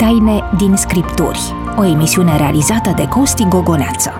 Taine 0.00 0.42
din 0.56 0.76
Scripturi, 0.76 1.38
o 1.78 1.84
emisiune 1.84 2.36
realizată 2.36 2.92
de 2.96 3.08
Costi 3.08 3.44
Gogoneață. 3.48 4.10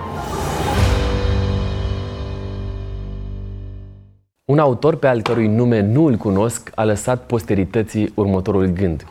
Un 4.45 4.59
autor 4.59 4.95
pe 4.95 5.07
al 5.07 5.21
cărui 5.21 5.47
nume 5.47 5.79
nu 5.79 6.05
îl 6.05 6.15
cunosc 6.15 6.71
a 6.75 6.83
lăsat 6.83 7.23
posterității 7.23 8.11
următorul 8.15 8.65
gând. 8.65 9.05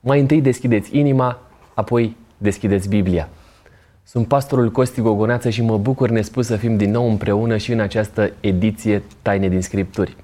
Mai 0.00 0.20
întâi 0.20 0.40
deschideți 0.40 0.98
inima, 0.98 1.38
apoi 1.74 2.16
deschideți 2.38 2.88
Biblia. 2.88 3.28
Sunt 4.02 4.26
pastorul 4.26 4.70
Costi 4.70 5.00
Gogoneață 5.00 5.50
și 5.50 5.62
mă 5.62 5.78
bucur 5.78 6.08
nespus 6.08 6.46
să 6.46 6.56
fim 6.56 6.76
din 6.76 6.90
nou 6.90 7.08
împreună 7.08 7.56
și 7.56 7.72
în 7.72 7.80
această 7.80 8.32
ediție 8.40 9.02
Taine 9.22 9.48
din 9.48 9.62
Scripturi. 9.62 10.16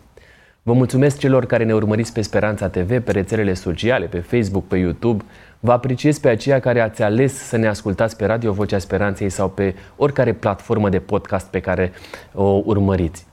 Vă 0.67 0.73
mulțumesc 0.73 1.19
celor 1.19 1.47
care 1.47 1.65
ne 1.65 1.75
urmăriți 1.75 2.13
pe 2.13 2.21
Speranța 2.21 2.69
TV, 2.69 3.01
pe 3.01 3.13
rețelele 3.13 3.55
sociale, 3.55 4.07
pe 4.07 4.19
Facebook, 4.19 4.67
pe 4.67 4.77
YouTube. 4.77 5.25
Vă 5.65 5.73
apreciez 5.73 6.19
pe 6.19 6.29
aceia 6.29 6.61
care 6.61 6.81
ați 6.81 7.03
ales 7.03 7.35
să 7.35 7.57
ne 7.57 7.69
ascultați 7.69 8.17
pe 8.17 8.27
Radio 8.27 8.53
Vocea 8.53 8.79
Speranței 8.79 9.31
sau 9.31 9.49
pe 9.49 9.75
oricare 9.97 10.33
platformă 10.33 10.89
de 10.89 10.99
podcast 10.99 11.47
pe 11.47 11.61
care 11.61 11.93
o 12.35 12.63
urmăriți. 12.65 13.27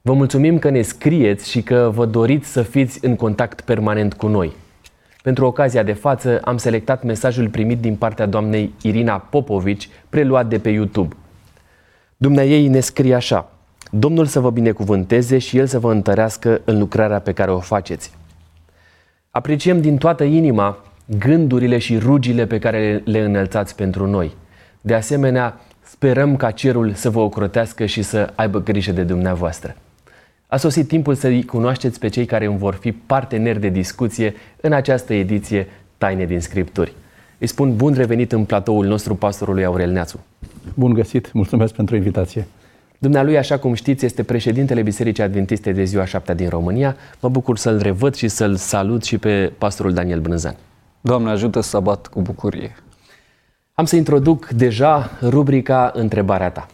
Vă 0.00 0.12
mulțumim 0.12 0.58
că 0.58 0.70
ne 0.70 0.82
scrieți 0.82 1.50
și 1.50 1.62
că 1.62 1.90
vă 1.94 2.06
doriți 2.06 2.52
să 2.52 2.62
fiți 2.62 3.04
în 3.04 3.16
contact 3.16 3.60
permanent 3.60 4.14
cu 4.14 4.26
noi. 4.26 4.52
Pentru 5.22 5.46
ocazia 5.46 5.82
de 5.82 5.92
față 5.92 6.40
am 6.44 6.56
selectat 6.56 7.02
mesajul 7.02 7.48
primit 7.48 7.78
din 7.80 7.96
partea 7.96 8.26
doamnei 8.26 8.74
Irina 8.82 9.18
Popovici, 9.18 9.88
preluat 10.08 10.46
de 10.46 10.58
pe 10.58 10.68
YouTube. 10.68 11.16
Dumnea 12.16 12.44
ei 12.44 12.68
ne 12.68 12.80
scrie 12.80 13.14
așa– 13.14 13.48
Domnul 13.90 14.26
să 14.26 14.40
vă 14.40 14.50
binecuvânteze 14.50 15.38
și 15.38 15.58
El 15.58 15.66
să 15.66 15.78
vă 15.78 15.92
întărească 15.92 16.60
în 16.64 16.78
lucrarea 16.78 17.20
pe 17.20 17.32
care 17.32 17.50
o 17.50 17.58
faceți. 17.58 18.12
Apreciem 19.30 19.80
din 19.80 19.96
toată 19.96 20.24
inima 20.24 20.78
gândurile 21.18 21.78
și 21.78 21.98
rugile 21.98 22.46
pe 22.46 22.58
care 22.58 23.02
le 23.04 23.18
înălțați 23.18 23.74
pentru 23.74 24.06
noi. 24.06 24.34
De 24.80 24.94
asemenea, 24.94 25.60
sperăm 25.82 26.36
ca 26.36 26.50
cerul 26.50 26.92
să 26.92 27.10
vă 27.10 27.20
ocrotească 27.20 27.86
și 27.86 28.02
să 28.02 28.32
aibă 28.34 28.62
grijă 28.62 28.92
de 28.92 29.02
dumneavoastră. 29.02 29.76
A 30.46 30.56
sosit 30.56 30.88
timpul 30.88 31.14
să-i 31.14 31.44
cunoașteți 31.44 31.98
pe 31.98 32.08
cei 32.08 32.24
care 32.24 32.44
îmi 32.44 32.58
vor 32.58 32.74
fi 32.74 32.92
parteneri 32.92 33.60
de 33.60 33.68
discuție 33.68 34.34
în 34.60 34.72
această 34.72 35.14
ediție 35.14 35.68
Taine 35.98 36.24
din 36.24 36.40
Scripturi. 36.40 36.92
Îi 37.38 37.46
spun 37.46 37.76
bun 37.76 37.92
revenit 37.92 38.32
în 38.32 38.44
platoul 38.44 38.86
nostru 38.86 39.14
pastorului 39.14 39.64
Aurel 39.64 39.90
Neațu. 39.90 40.24
Bun 40.74 40.92
găsit, 40.92 41.32
mulțumesc 41.32 41.74
pentru 41.74 41.96
invitație. 41.96 42.46
Dumnealui, 42.98 43.38
așa 43.38 43.58
cum 43.58 43.74
știți, 43.74 44.04
este 44.04 44.22
președintele 44.22 44.82
Bisericii 44.82 45.22
Adventiste 45.22 45.72
de 45.72 45.84
ziua 45.84 46.04
7 46.04 46.34
din 46.34 46.48
România. 46.48 46.96
Mă 47.20 47.28
bucur 47.28 47.56
să-l 47.56 47.78
revăd 47.78 48.14
și 48.14 48.28
să-l 48.28 48.56
salut 48.56 49.04
și 49.04 49.18
pe 49.18 49.52
pastorul 49.58 49.92
Daniel 49.92 50.20
Brânzan. 50.20 50.56
Doamne 51.00 51.30
ajută 51.30 51.60
să 51.60 51.80
bat 51.80 52.06
cu 52.06 52.20
bucurie. 52.20 52.76
Am 53.74 53.84
să 53.84 53.96
introduc 53.96 54.48
deja 54.48 55.10
rubrica 55.22 55.90
Întrebarea 55.94 56.50
ta. 56.50 56.66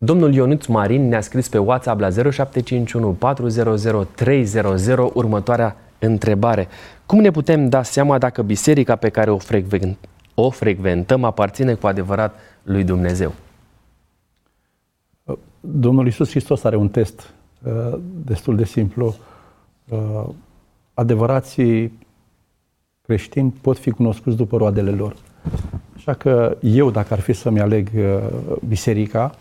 Domnul 0.00 0.34
Ionuț 0.34 0.66
Marin 0.66 1.08
ne-a 1.08 1.20
scris 1.20 1.48
pe 1.48 1.58
WhatsApp 1.58 2.00
la 2.00 2.08
0751 2.10 3.10
400 3.10 4.08
300 4.14 5.10
următoarea 5.14 5.76
întrebare. 5.98 6.68
Cum 7.06 7.20
ne 7.20 7.30
putem 7.30 7.68
da 7.68 7.82
seama 7.82 8.18
dacă 8.18 8.42
biserica 8.42 8.96
pe 8.96 9.08
care 9.08 9.30
o, 9.30 9.38
frecvent, 9.38 9.96
o 10.34 10.50
frecventăm 10.50 11.24
aparține 11.24 11.74
cu 11.74 11.86
adevărat 11.86 12.38
lui 12.62 12.84
Dumnezeu? 12.84 13.32
Domnul 15.60 16.06
Isus 16.06 16.30
Hristos 16.30 16.64
are 16.64 16.76
un 16.76 16.88
test 16.88 17.34
uh, 17.62 17.98
destul 18.24 18.56
de 18.56 18.64
simplu. 18.64 19.14
Uh, 19.88 20.28
adevărații 20.94 21.98
creștini 23.02 23.54
pot 23.60 23.78
fi 23.78 23.90
cunoscuți 23.90 24.36
după 24.36 24.56
roadele 24.56 24.90
lor. 24.90 25.16
Așa 25.96 26.14
că 26.14 26.56
eu, 26.60 26.90
dacă 26.90 27.12
ar 27.12 27.20
fi 27.20 27.32
să-mi 27.32 27.60
aleg 27.60 27.88
uh, 27.96 28.56
biserica, 28.68 29.34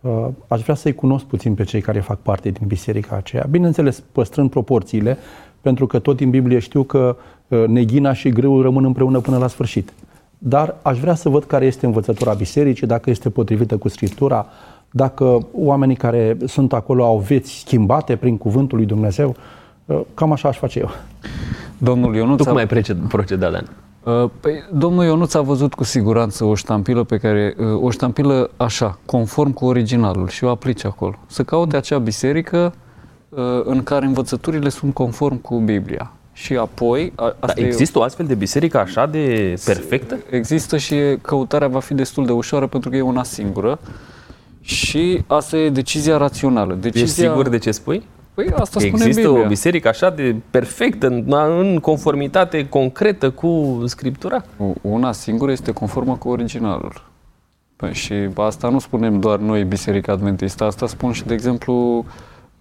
uh, 0.00 0.26
aș 0.48 0.62
vrea 0.62 0.74
să-i 0.74 0.94
cunosc 0.94 1.24
puțin 1.24 1.54
pe 1.54 1.64
cei 1.64 1.80
care 1.80 2.00
fac 2.00 2.18
parte 2.18 2.50
din 2.50 2.66
biserica 2.66 3.16
aceea. 3.16 3.46
Bineînțeles, 3.50 4.02
păstrând 4.12 4.50
proporțiile, 4.50 5.18
pentru 5.60 5.86
că 5.86 5.98
tot 5.98 6.16
din 6.16 6.30
Biblie 6.30 6.58
știu 6.58 6.82
că 6.82 7.16
uh, 7.48 7.64
neghina 7.66 8.12
și 8.12 8.28
greul 8.28 8.62
rămân 8.62 8.84
împreună 8.84 9.20
până 9.20 9.38
la 9.38 9.46
sfârșit. 9.46 9.92
Dar 10.38 10.76
aș 10.82 10.98
vrea 10.98 11.14
să 11.14 11.28
văd 11.28 11.44
care 11.44 11.66
este 11.66 11.86
învățătura 11.86 12.32
bisericii, 12.32 12.86
dacă 12.86 13.10
este 13.10 13.30
potrivită 13.30 13.76
cu 13.76 13.88
Scriptura, 13.88 14.46
dacă 14.96 15.46
oamenii 15.52 15.96
care 15.96 16.36
sunt 16.46 16.72
acolo 16.72 17.04
au 17.04 17.18
vieți 17.18 17.58
schimbate 17.58 18.16
prin 18.16 18.36
cuvântul 18.36 18.78
lui 18.78 18.86
Dumnezeu. 18.86 19.36
Uh, 19.84 20.00
cam 20.14 20.32
așa 20.32 20.48
aș 20.48 20.58
face 20.58 20.78
eu. 20.78 20.90
Domnul 21.78 22.14
Ionuț... 22.14 22.36
Tu 22.36 22.44
cum 22.44 22.56
ai 22.56 22.66
procedat, 23.08 23.52
Dan? 23.52 23.70
Uh, 24.02 24.30
păi, 24.40 24.52
domnul 24.72 25.04
Ionuț 25.04 25.34
a 25.34 25.40
văzut 25.40 25.74
cu 25.74 25.84
siguranță 25.84 26.44
o 26.44 26.54
ștampilă 26.54 27.04
pe 27.04 27.16
care, 27.16 27.56
o 27.80 27.90
ștampilă 27.90 28.50
așa, 28.56 28.98
conform 29.06 29.52
cu 29.52 29.64
originalul 29.64 30.28
și 30.28 30.44
o 30.44 30.48
aplice 30.48 30.86
acolo. 30.86 31.14
Să 31.26 31.42
caute 31.42 31.76
acea 31.76 31.98
biserică 31.98 32.72
Uh, 33.36 33.60
în 33.64 33.82
care 33.82 34.06
învățăturile 34.06 34.68
sunt 34.68 34.94
conform 34.94 35.40
cu 35.40 35.58
Biblia. 35.58 36.12
Și 36.32 36.56
apoi... 36.56 37.12
Asta 37.16 37.36
da, 37.46 37.52
există 37.66 37.98
e, 37.98 38.00
o 38.00 38.04
astfel 38.04 38.26
de 38.26 38.34
biserică 38.34 38.78
așa 38.78 39.06
de 39.06 39.54
perfectă? 39.64 40.18
Există 40.30 40.76
și 40.76 40.96
căutarea 41.22 41.68
va 41.68 41.80
fi 41.80 41.94
destul 41.94 42.26
de 42.26 42.32
ușoară 42.32 42.66
pentru 42.66 42.90
că 42.90 42.96
e 42.96 43.00
una 43.00 43.22
singură. 43.22 43.78
Și 44.64 45.22
asta 45.26 45.56
e 45.56 45.70
decizia 45.70 46.16
rațională. 46.16 46.74
Decizia... 46.74 47.02
Ești 47.02 47.20
sigur 47.20 47.48
de 47.48 47.58
ce 47.58 47.70
spui? 47.70 48.02
Păi 48.34 48.46
asta 48.46 48.80
spune 48.80 49.04
Există 49.04 49.28
Biblia. 49.28 49.44
o 49.44 49.48
biserică 49.48 49.88
așa 49.88 50.10
de 50.10 50.36
perfectă, 50.50 51.06
în, 51.06 51.34
în 51.58 51.78
conformitate 51.78 52.68
concretă 52.68 53.30
cu 53.30 53.82
Scriptura? 53.86 54.44
Una 54.80 55.12
singură 55.12 55.52
este 55.52 55.72
conformă 55.72 56.16
cu 56.16 56.28
originalul. 56.28 57.10
Păi 57.76 57.92
și 57.92 58.14
asta 58.34 58.68
nu 58.68 58.78
spunem 58.78 59.20
doar 59.20 59.38
noi, 59.38 59.64
Biserica 59.64 60.12
Adventistă, 60.12 60.64
asta 60.64 60.86
spun 60.86 61.12
și, 61.12 61.24
de 61.24 61.34
exemplu, 61.34 62.04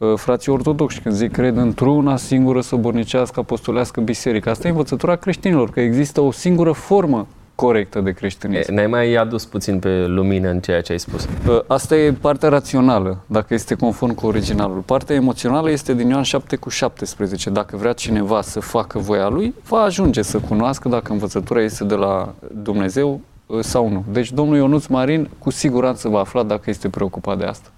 Uh, 0.03 0.13
frații 0.15 0.51
ortodoxi, 0.51 0.99
când 0.99 1.15
zic 1.15 1.31
cred 1.31 1.57
într-una 1.57 2.17
singură 2.17 2.61
săbornicească 2.61 3.39
apostolească 3.39 4.01
biserică. 4.01 4.49
Asta 4.49 4.67
e 4.67 4.69
învățătura 4.69 5.15
creștinilor, 5.15 5.69
că 5.69 5.79
există 5.79 6.21
o 6.21 6.31
singură 6.31 6.71
formă 6.71 7.27
corectă 7.55 7.99
de 7.99 8.11
creștinism. 8.11 8.73
Ne-ai 8.73 8.87
mai 8.87 9.13
adus 9.13 9.45
puțin 9.45 9.79
pe 9.79 10.05
lumină 10.05 10.49
în 10.49 10.59
ceea 10.59 10.81
ce 10.81 10.91
ai 10.91 10.99
spus. 10.99 11.27
Uh, 11.47 11.61
asta 11.67 11.95
e 11.95 12.11
partea 12.11 12.49
rațională, 12.49 13.23
dacă 13.25 13.53
este 13.53 13.75
conform 13.75 14.13
cu 14.13 14.25
originalul. 14.25 14.79
Partea 14.79 15.15
emoțională 15.15 15.71
este 15.71 15.93
din 15.93 16.09
Ioan 16.09 16.23
7 16.23 16.55
cu 16.55 16.69
17. 16.69 17.49
Dacă 17.49 17.77
vrea 17.77 17.93
cineva 17.93 18.41
să 18.41 18.59
facă 18.59 18.99
voia 18.99 19.27
lui, 19.27 19.53
va 19.67 19.77
ajunge 19.77 20.21
să 20.21 20.39
cunoască 20.39 20.89
dacă 20.89 21.11
învățătura 21.11 21.61
este 21.61 21.83
de 21.83 21.95
la 21.95 22.33
Dumnezeu 22.53 23.21
uh, 23.45 23.59
sau 23.59 23.89
nu. 23.89 24.05
Deci 24.11 24.31
domnul 24.31 24.57
Ionuț 24.57 24.85
Marin 24.85 25.29
cu 25.39 25.49
siguranță 25.49 26.09
va 26.09 26.19
afla 26.19 26.43
dacă 26.43 26.69
este 26.69 26.89
preocupat 26.89 27.37
de 27.37 27.45
asta. 27.45 27.69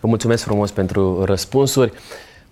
Vă 0.00 0.08
mulțumesc 0.08 0.44
frumos 0.44 0.70
pentru 0.70 1.24
răspunsuri. 1.24 1.92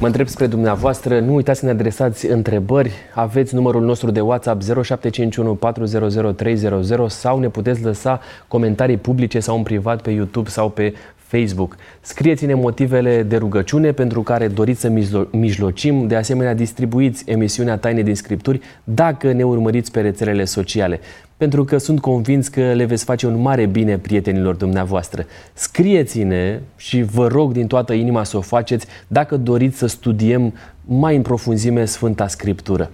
Mă 0.00 0.06
întreb 0.06 0.28
spre 0.28 0.46
dumneavoastră, 0.46 1.20
nu 1.20 1.34
uitați 1.34 1.58
să 1.58 1.64
ne 1.64 1.70
adresați 1.70 2.26
întrebări. 2.26 2.92
Aveți 3.14 3.54
numărul 3.54 3.82
nostru 3.82 4.10
de 4.10 4.20
WhatsApp 4.20 4.62
0751 4.62 5.54
400 5.54 6.32
300 6.32 7.06
sau 7.08 7.38
ne 7.38 7.48
puteți 7.48 7.82
lăsa 7.82 8.20
comentarii 8.48 8.96
publice 8.96 9.40
sau 9.40 9.56
în 9.56 9.62
privat 9.62 10.02
pe 10.02 10.10
YouTube 10.10 10.48
sau 10.48 10.68
pe 10.70 10.94
Facebook. 11.16 11.76
Scrieți-ne 12.00 12.54
motivele 12.54 13.22
de 13.22 13.36
rugăciune 13.36 13.92
pentru 13.92 14.22
care 14.22 14.48
doriți 14.48 14.80
să 14.80 14.92
mijlocim. 15.30 16.06
De 16.06 16.16
asemenea, 16.16 16.54
distribuiți 16.54 17.30
emisiunea 17.30 17.76
Taine 17.76 18.02
din 18.02 18.14
Scripturi 18.14 18.60
dacă 18.84 19.32
ne 19.32 19.42
urmăriți 19.42 19.90
pe 19.90 20.00
rețelele 20.00 20.44
sociale 20.44 21.00
pentru 21.40 21.64
că 21.64 21.78
sunt 21.78 22.00
convins 22.00 22.48
că 22.48 22.72
le 22.72 22.84
veți 22.84 23.04
face 23.04 23.26
un 23.26 23.40
mare 23.40 23.66
bine 23.66 23.98
prietenilor 23.98 24.54
dumneavoastră. 24.54 25.26
Scrieți-ne 25.52 26.60
și 26.76 27.02
vă 27.02 27.26
rog 27.26 27.52
din 27.52 27.66
toată 27.66 27.92
inima 27.92 28.24
să 28.24 28.36
o 28.36 28.40
faceți 28.40 28.86
dacă 29.06 29.36
doriți 29.36 29.78
să 29.78 29.86
studiem 29.86 30.54
mai 30.84 31.16
în 31.16 31.22
profunzime 31.22 31.84
Sfânta 31.84 32.28
Scriptură. 32.28 32.90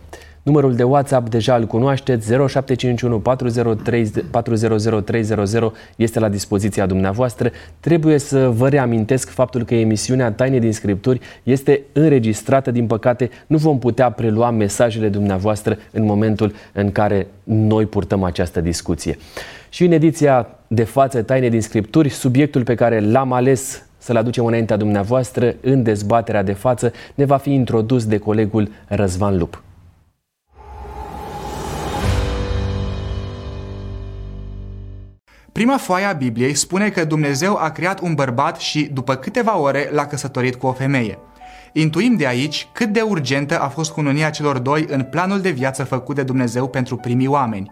Numărul 0.47 0.75
de 0.75 0.83
WhatsApp 0.83 1.29
deja 1.29 1.57
îl 1.57 1.65
cunoașteți, 1.65 2.27
0751 2.27 3.19
400 3.19 3.75
300 5.03 5.73
este 5.97 6.19
la 6.19 6.29
dispoziția 6.29 6.87
dumneavoastră. 6.87 7.51
Trebuie 7.81 8.19
să 8.19 8.49
vă 8.49 8.69
reamintesc 8.69 9.29
faptul 9.29 9.65
că 9.65 9.75
emisiunea 9.75 10.33
Taine 10.33 10.59
din 10.59 10.73
Scripturi 10.73 11.21
este 11.43 11.83
înregistrată, 11.93 12.71
din 12.71 12.87
păcate 12.87 13.31
nu 13.47 13.57
vom 13.57 13.79
putea 13.79 14.11
prelua 14.11 14.51
mesajele 14.51 15.09
dumneavoastră 15.09 15.79
în 15.93 16.05
momentul 16.05 16.53
în 16.73 16.93
care 16.93 17.27
noi 17.43 17.87
purtăm 17.87 18.23
această 18.23 18.61
discuție. 18.61 19.19
Și 19.69 19.85
în 19.85 19.93
ediția 19.93 20.49
de 20.67 20.85
față 20.85 21.23
Taine 21.23 21.49
din 21.49 21.63
Scripturi, 21.63 22.09
subiectul 22.09 22.63
pe 22.63 22.75
care 22.75 23.01
l-am 23.01 23.33
ales 23.33 23.87
să-l 23.99 24.17
aducem 24.17 24.45
înaintea 24.45 24.77
dumneavoastră 24.77 25.55
în 25.61 25.83
dezbaterea 25.83 26.43
de 26.43 26.53
față 26.53 26.93
ne 27.15 27.25
va 27.25 27.37
fi 27.37 27.53
introdus 27.53 28.05
de 28.05 28.19
colegul 28.19 28.71
Răzvan 28.89 29.39
Lup. 29.39 29.65
Prima 35.57 35.77
foaie 35.77 36.05
a 36.05 36.13
Bibliei 36.13 36.55
spune 36.55 36.91
că 36.91 37.05
Dumnezeu 37.05 37.57
a 37.57 37.71
creat 37.71 38.01
un 38.01 38.15
bărbat 38.15 38.57
și, 38.57 38.83
după 38.93 39.15
câteva 39.15 39.59
ore, 39.59 39.89
l-a 39.93 40.07
căsătorit 40.07 40.55
cu 40.55 40.67
o 40.67 40.73
femeie. 40.73 41.19
Intuim 41.73 42.17
de 42.17 42.27
aici 42.27 42.69
cât 42.73 42.89
de 42.89 43.01
urgentă 43.01 43.61
a 43.61 43.69
fost 43.69 43.93
cununia 43.93 44.31
celor 44.31 44.59
doi 44.59 44.87
în 44.89 45.03
planul 45.03 45.41
de 45.41 45.51
viață 45.51 45.85
făcut 45.85 46.15
de 46.15 46.23
Dumnezeu 46.23 46.69
pentru 46.69 46.97
primii 46.97 47.27
oameni. 47.27 47.71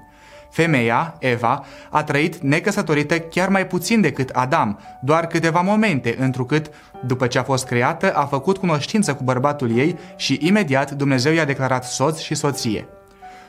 Femeia, 0.50 1.14
Eva, 1.18 1.64
a 1.90 2.02
trăit 2.02 2.36
necăsătorită 2.36 3.18
chiar 3.18 3.48
mai 3.48 3.66
puțin 3.66 4.00
decât 4.00 4.28
Adam, 4.28 4.78
doar 5.02 5.26
câteva 5.26 5.60
momente, 5.60 6.16
întrucât, 6.18 6.70
după 7.06 7.26
ce 7.26 7.38
a 7.38 7.42
fost 7.42 7.66
creată, 7.66 8.14
a 8.14 8.24
făcut 8.24 8.58
cunoștință 8.58 9.14
cu 9.14 9.24
bărbatul 9.24 9.78
ei 9.78 9.98
și 10.16 10.38
imediat 10.42 10.90
Dumnezeu 10.90 11.32
i-a 11.32 11.44
declarat 11.44 11.84
soț 11.84 12.18
și 12.18 12.34
soție. 12.34 12.86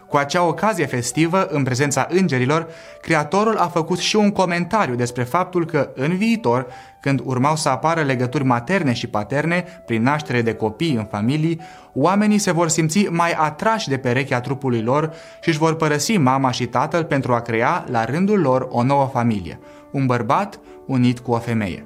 Cu 0.08 0.18
acea 0.18 0.44
ocazie 0.44 0.86
festivă, 0.86 1.46
în 1.46 1.64
prezența 1.64 2.08
îngerilor, 2.10 2.68
Creatorul 3.02 3.58
a 3.58 3.68
făcut 3.68 3.98
și 3.98 4.16
un 4.16 4.32
comentariu 4.32 4.96
despre 4.96 5.24
faptul 5.24 5.66
că, 5.66 5.90
în 5.96 6.18
viitor, 6.18 6.68
când 7.02 7.22
urmau 7.24 7.56
să 7.56 7.70
apară 7.70 8.02
legături 8.02 8.44
materne 8.44 8.94
și 8.94 9.08
paterne 9.08 9.66
prin 9.86 10.02
naștere 10.02 10.42
de 10.42 10.54
copii 10.54 10.96
în 10.96 11.06
familii, 11.06 11.62
oamenii 11.94 12.38
se 12.38 12.52
vor 12.52 12.70
simți 12.70 13.08
mai 13.10 13.32
atrași 13.32 13.90
de 13.90 13.98
perechea 13.98 14.42
trupului 14.42 14.82
lor 14.82 15.14
și 15.42 15.50
își 15.50 15.58
vor 15.58 15.76
părăsi 15.76 16.18
mama 16.18 16.52
și 16.52 16.66
tatăl 16.66 17.04
pentru 17.04 17.34
a 17.34 17.42
crea, 17.42 17.86
la 17.90 18.06
rândul 18.06 18.40
lor, 18.40 18.68
o 18.70 18.84
nouă 18.84 19.06
familie, 19.06 19.60
un 19.92 20.06
bărbat 20.06 20.60
unit 20.88 21.20
cu 21.20 21.32
o 21.32 21.38
femeie. 21.38 21.86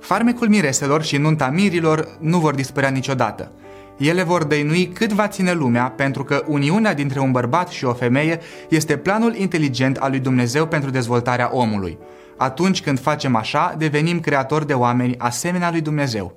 Farmecul 0.00 0.48
mireselor 0.48 1.02
și 1.02 1.16
nunta 1.16 1.48
mirilor 1.48 2.08
nu 2.20 2.38
vor 2.38 2.54
dispărea 2.54 2.90
niciodată– 2.90 3.50
ele 3.98 4.22
vor 4.22 4.44
dăinui 4.44 4.86
cât 4.86 5.12
va 5.12 5.28
ține 5.28 5.52
lumea, 5.52 5.92
pentru 5.96 6.24
că 6.24 6.44
uniunea 6.46 6.94
dintre 6.94 7.20
un 7.20 7.30
bărbat 7.30 7.68
și 7.68 7.84
o 7.84 7.92
femeie 7.92 8.40
este 8.68 8.96
planul 8.96 9.34
inteligent 9.34 9.96
al 9.96 10.10
lui 10.10 10.20
Dumnezeu 10.20 10.66
pentru 10.66 10.90
dezvoltarea 10.90 11.50
omului. 11.52 11.98
Atunci 12.36 12.82
când 12.82 13.00
facem 13.00 13.36
așa, 13.36 13.74
devenim 13.78 14.20
creatori 14.20 14.66
de 14.66 14.72
oameni 14.72 15.14
asemenea 15.18 15.70
lui 15.70 15.80
Dumnezeu. 15.80 16.36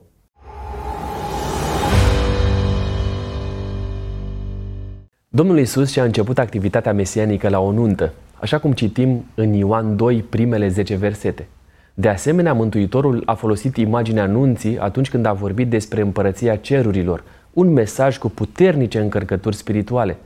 Domnul 5.30 5.60
Isus 5.60 5.92
și-a 5.92 6.04
început 6.04 6.38
activitatea 6.38 6.94
mesianică 6.94 7.50
la 7.50 7.60
o 7.60 7.72
nuntă, 7.72 8.14
așa 8.40 8.58
cum 8.60 8.72
citim 8.72 9.26
în 9.36 9.54
Ioan 9.54 9.96
2 9.96 10.26
primele 10.30 10.68
10 10.68 10.96
versete. 10.96 11.48
De 11.94 12.10
asemenea, 12.10 12.54
Mântuitorul 12.54 13.24
a 13.26 13.34
folosit 13.34 13.78
imaginea 13.78 14.26
nunții 14.26 14.80
atunci 14.80 15.10
când 15.10 15.26
a 15.26 15.34
vorbit 15.34 15.70
despre 15.70 16.02
împărăția 16.02 16.56
cerurilor– 16.56 17.24
un 17.58 17.74
mesaj 17.74 18.18
cu 18.18 18.30
puternice 18.30 19.00
încărcături 19.00 19.56
spirituale. 19.56 20.18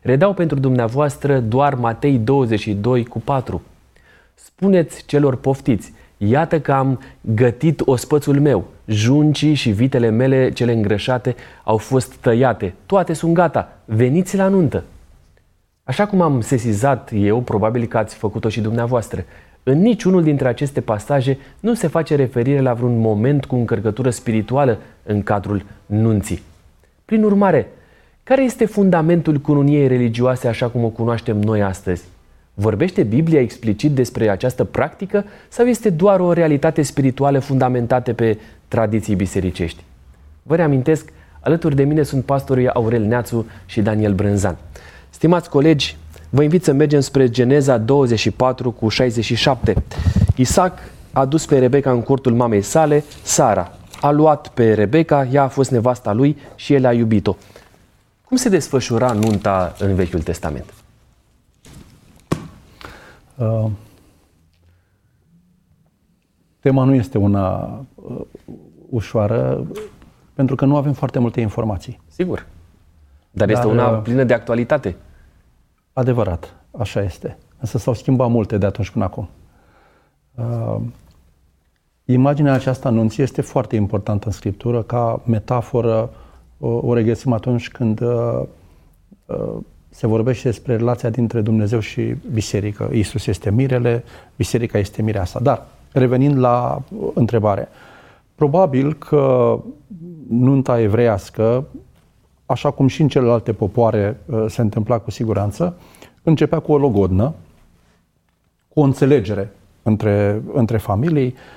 Redau 0.00 0.34
pentru 0.34 0.58
dumneavoastră 0.58 1.40
doar 1.40 1.74
Matei 1.74 2.18
22 2.18 3.04
cu 3.04 3.20
4. 3.20 3.62
Spuneți 4.34 5.04
celor 5.06 5.36
poftiți, 5.36 5.92
iată 6.16 6.60
că 6.60 6.72
am 6.72 7.00
gătit 7.20 7.80
ospățul 7.84 8.40
meu, 8.40 8.64
juncii 8.86 9.54
și 9.54 9.70
vitele 9.70 10.08
mele 10.08 10.50
cele 10.50 10.72
îngrășate 10.72 11.34
au 11.62 11.76
fost 11.76 12.14
tăiate, 12.14 12.74
toate 12.86 13.12
sunt 13.12 13.34
gata, 13.34 13.78
veniți 13.84 14.36
la 14.36 14.48
nuntă. 14.48 14.84
Așa 15.84 16.06
cum 16.06 16.20
am 16.20 16.40
sesizat 16.40 17.10
eu, 17.14 17.40
probabil 17.40 17.86
că 17.86 17.98
ați 17.98 18.14
făcut-o 18.14 18.48
și 18.48 18.60
dumneavoastră, 18.60 19.24
în 19.62 19.78
niciunul 19.78 20.22
dintre 20.22 20.48
aceste 20.48 20.80
pasaje 20.80 21.38
nu 21.60 21.74
se 21.74 21.86
face 21.86 22.14
referire 22.14 22.60
la 22.60 22.74
vreun 22.74 22.98
moment 22.98 23.44
cu 23.44 23.54
încărcătură 23.54 24.10
spirituală 24.10 24.78
în 25.02 25.22
cadrul 25.22 25.64
nunții. 25.86 26.52
Prin 27.04 27.24
urmare, 27.24 27.70
care 28.22 28.42
este 28.42 28.64
fundamentul 28.64 29.36
cununiei 29.36 29.86
religioase 29.86 30.48
așa 30.48 30.68
cum 30.68 30.84
o 30.84 30.88
cunoaștem 30.88 31.40
noi 31.40 31.62
astăzi? 31.62 32.04
Vorbește 32.54 33.02
Biblia 33.02 33.40
explicit 33.40 33.90
despre 33.90 34.28
această 34.28 34.64
practică 34.64 35.24
sau 35.48 35.66
este 35.66 35.90
doar 35.90 36.20
o 36.20 36.32
realitate 36.32 36.82
spirituală 36.82 37.38
fundamentată 37.38 38.12
pe 38.12 38.38
tradiții 38.68 39.14
bisericești? 39.14 39.84
Vă 40.42 40.56
reamintesc, 40.56 41.12
alături 41.40 41.76
de 41.76 41.84
mine 41.84 42.02
sunt 42.02 42.24
pastorii 42.24 42.68
Aurel 42.68 43.02
Neațu 43.02 43.46
și 43.66 43.82
Daniel 43.82 44.12
Brânzan. 44.12 44.56
Stimați 45.10 45.50
colegi, 45.50 45.96
vă 46.30 46.42
invit 46.42 46.64
să 46.64 46.72
mergem 46.72 47.00
spre 47.00 47.28
Geneza 47.28 47.78
24 47.78 48.70
cu 48.70 48.88
67. 48.88 49.74
Isaac 50.36 50.78
a 51.12 51.24
dus 51.24 51.46
pe 51.46 51.58
Rebecca 51.58 51.90
în 51.90 52.02
cortul 52.02 52.34
mamei 52.34 52.62
sale, 52.62 53.04
Sara, 53.22 53.78
a 54.04 54.10
luat 54.10 54.48
pe 54.48 54.74
Rebecca, 54.74 55.24
ea 55.24 55.42
a 55.42 55.48
fost 55.48 55.70
nevasta 55.70 56.12
lui 56.12 56.36
și 56.54 56.74
el 56.74 56.84
a 56.84 56.92
iubit-o. 56.92 57.36
Cum 58.24 58.36
se 58.36 58.48
desfășura 58.48 59.12
nunta 59.12 59.74
în 59.78 59.94
Vechiul 59.94 60.22
Testament? 60.22 60.74
Uh, 63.34 63.70
tema 66.60 66.84
nu 66.84 66.94
este 66.94 67.18
una 67.18 67.78
uh, 67.94 68.20
ușoară, 68.90 69.66
pentru 70.34 70.54
că 70.54 70.64
nu 70.64 70.76
avem 70.76 70.92
foarte 70.92 71.18
multe 71.18 71.40
informații. 71.40 72.00
Sigur. 72.08 72.46
Dar, 73.30 73.46
Dar 73.46 73.56
este 73.56 73.66
una 73.66 73.88
uh, 73.88 74.02
plină 74.02 74.24
de 74.24 74.34
actualitate. 74.34 74.96
Adevărat, 75.92 76.54
așa 76.78 77.02
este. 77.02 77.38
Însă 77.60 77.78
s-au 77.78 77.94
schimbat 77.94 78.30
multe 78.30 78.58
de 78.58 78.66
atunci 78.66 78.90
până 78.90 79.04
acum. 79.04 79.28
Uh, 80.34 80.76
Imaginea 82.06 82.52
aceasta 82.52 82.88
anunții 82.88 83.22
este 83.22 83.40
foarte 83.40 83.76
importantă 83.76 84.26
în 84.26 84.32
Scriptură, 84.32 84.82
ca 84.82 85.20
metaforă 85.26 86.10
o, 86.58 86.68
o 86.68 86.94
regăsim 86.94 87.32
atunci 87.32 87.68
când 87.68 88.00
uh, 88.00 88.42
uh, 89.26 89.56
se 89.88 90.06
vorbește 90.06 90.48
despre 90.48 90.76
relația 90.76 91.10
dintre 91.10 91.40
Dumnezeu 91.40 91.80
și 91.80 92.14
biserică. 92.32 92.90
Isus 92.92 93.26
este 93.26 93.50
mirele, 93.50 94.04
biserica 94.36 94.78
este 94.78 95.02
mireasa. 95.02 95.40
Dar, 95.40 95.66
revenind 95.92 96.38
la 96.38 96.82
întrebare, 97.14 97.68
probabil 98.34 98.94
că 98.94 99.58
nunta 100.28 100.80
evreiască, 100.80 101.66
așa 102.46 102.70
cum 102.70 102.86
și 102.86 103.02
în 103.02 103.08
celelalte 103.08 103.52
popoare 103.52 104.20
uh, 104.26 104.44
se 104.48 104.60
întâmpla 104.60 104.98
cu 104.98 105.10
siguranță, 105.10 105.76
începea 106.22 106.58
cu 106.58 106.72
o 106.72 106.78
logodnă, 106.78 107.34
cu 108.68 108.80
o 108.80 108.82
înțelegere 108.82 109.50
între, 109.82 110.42
între 110.52 110.76
familii, 110.76 111.26
Uh, 111.26 111.53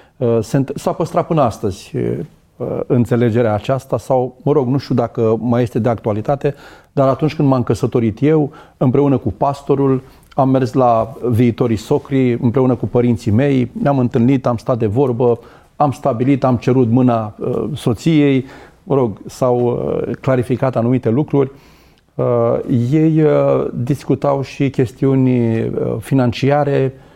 s-a 0.76 0.92
păstrat 0.92 1.28
până 1.28 1.42
astăzi 1.42 1.92
uh, 1.96 2.80
înțelegerea 2.88 3.54
aceasta 3.54 3.98
sau, 3.98 4.38
mă 4.44 4.52
rog, 4.52 4.68
nu 4.68 4.78
știu 4.78 4.96
dacă 4.96 5.38
mai 5.40 5.62
este 5.62 5.80
de 5.80 5.90
actualitate, 5.90 6.56
dar 6.92 7.08
atunci 7.08 7.36
când 7.36 7.48
m-am 7.48 7.64
căsătorit 7.64 8.22
eu, 8.22 8.52
împreună 8.78 9.18
cu 9.18 9.32
pastorul, 9.32 10.02
am 10.34 10.50
mers 10.50 10.74
la 10.74 11.14
viitorii 11.30 11.76
socri, 11.76 12.32
împreună 12.32 12.76
cu 12.76 12.88
părinții 12.88 13.32
mei, 13.32 13.72
ne-am 13.82 14.00
întâlnit, 14.00 14.46
am 14.46 14.58
stat 14.58 14.78
de 14.78 14.86
vorbă, 14.86 15.40
am 15.76 15.92
stabilit, 15.92 16.44
am 16.44 16.56
cerut 16.56 16.90
mâna 16.90 17.36
uh, 17.40 17.64
soției, 17.76 18.46
mă 18.84 18.96
rog, 18.96 19.22
s-au 19.26 19.82
clarificat 20.22 20.76
anumite 20.76 21.10
lucruri. 21.10 21.52
Ei 22.92 23.24
discutau 23.74 24.42
și 24.42 24.70
chestiuni 24.70 25.64
financiare, 26.00 26.94
Uh, 26.94 27.07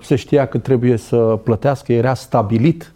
se 0.00 0.16
știa 0.16 0.46
că 0.46 0.58
trebuie 0.58 0.96
să 0.96 1.16
plătească, 1.16 1.92
era 1.92 2.14
stabilit. 2.14 2.92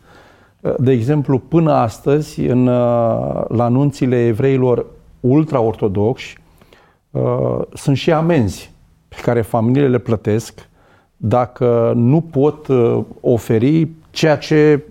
Uh, 0.61 0.75
de 0.79 0.93
exemplu, 0.93 1.39
până 1.39 1.73
astăzi, 1.73 2.41
în, 2.41 2.67
uh, 2.67 3.45
la 3.49 3.65
anunțile 3.65 4.27
evreilor 4.27 4.87
ultra-ortodoxi, 5.21 6.41
sunt 7.75 7.97
și 7.97 8.13
amenzi 8.13 8.73
pe 9.09 9.17
care 9.23 9.41
familiile 9.41 9.89
le 9.89 9.99
plătesc 9.99 10.69
dacă 11.17 11.93
nu 11.97 12.21
pot 12.21 12.67
oferi 13.21 13.89
ceea 14.11 14.37
ce... 14.37 14.83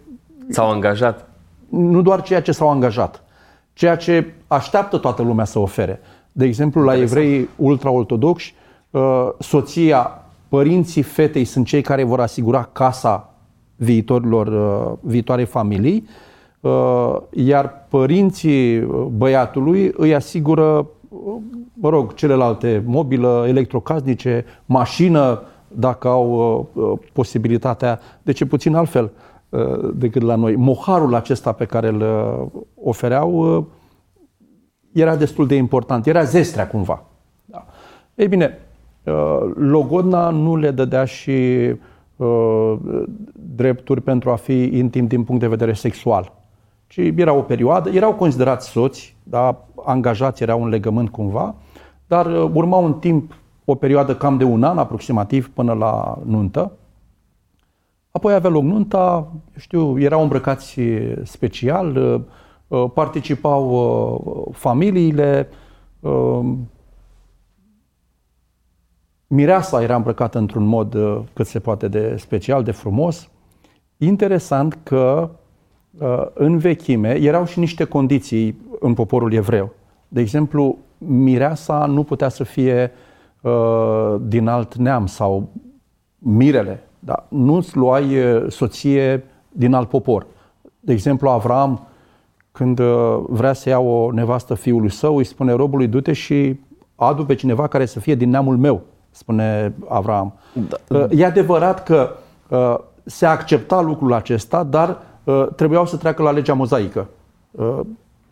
S-au 0.50 0.70
angajat. 0.70 1.30
Nu 1.70 2.02
doar 2.02 2.22
ceea 2.22 2.42
ce 2.42 2.52
s-au 2.52 2.70
angajat, 2.70 3.24
ceea 3.74 3.96
ce 3.96 4.34
așteaptă 4.48 4.98
toată 4.98 5.22
lumea 5.22 5.46
să 5.46 5.60
ofere. 5.60 6.02
De 6.32 6.46
exemplu, 6.46 6.82
la 6.82 6.98
evrei 6.98 7.50
ultra-ortodoxi, 7.56 8.54
soția 9.40 10.22
părinții 10.52 11.02
fetei 11.02 11.46
sunt 11.46 11.66
cei 11.66 11.82
care 11.82 12.04
vor 12.04 12.20
asigura 12.20 12.64
casa 12.64 13.34
viitorilor, 13.76 14.48
uh, 14.48 14.98
viitoare 15.02 15.44
familii, 15.44 16.08
uh, 16.62 17.18
iar 17.34 17.86
părinții 17.90 18.80
băiatului 19.18 19.92
îi 19.98 20.16
asigură, 20.16 20.88
mă 21.74 21.90
rog, 21.90 22.14
celelalte, 22.14 22.84
mobilă, 22.86 23.46
electrocasnice, 23.48 24.46
mașină, 24.66 25.42
dacă 25.68 26.08
au 26.08 26.70
uh, 26.74 27.00
posibilitatea, 27.14 28.00
de 28.24 28.32
ce 28.32 28.46
puțin 28.46 28.76
altfel 28.76 29.12
decât 29.94 30.22
la 30.22 30.36
noi. 30.36 30.56
Moharul 30.56 31.16
acesta 31.16 31.52
pe 31.52 31.66
care 31.66 31.88
îl 31.88 32.04
ofereau 32.84 33.68
era 34.92 35.16
destul 35.16 35.48
de 35.48 35.56
important, 35.56 36.06
era 36.06 36.24
zestrea 36.24 36.68
cumva. 36.68 37.04
Da. 37.46 37.66
Ei 38.16 38.28
bine, 38.28 38.60
Uh, 38.60 38.71
Logodna 39.56 40.30
nu 40.30 40.56
le 40.56 40.72
dădea 40.72 41.06
și 41.06 41.32
uh, 42.16 42.74
drepturi 43.34 44.02
pentru 44.02 44.30
a 44.30 44.36
fi 44.36 44.64
intim 44.64 45.08
din 45.08 45.24
punct 45.24 45.42
de 45.42 45.48
vedere 45.48 45.74
sexual. 45.74 46.32
Ci 46.88 46.98
era 47.16 47.34
o 47.34 47.42
perioadă, 47.42 47.90
erau 47.90 48.14
considerați 48.14 48.70
soți, 48.70 49.16
da, 49.24 49.66
angajați, 49.86 50.44
era 50.44 50.56
un 50.56 50.68
legământ 50.68 51.10
cumva, 51.10 51.56
dar 52.08 52.26
uh, 52.26 52.50
urma 52.54 52.78
un 52.78 52.94
timp, 52.94 53.34
o 53.66 53.76
perioadă 53.76 54.16
cam 54.16 54.38
de 54.38 54.44
un 54.44 54.64
an 54.64 54.78
aproximativ 54.78 55.50
până 55.50 55.74
la 55.74 56.18
nuntă. 56.26 56.72
Apoi 58.12 58.34
avea 58.34 58.50
loc 58.50 58.64
nunta, 58.64 59.32
știu, 59.58 60.00
erau 60.00 60.22
îmbrăcați 60.22 60.80
special, 61.24 61.96
uh, 62.68 62.86
participau 62.94 63.70
uh, 63.70 64.56
familiile, 64.56 65.50
uh, 66.00 66.40
mireasa 69.32 69.82
era 69.82 69.96
îmbrăcată 69.96 70.38
într-un 70.38 70.64
mod 70.64 70.98
cât 71.34 71.46
se 71.46 71.60
poate 71.60 71.88
de 71.88 72.16
special, 72.18 72.64
de 72.64 72.72
frumos. 72.72 73.30
Interesant 73.98 74.78
că 74.84 75.30
în 76.34 76.58
vechime 76.58 77.20
erau 77.22 77.46
și 77.46 77.60
niște 77.60 77.84
condiții 77.84 78.62
în 78.80 78.94
poporul 78.94 79.34
evreu. 79.34 79.74
De 80.08 80.22
exemplu, 80.22 80.78
mireasa 80.98 81.86
nu 81.86 82.04
putea 82.04 82.30
să 82.30 82.44
fie 82.44 82.92
din 84.22 84.48
alt 84.48 84.76
neam 84.76 85.06
sau 85.06 85.50
mirele 86.18 86.84
da? 87.04 87.26
Nu-ți 87.30 87.78
luai 87.78 88.16
soție 88.48 89.24
din 89.52 89.74
alt 89.74 89.90
popor. 89.90 90.26
De 90.80 90.94
exemplu, 90.94 91.30
Avram, 91.30 91.88
când 92.52 92.80
vrea 93.28 93.54
să 93.54 93.70
ia 93.70 93.80
o 93.80 94.12
nevastă 94.12 94.54
fiului 94.54 94.92
său, 94.92 95.18
îi 95.18 95.24
spune 95.24 95.52
robului, 95.52 95.88
du-te 95.88 96.14
și 96.14 96.60
adu 96.96 97.26
pe 97.26 97.36
cineva 97.36 97.68
care 97.68 97.86
să 97.86 98.00
fie 98.00 98.16
din 98.16 98.30
neamul 98.30 98.58
meu, 98.58 98.82
spune 99.12 99.74
Avram. 99.88 100.34
Da. 100.88 101.08
E 101.10 101.26
adevărat 101.26 101.84
că 101.84 102.16
se 103.06 103.26
accepta 103.26 103.82
lucrul 103.82 104.14
acesta, 104.14 104.64
dar 104.64 104.98
trebuiau 105.56 105.86
să 105.86 105.98
treacă 105.98 106.24
la 106.24 106.32
legea 106.32 106.54
mozaică 106.54 107.08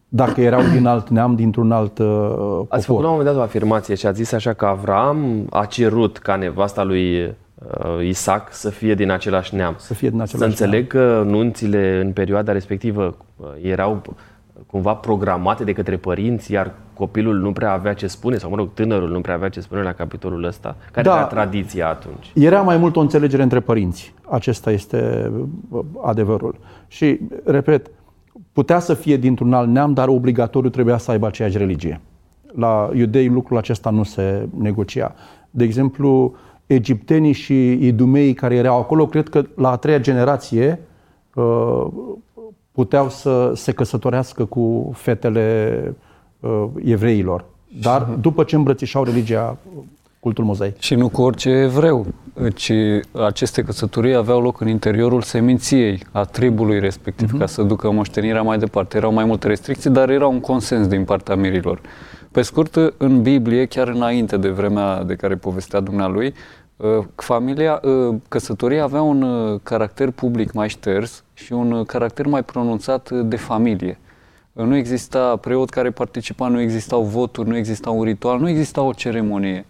dacă 0.10 0.42
erau 0.42 0.62
din 0.74 0.86
alt 0.86 1.10
neam, 1.10 1.36
dintr-un 1.36 1.72
alt 1.72 1.98
uh, 1.98 2.06
popor. 2.06 2.66
Ați 2.70 2.86
făcut 2.86 3.02
la 3.02 3.10
un 3.10 3.16
moment 3.18 3.34
dat 3.34 3.42
o 3.42 3.46
afirmație 3.46 3.96
și 3.96 4.06
ați 4.06 4.18
zis 4.18 4.32
așa 4.32 4.54
că 4.54 4.66
Avram 4.66 5.48
a 5.50 5.66
cerut 5.66 6.18
ca 6.18 6.36
nevasta 6.36 6.84
lui 6.84 7.24
uh, 7.24 8.06
Isaac 8.08 8.54
să 8.54 8.70
fie 8.70 8.94
din 8.94 9.12
același 9.12 9.56
neam. 9.56 9.76
Să 9.78 9.94
fie 9.94 10.10
din 10.10 10.22
același 10.22 10.56
Să 10.56 10.64
înțeleg 10.64 10.94
neam. 10.94 11.06
că 11.06 11.24
nunțile 11.30 12.02
în 12.02 12.12
perioada 12.12 12.52
respectivă 12.52 13.16
uh, 13.36 13.48
erau 13.62 14.02
cumva 14.68 14.94
programate 14.94 15.64
de 15.64 15.74
către 15.74 15.98
părinți, 15.98 16.52
iar 16.52 16.74
copilul 16.94 17.40
nu 17.40 17.52
prea 17.52 17.72
avea 17.72 17.94
ce 17.94 18.08
spune, 18.08 18.38
sau 18.38 18.50
mă 18.50 18.56
rog, 18.56 18.74
tânărul 18.74 19.10
nu 19.10 19.22
prea 19.22 19.34
avea 19.36 19.50
ce 19.50 19.60
spune 19.60 19.82
la 19.82 19.94
capitolul 19.94 20.44
ăsta. 20.44 20.76
Care 20.92 21.08
da, 21.08 21.16
era 21.16 21.26
tradiția 21.26 21.90
atunci? 21.90 22.32
Era 22.34 22.62
mai 22.62 22.78
mult 22.78 22.96
o 22.96 23.00
înțelegere 23.00 23.44
între 23.44 23.60
părinți. 23.60 24.14
Acesta 24.30 24.72
este 24.72 25.32
uh, 25.70 25.82
adevărul. 26.04 26.56
Și, 26.88 27.20
repet, 27.44 27.92
putea 28.54 28.80
să 28.80 28.94
fie 28.94 29.18
dintr-un 29.18 29.54
alt 29.54 29.70
neam, 29.70 29.94
dar 29.94 30.08
obligatoriu 30.08 30.70
trebuia 30.70 30.98
să 30.98 31.12
aibă 31.12 31.28
aceeași 31.28 31.58
religie. 31.58 32.02
La 32.56 32.90
iudei 32.94 33.28
lucrul 33.28 33.58
acesta 33.58 33.90
nu 33.90 34.04
se 34.04 34.48
negocia. 34.58 35.16
De 35.50 35.64
exemplu, 35.64 36.36
egiptenii 36.66 37.32
și 37.32 37.72
idumeii 37.72 38.34
care 38.34 38.56
erau 38.56 38.80
acolo, 38.80 39.06
cred 39.06 39.30
că 39.30 39.44
la 39.56 39.72
a 39.72 39.76
treia 39.76 40.00
generație 40.00 40.80
uh, 41.34 41.86
puteau 42.80 43.10
să 43.10 43.52
se 43.56 43.72
căsătorească 43.72 44.46
cu 44.46 44.92
fetele 44.96 45.46
uh, 46.40 46.66
evreilor. 46.84 47.46
Dar 47.82 48.02
după 48.02 48.44
ce 48.44 48.56
îmbrățișau 48.56 49.04
religia 49.04 49.58
cultul 50.20 50.44
mozaic. 50.44 50.80
Și 50.80 50.96
nu 50.96 51.10
cu 51.10 51.22
orice 51.22 51.50
evreu, 51.50 52.06
ci 52.56 52.72
aceste 53.26 53.64
căsătorii 53.64 54.16
aveau 54.16 54.42
loc 54.42 54.62
în 54.62 54.68
interiorul 54.68 55.22
seminției 55.22 56.00
a 56.12 56.24
tribului 56.24 56.80
respectiv, 56.80 57.36
uh-huh. 57.36 57.40
ca 57.40 57.46
să 57.46 57.62
ducă 57.62 57.92
moștenirea 57.92 58.42
mai 58.42 58.58
departe. 58.58 58.98
Erau 58.98 59.14
mai 59.14 59.26
multe 59.26 59.48
restricții, 59.48 59.90
dar 59.90 60.10
era 60.10 60.28
un 60.28 60.40
consens 60.40 60.88
din 60.88 61.04
partea 61.04 61.36
mirilor. 61.36 61.82
Pe 62.32 62.42
scurt, 62.42 62.76
în 62.98 63.22
Biblie, 63.22 63.66
chiar 63.66 63.88
înainte 63.88 64.38
de 64.38 64.50
vremea 64.50 65.04
de 65.04 65.16
care 65.16 65.36
povestea 65.36 65.80
dumnealui, 65.80 66.28
Uh, 66.28 66.59
familia, 67.16 67.82
uh, 67.84 68.16
căsătoria 68.28 68.84
avea 68.84 69.02
un 69.02 69.22
uh, 69.22 69.60
caracter 69.64 70.12
public 70.12 70.52
mai 70.52 70.70
șters 70.70 71.24
și 71.34 71.54
un 71.54 71.84
caracter 71.84 72.26
mai 72.26 72.44
pronunțat 72.44 73.10
de 73.10 73.36
familie. 73.36 74.00
Nu 74.52 74.76
exista 74.76 75.36
preot 75.36 75.70
care 75.70 75.92
participa, 75.92 76.48
nu 76.48 76.60
existau 76.60 77.04
voturi, 77.04 77.50
nu 77.50 77.58
exista 77.58 77.90
un 77.90 78.04
ritual, 78.04 78.40
nu 78.40 78.50
exista 78.50 78.82
o 78.82 78.94
ceremonie. 78.94 79.66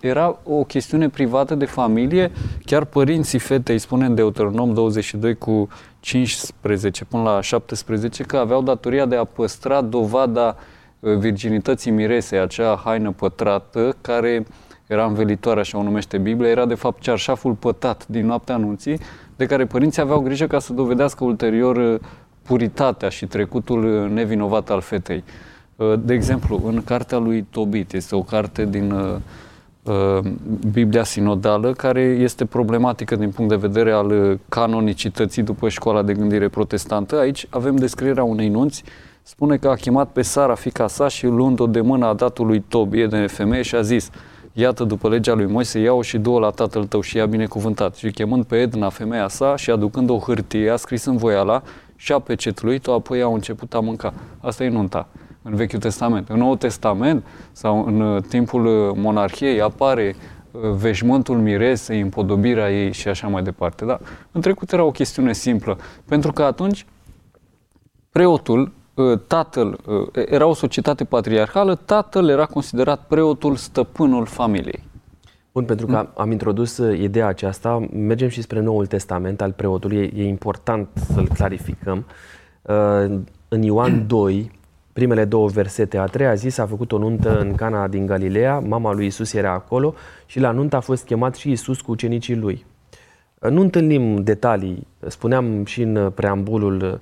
Era 0.00 0.38
o 0.44 0.64
chestiune 0.64 1.08
privată 1.08 1.54
de 1.54 1.64
familie, 1.64 2.30
chiar 2.64 2.84
părinții 2.84 3.38
fetei, 3.38 3.78
spune 3.78 4.06
în 4.06 4.14
Deuteronom 4.14 4.74
22 4.74 5.34
cu 5.34 5.68
15 6.00 7.04
până 7.04 7.22
la 7.22 7.40
17, 7.40 8.22
că 8.22 8.36
aveau 8.36 8.62
datoria 8.62 9.06
de 9.06 9.16
a 9.16 9.24
păstra 9.24 9.80
dovada 9.80 10.56
virginității 11.00 11.90
miresei, 11.90 12.38
acea 12.38 12.80
haină 12.84 13.10
pătrată 13.10 13.96
care 14.00 14.46
uh, 14.46 14.67
era 14.88 15.06
învelitoare, 15.06 15.60
așa 15.60 15.78
o 15.78 15.82
numește 15.82 16.18
Biblia, 16.18 16.50
era 16.50 16.66
de 16.66 16.74
fapt 16.74 17.00
cearșaful 17.02 17.52
pătat 17.52 18.06
din 18.06 18.26
noaptea 18.26 18.54
anunții, 18.54 18.98
de 19.36 19.46
care 19.46 19.66
părinții 19.66 20.02
aveau 20.02 20.20
grijă 20.20 20.46
ca 20.46 20.58
să 20.58 20.72
dovedească 20.72 21.24
ulterior 21.24 21.76
uh, 21.76 22.00
puritatea 22.42 23.08
și 23.08 23.26
trecutul 23.26 23.84
uh, 23.84 24.10
nevinovat 24.10 24.70
al 24.70 24.80
fetei. 24.80 25.24
Uh, 25.76 25.92
de 26.00 26.14
exemplu, 26.14 26.60
în 26.64 26.82
cartea 26.84 27.18
lui 27.18 27.46
Tobit, 27.50 27.92
este 27.92 28.14
o 28.14 28.22
carte 28.22 28.64
din 28.64 28.94
Biblia 30.72 31.04
sinodală, 31.04 31.72
care 31.72 32.00
este 32.00 32.44
problematică 32.44 33.16
din 33.16 33.30
punct 33.30 33.50
de 33.50 33.66
vedere 33.66 33.92
al 33.92 34.38
canonicității 34.48 35.42
după 35.42 35.68
școala 35.68 36.02
de 36.02 36.12
gândire 36.12 36.48
protestantă. 36.48 37.18
Aici 37.18 37.46
avem 37.50 37.76
descrierea 37.76 38.24
unei 38.24 38.48
nunți, 38.48 38.84
spune 39.22 39.56
că 39.56 39.68
a 39.68 39.74
chemat 39.74 40.10
pe 40.10 40.22
Sara, 40.22 40.54
fica 40.54 40.86
sa, 40.86 41.08
și 41.08 41.26
luând-o 41.26 41.66
de 41.66 41.80
mână 41.80 42.06
a 42.06 42.14
dat 42.14 42.38
lui 42.38 42.64
Tobie 42.68 43.06
de 43.06 43.26
femeie 43.26 43.62
și 43.62 43.74
a 43.74 43.80
zis, 43.80 44.10
iată, 44.52 44.84
după 44.84 45.08
legea 45.08 45.34
lui 45.34 45.46
Moise, 45.46 45.78
iau 45.78 46.00
și 46.00 46.18
două 46.18 46.38
la 46.38 46.50
tatăl 46.50 46.84
tău 46.84 47.00
și 47.00 47.16
i-a 47.16 47.26
binecuvântat. 47.26 47.94
Și 47.94 48.10
chemând 48.10 48.44
pe 48.44 48.56
Edna, 48.56 48.88
femeia 48.88 49.28
sa, 49.28 49.56
și 49.56 49.70
aducând 49.70 50.10
o 50.10 50.18
hârtie, 50.18 50.70
a 50.70 50.76
scris 50.76 51.04
în 51.04 51.16
voiala 51.16 51.62
și 51.96 52.12
a 52.12 52.18
pecetluit-o, 52.18 52.92
apoi 52.92 53.22
au 53.22 53.34
început 53.34 53.74
a 53.74 53.80
mânca. 53.80 54.12
Asta 54.40 54.64
e 54.64 54.68
nunta 54.68 55.08
în 55.42 55.54
Vechiul 55.54 55.78
Testament. 55.78 56.28
În 56.28 56.38
Noul 56.38 56.56
Testament 56.56 57.24
sau 57.52 57.84
în 57.86 58.00
uh, 58.00 58.22
timpul 58.22 58.66
uh, 58.66 58.96
monarhiei 58.96 59.60
apare 59.60 60.16
uh, 60.50 60.60
veșmântul 60.60 61.36
miresei, 61.38 62.00
împodobirea 62.00 62.70
ei 62.72 62.92
și 62.92 63.08
așa 63.08 63.28
mai 63.28 63.42
departe. 63.42 63.84
Da? 63.84 63.98
În 64.32 64.40
trecut 64.40 64.72
era 64.72 64.84
o 64.84 64.90
chestiune 64.90 65.32
simplă, 65.32 65.78
pentru 66.04 66.32
că 66.32 66.42
atunci 66.42 66.86
preotul 68.10 68.60
Uh, 68.60 68.77
tatăl, 69.26 69.78
uh, 69.86 70.24
era 70.26 70.46
o 70.46 70.54
societate 70.54 71.04
patriarhală, 71.04 71.74
tatăl 71.74 72.28
era 72.28 72.46
considerat 72.46 73.06
preotul, 73.06 73.56
stăpânul 73.56 74.26
familiei. 74.26 74.82
Bun, 75.52 75.64
pentru 75.64 75.86
că 75.86 75.96
am, 75.96 76.08
am 76.16 76.30
introdus 76.30 76.78
uh, 76.78 76.98
ideea 76.98 77.26
aceasta, 77.26 77.88
mergem 77.92 78.28
și 78.28 78.42
spre 78.42 78.60
Noul 78.60 78.86
Testament 78.86 79.40
al 79.40 79.52
preotului, 79.52 79.96
e, 79.96 80.22
e 80.22 80.26
important 80.26 80.88
să-l 81.12 81.28
clarificăm. 81.28 82.06
În 83.48 83.62
Ioan 83.62 84.04
2, 84.06 84.50
primele 84.92 85.24
două 85.24 85.48
versete, 85.48 85.98
a 85.98 86.04
treia 86.04 86.34
zi 86.34 86.48
s-a 86.48 86.66
făcut 86.66 86.92
o 86.92 86.98
nuntă 86.98 87.40
în 87.40 87.54
Cana 87.54 87.88
din 87.88 88.06
Galileea, 88.06 88.58
mama 88.58 88.92
lui 88.92 89.06
Isus 89.06 89.32
era 89.32 89.52
acolo 89.52 89.94
și 90.26 90.40
la 90.40 90.50
nuntă 90.50 90.76
a 90.76 90.80
fost 90.80 91.04
chemat 91.04 91.34
și 91.34 91.50
Isus 91.50 91.80
cu 91.80 91.90
ucenicii 91.90 92.36
lui. 92.36 92.64
Nu 93.50 93.60
întâlnim 93.60 94.22
detalii, 94.22 94.86
spuneam 95.06 95.64
și 95.64 95.82
în 95.82 96.10
preambulul 96.14 97.00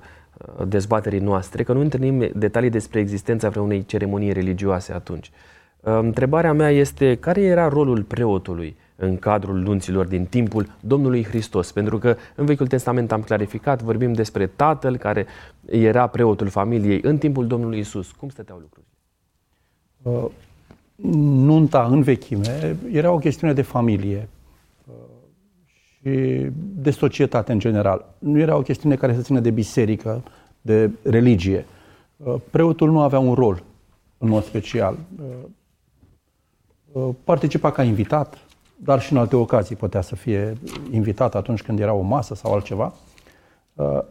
dezbaterii 0.67 1.19
noastre, 1.19 1.63
că 1.63 1.73
nu 1.73 1.79
întâlnim 1.79 2.29
detalii 2.33 2.69
despre 2.69 2.99
existența 2.99 3.49
vreunei 3.49 3.85
ceremonii 3.85 4.33
religioase 4.33 4.93
atunci. 4.93 5.31
Întrebarea 5.81 6.53
mea 6.53 6.69
este 6.69 7.15
care 7.15 7.41
era 7.41 7.67
rolul 7.67 8.03
preotului 8.03 8.75
în 8.95 9.17
cadrul 9.17 9.55
nunților 9.55 10.05
din 10.05 10.25
timpul 10.25 10.67
Domnului 10.79 11.23
Hristos? 11.23 11.71
Pentru 11.71 11.97
că 11.97 12.15
în 12.35 12.45
Vechiul 12.45 12.67
Testament 12.67 13.11
am 13.11 13.21
clarificat, 13.21 13.81
vorbim 13.81 14.13
despre 14.13 14.47
tatăl 14.47 14.97
care 14.97 15.25
era 15.65 16.07
preotul 16.07 16.47
familiei 16.47 16.99
în 17.03 17.17
timpul 17.17 17.47
Domnului 17.47 17.79
Isus. 17.79 18.11
Cum 18.11 18.29
stăteau 18.29 18.57
lucrurile? 18.57 18.91
Uh, 20.01 20.31
nunta 21.45 21.87
în 21.91 22.01
vechime 22.01 22.77
era 22.91 23.11
o 23.11 23.17
chestiune 23.17 23.53
de 23.53 23.61
familie 23.61 24.27
și 26.01 26.47
de 26.75 26.91
societate 26.91 27.51
în 27.51 27.59
general. 27.59 28.05
Nu 28.19 28.39
era 28.39 28.55
o 28.55 28.61
chestiune 28.61 28.95
care 28.95 29.15
să 29.15 29.21
țină 29.21 29.39
de 29.39 29.49
biserică, 29.49 30.23
de 30.61 30.91
religie. 31.03 31.65
Uh, 32.17 32.35
preotul 32.51 32.91
nu 32.91 33.01
avea 33.01 33.19
un 33.19 33.33
rol 33.33 33.63
în 34.17 34.29
mod 34.29 34.43
special. 34.43 34.97
Uh, 35.19 35.25
uh, 36.91 37.15
participa 37.23 37.71
ca 37.71 37.83
invitat, 37.83 38.37
dar 38.75 39.01
și 39.01 39.11
în 39.11 39.17
alte 39.17 39.35
ocazii 39.35 39.75
putea 39.75 40.01
să 40.01 40.15
fie 40.15 40.57
invitat 40.91 41.35
atunci 41.35 41.61
când 41.61 41.79
era 41.79 41.93
o 41.93 42.01
masă 42.01 42.35
sau 42.35 42.53
altceva. 42.53 42.93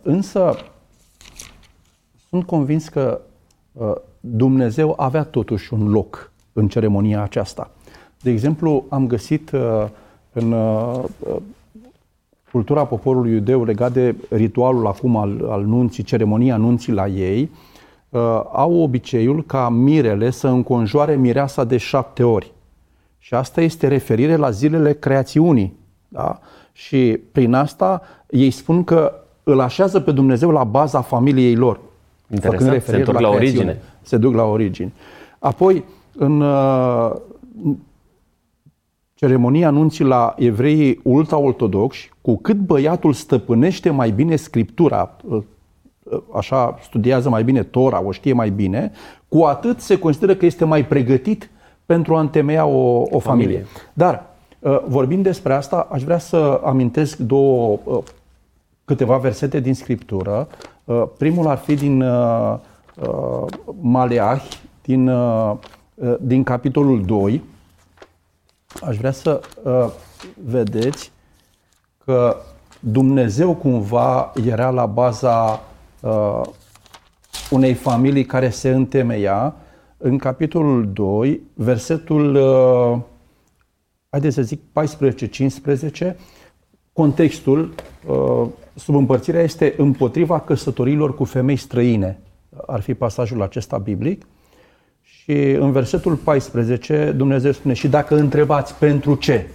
Însă 0.02 0.56
sunt 2.28 2.46
convins 2.46 2.88
că 2.88 3.20
Dumnezeu 4.20 4.94
avea 4.96 5.22
totuși 5.22 5.72
un 5.72 5.88
loc 5.88 6.32
în 6.52 6.68
ceremonia 6.68 7.22
aceasta. 7.22 7.70
De 8.22 8.30
exemplu, 8.30 8.84
am 8.88 9.06
găsit 9.06 9.50
în 10.32 10.54
cultura 12.56 12.84
poporului 12.84 13.32
iudeu 13.32 13.64
legat 13.64 13.92
de 13.92 14.14
ritualul 14.30 14.86
acum 14.86 15.16
al, 15.16 15.46
al 15.50 15.64
nunții, 15.64 16.02
ceremonia 16.02 16.56
nunții 16.56 16.92
la 16.92 17.06
ei, 17.06 17.50
uh, 18.08 18.20
au 18.52 18.74
obiceiul 18.74 19.44
ca 19.44 19.68
mirele 19.68 20.30
să 20.30 20.48
înconjoare 20.48 21.16
mireasa 21.16 21.64
de 21.64 21.76
șapte 21.76 22.22
ori. 22.22 22.52
Și 23.18 23.34
asta 23.34 23.60
este 23.60 23.88
referire 23.88 24.36
la 24.36 24.50
zilele 24.50 24.92
creațiunii. 24.92 25.76
Da? 26.08 26.38
Și 26.72 27.20
prin 27.32 27.54
asta 27.54 28.02
ei 28.30 28.50
spun 28.50 28.84
că 28.84 29.12
îl 29.42 29.60
așează 29.60 30.00
pe 30.00 30.12
Dumnezeu 30.12 30.50
la 30.50 30.64
baza 30.64 31.00
familiei 31.00 31.54
lor. 31.54 31.80
Interesant, 32.30 32.52
făcând 32.52 32.68
se 32.68 32.74
referire 32.74 33.02
întorc 33.02 33.20
la 33.20 33.28
creațiune. 33.28 33.64
origine. 33.64 33.82
Se 34.02 34.16
duc 34.16 34.34
la 34.34 34.44
origini. 34.44 34.92
Apoi, 35.38 35.84
în 36.12 36.40
uh, 36.40 37.12
ceremonia 39.16 39.68
anunții 39.68 40.04
la 40.04 40.34
evreii 40.38 41.00
ultra-ortodoxi, 41.02 42.10
cu 42.20 42.36
cât 42.36 42.56
băiatul 42.56 43.12
stăpânește 43.12 43.90
mai 43.90 44.10
bine 44.10 44.36
Scriptura, 44.36 45.16
uh, 45.24 45.42
uh, 46.02 46.20
așa 46.34 46.78
studiază 46.82 47.28
mai 47.28 47.44
bine 47.44 47.62
Tora, 47.62 48.02
o 48.02 48.12
știe 48.12 48.32
mai 48.32 48.50
bine, 48.50 48.92
cu 49.28 49.42
atât 49.42 49.80
se 49.80 49.98
consideră 49.98 50.34
că 50.34 50.46
este 50.46 50.64
mai 50.64 50.86
pregătit 50.86 51.50
pentru 51.86 52.14
a 52.14 52.20
întemeia 52.20 52.66
o, 52.66 53.02
o 53.10 53.18
familie. 53.18 53.20
Familie. 53.20 53.66
Dar, 53.92 54.26
uh, 54.58 54.82
vorbind 54.86 55.22
despre 55.22 55.54
asta, 55.54 55.88
aș 55.90 56.02
vrea 56.02 56.18
să 56.18 56.60
amintesc 56.64 57.18
două, 57.18 57.78
uh, 57.84 57.98
câteva 58.84 59.16
versete 59.16 59.60
din 59.60 59.74
Scriptură. 59.74 60.48
Uh, 60.84 61.02
Primul 61.18 61.46
ar 61.46 61.56
fi 61.58 61.74
din 61.74 62.00
uh, 62.00 62.56
uh, 63.00 63.44
Maleahi, 63.80 64.48
din, 64.82 65.08
uh, 65.08 65.52
uh, 65.94 66.14
din 66.20 66.42
capitolul 66.42 67.04
2. 67.04 67.42
Aș 68.82 68.96
vrea 68.96 69.10
să 69.10 69.40
uh, 69.62 69.90
vedeți 70.44 71.12
că 72.04 72.36
Dumnezeu 72.80 73.54
cumva 73.54 74.32
era 74.46 74.70
la 74.70 74.86
baza 74.86 75.62
uh, 76.00 76.40
unei 77.50 77.74
familii 77.74 78.24
care 78.24 78.50
se 78.50 78.70
întemeia 78.70 79.54
în 79.96 80.18
capitolul 80.18 80.92
2, 80.92 81.40
versetul, 81.54 82.34
uh, 82.34 82.98
haideți 84.10 84.34
să 84.34 84.42
zic, 84.42 84.60
14-15, 86.12 86.14
contextul 86.92 87.74
uh, 88.06 88.48
sub 88.74 88.94
împărțirea 88.94 89.42
este 89.42 89.74
împotriva 89.76 90.40
căsătorilor 90.40 91.14
cu 91.14 91.24
femei 91.24 91.56
străine. 91.56 92.20
Ar 92.66 92.80
fi 92.80 92.94
pasajul 92.94 93.42
acesta 93.42 93.78
biblic. 93.78 94.26
Și 95.28 95.50
în 95.50 95.72
versetul 95.72 96.14
14 96.14 97.14
Dumnezeu 97.16 97.52
spune, 97.52 97.74
și 97.74 97.88
dacă 97.88 98.16
întrebați 98.16 98.74
pentru 98.74 99.14
ce, 99.14 99.48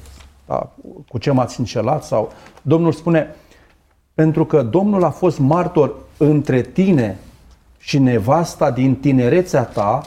da, 0.47 0.69
cu 1.07 1.17
ce 1.17 1.31
m-ați 1.31 1.59
înșelat 1.59 2.03
sau... 2.03 2.31
Domnul 2.61 2.91
spune, 2.91 3.35
pentru 4.13 4.45
că 4.45 4.61
Domnul 4.61 5.03
a 5.03 5.09
fost 5.09 5.39
martor 5.39 5.95
între 6.17 6.61
tine 6.61 7.17
și 7.77 7.99
nevasta 7.99 8.71
din 8.71 8.95
tinerețea 8.95 9.63
ta, 9.63 10.01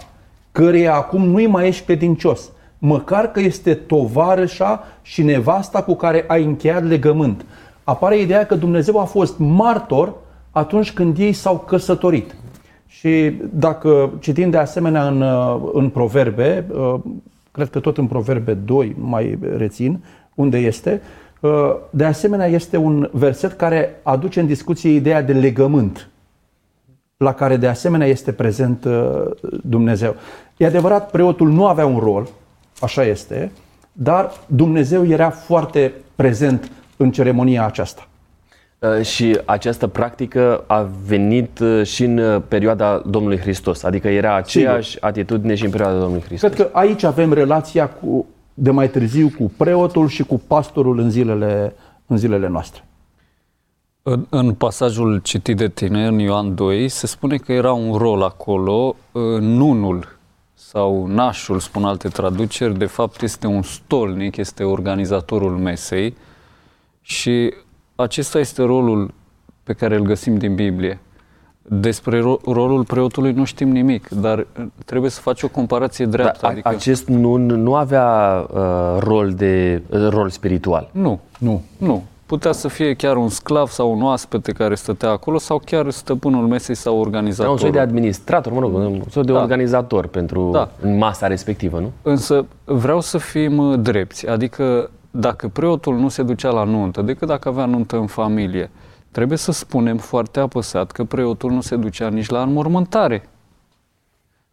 căreia 0.53 0.95
acum 0.95 1.29
nu-i 1.29 1.47
mai 1.47 1.67
ești 1.67 1.85
credincios, 1.85 2.51
măcar 2.79 3.31
că 3.31 3.41
este 3.41 3.75
tovarășa 3.75 4.85
și 5.03 5.23
nevasta 5.23 5.83
cu 5.83 5.95
care 5.95 6.25
ai 6.29 6.45
încheiat 6.45 6.85
legământ. 6.85 7.45
Apare 7.85 8.19
ideea 8.19 8.47
că 8.47 8.55
Dumnezeu 8.55 9.01
a 9.01 9.05
fost 9.05 9.39
martor 9.39 10.15
atunci 10.51 10.93
când 10.93 11.19
ei 11.19 11.33
s-au 11.33 11.59
căsătorit. 11.59 12.35
Și 12.99 13.33
dacă 13.53 14.13
citim 14.21 14.51
de 14.51 14.57
asemenea 14.57 15.07
în, 15.07 15.21
uh, 15.21 15.71
în 15.73 15.89
Proverbe, 15.89 16.65
uh, 16.73 16.95
cred 17.51 17.71
că 17.71 17.81
tot 17.81 17.99
în 17.99 18.07
Proverbe 18.07 18.55
2 18.55 18.95
mai 18.99 19.39
rețin, 19.57 20.05
unde 20.35 20.59
este, 20.59 21.03
uh, 21.41 21.51
de 21.91 22.05
asemenea 22.05 22.47
este 22.47 22.77
un 22.77 23.09
verset 23.13 23.53
care 23.53 24.01
aduce 24.03 24.41
în 24.41 24.47
discuție 24.47 24.91
ideea 24.91 25.23
de 25.23 25.33
legământ, 25.33 26.09
la 27.17 27.35
care 27.35 27.57
de 27.57 27.69
asemenea 27.69 28.07
este 28.07 28.33
prezent 28.33 28.87
Dumnezeu. 29.63 30.15
E 30.57 30.67
adevărat, 30.67 31.11
preotul 31.11 31.51
nu 31.51 31.67
avea 31.67 31.87
un 31.87 31.99
rol, 31.99 32.29
așa 32.81 33.05
este, 33.05 33.53
dar 33.93 34.33
Dumnezeu 34.47 35.07
era 35.07 35.31
foarte 35.31 35.93
prezent 36.15 36.71
în 36.97 37.11
ceremonia 37.11 37.65
aceasta. 37.65 38.09
Uh, 38.85 39.05
Și 39.05 39.39
această 39.45 39.87
practică 39.87 40.65
a 40.67 40.89
venit 41.07 41.59
uh, 41.59 41.87
și 41.87 42.05
în 42.05 42.19
uh, 42.19 42.43
perioada 42.49 43.03
Domnului 43.07 43.39
Hristos, 43.39 43.83
adică 43.83 44.09
era 44.09 44.37
aceeași 44.37 45.03
atitudine 45.03 45.55
și 45.55 45.65
în 45.65 45.71
perioada 45.71 45.99
Domnului 45.99 46.25
Hristos. 46.25 46.53
Cred 46.53 46.67
că 46.67 46.79
aici 46.79 47.03
avem 47.03 47.33
relația 47.33 47.89
cu, 47.89 48.27
de 48.55 48.71
mai 48.71 48.91
târziu 48.91 49.33
cu 49.39 49.53
preotul 49.57 50.09
și 50.09 50.23
cu 50.23 50.43
pastorul 50.47 50.99
în 50.99 51.11
zilele, 51.11 51.75
în 52.07 52.17
zilele 52.17 52.49
noastre. 52.49 52.85
În, 54.03 54.27
în 54.29 54.53
pasajul 54.55 55.19
citit 55.19 55.57
de 55.57 55.69
tine, 55.69 56.07
în 56.07 56.19
Ioan 56.19 56.55
2, 56.55 56.89
se 56.89 57.07
spune 57.07 57.37
că 57.37 57.53
era 57.53 57.73
un 57.73 57.97
rol 57.97 58.23
acolo, 58.23 58.97
uh, 59.13 59.23
nunul 59.41 60.19
sau 60.55 61.07
nașul, 61.07 61.59
spun 61.59 61.85
alte 61.85 62.09
traduceri, 62.09 62.79
de 62.79 62.87
fapt 62.87 63.23
este 63.23 63.47
un 63.47 63.63
stolnic, 63.63 64.37
este 64.37 64.65
organizatorul 64.65 65.57
mesei 65.57 66.17
și 67.01 67.55
acesta 67.97 68.39
este 68.39 68.63
rolul 68.63 69.11
pe 69.63 69.73
care 69.73 69.95
îl 69.97 70.03
găsim 70.03 70.37
din 70.37 70.55
Biblie. 70.55 70.99
Despre 71.69 72.19
ro- 72.21 72.45
rolul 72.53 72.85
preotului 72.85 73.33
nu 73.33 73.45
știm 73.45 73.69
nimic, 73.69 74.09
dar 74.09 74.39
uh, 74.39 74.65
trebuie 74.85 75.11
să 75.11 75.21
faci 75.21 75.43
o 75.43 75.49
comparație 75.49 76.05
dreaptă. 76.07 76.39
Dar 76.41 76.51
adică... 76.51 76.69
Acest 76.69 77.09
nun 77.09 77.47
nu 77.47 77.75
avea 77.75 78.07
uh, 78.55 78.61
rol 78.99 79.33
de 79.33 79.83
uh, 79.89 80.09
rol 80.09 80.31
spiritual. 80.31 80.89
Nu, 80.93 81.21
Nu. 81.39 81.63
nu. 81.79 82.03
Putea 82.27 82.53
să 82.53 82.69
fie 82.69 82.95
chiar 82.95 83.17
un 83.17 83.29
sclav 83.29 83.69
sau 83.69 83.93
un 83.93 84.03
oaspete 84.03 84.53
care 84.53 84.75
stătea 84.75 85.11
acolo 85.11 85.39
sau 85.39 85.61
chiar 85.65 85.91
stăpânul 85.91 86.47
mesei 86.47 86.75
sau 86.75 86.93
Era 86.95 87.03
organizatorul. 87.05 87.53
un 87.53 87.59
soi 87.61 87.71
de 87.71 87.79
administrator, 87.79 88.53
mă 88.53 88.61
rog, 88.61 88.75
un 88.75 89.03
soi 89.11 89.25
de 89.25 89.33
Da. 89.33 89.41
organizator 89.41 90.07
pentru 90.07 90.51
Da. 90.53 90.69
masa 90.99 91.27
respectivă, 91.27 91.79
nu? 91.79 91.93
Însă 92.03 92.47
vreau 92.65 93.01
să 93.01 93.19
fim 93.19 93.59
uh, 93.59 93.79
drepți, 93.81 94.29
adică 94.29 94.91
dacă 95.17 95.49
preotul 95.49 95.99
nu 95.99 96.09
se 96.09 96.23
ducea 96.23 96.51
la 96.51 96.65
nuntă, 96.65 97.03
decât 97.03 97.29
dacă 97.29 97.49
avea 97.49 97.65
nuntă 97.65 97.97
în 97.97 98.07
familie, 98.07 98.71
trebuie 99.11 99.39
să 99.39 99.53
spunem 99.53 99.97
foarte 99.97 100.41
apăsat 100.41 100.93
că 100.93 101.05
preotul 101.05 101.51
nu 101.51 101.61
se 101.61 101.77
ducea 101.77 102.09
nici 102.09 102.29
la 102.29 102.43
înmormântare. 102.43 103.29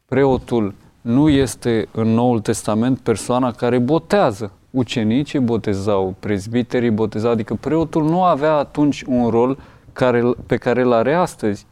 Preotul 0.06 0.74
nu 1.02 1.30
este 1.30 1.88
în 1.92 2.08
Noul 2.08 2.40
Testament 2.40 3.00
persoana 3.00 3.52
care 3.52 3.80
botează. 3.80 4.52
Ucenicii 4.72 5.40
botezau, 5.40 6.16
prezbiterii 6.20 6.92
botezau, 6.92 7.32
adică 7.32 7.54
preotul 7.54 8.04
nu 8.04 8.24
avea 8.24 8.54
atunci 8.54 9.04
un 9.08 9.30
rol 9.30 9.58
care, 9.94 10.24
pe 10.46 10.58
care 10.58 10.82
îl 10.82 10.92
are 10.92 11.14
astăzi. 11.14 11.66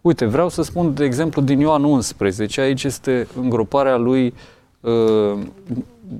Uite, 0.00 0.24
vreau 0.24 0.48
să 0.48 0.62
spun, 0.62 0.94
de 0.94 1.04
exemplu, 1.04 1.42
din 1.42 1.60
Ioan 1.60 1.84
11, 1.84 2.60
aici 2.60 2.84
este 2.84 3.26
îngroparea 3.40 3.96
lui, 3.96 4.34
uh, 4.80 5.38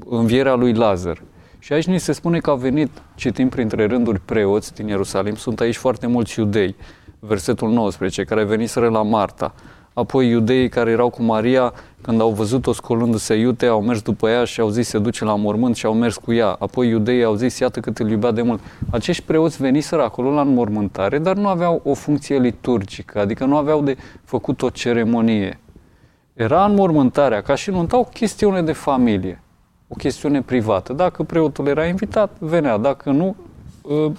învierea 0.09 0.55
lui 0.55 0.73
Lazar. 0.73 1.23
Și 1.65 1.73
aici 1.73 1.87
ni 1.87 2.01
se 2.01 2.13
spune 2.13 2.39
că 2.39 2.51
a 2.51 2.55
venit, 2.55 2.91
citim 3.15 3.49
printre 3.49 3.87
rânduri 3.87 4.21
preoți 4.21 4.75
din 4.75 4.89
Ierusalim, 4.89 5.35
sunt 5.35 5.61
aici 5.61 5.77
foarte 5.77 6.07
mulți 6.07 6.39
iudei, 6.39 6.77
versetul 7.19 7.71
19, 7.71 8.25
care 8.25 8.45
veniseră 8.45 8.89
la 8.89 9.03
Marta. 9.03 9.55
Apoi 9.93 10.29
iudeii 10.29 10.69
care 10.69 10.91
erau 10.91 11.11
cu 11.11 11.23
Maria, 11.23 11.73
când 12.01 12.21
au 12.21 12.31
văzut-o 12.31 12.73
scolându-se 12.73 13.35
iute, 13.35 13.67
au 13.67 13.83
mers 13.83 14.03
după 14.03 14.29
ea 14.29 14.45
și 14.45 14.61
au 14.61 14.69
zis 14.69 14.89
se 14.89 14.99
duce 14.99 15.25
la 15.25 15.35
mormânt 15.37 15.77
și 15.77 15.87
au 15.87 15.95
mers 15.95 16.17
cu 16.17 16.33
ea. 16.33 16.57
Apoi 16.59 16.89
iudeii 16.89 17.25
au 17.25 17.35
zis 17.35 17.59
iată 17.59 17.81
cât 17.81 17.99
îl 17.99 18.11
iubea 18.11 18.31
de 18.31 18.43
mult. 18.43 18.61
Acești 18.91 19.23
preoți 19.23 19.63
veniseră 19.63 20.03
acolo 20.03 20.31
la 20.31 20.41
înmormântare, 20.41 21.19
dar 21.19 21.37
nu 21.37 21.49
aveau 21.49 21.81
o 21.85 21.95
funcție 21.95 22.39
liturgică, 22.39 23.21
adică 23.21 23.45
nu 23.45 23.57
aveau 23.57 23.83
de 23.83 23.97
făcut 24.25 24.63
o 24.63 24.71
ceremonie. 24.71 25.61
Era 26.35 26.65
înmormântarea, 26.65 27.43
ca 27.43 27.55
și 27.55 27.71
nunta, 27.71 27.99
o 27.99 28.05
chestiune 28.05 28.63
de 28.63 28.73
familie, 28.73 29.44
o 29.95 29.97
chestiune 29.97 30.43
privată. 30.43 30.93
Dacă 30.93 31.23
preotul 31.23 31.67
era 31.67 31.87
invitat, 31.87 32.31
venea. 32.39 32.77
Dacă 32.77 33.11
nu, 33.11 33.37
ă, 33.91 34.13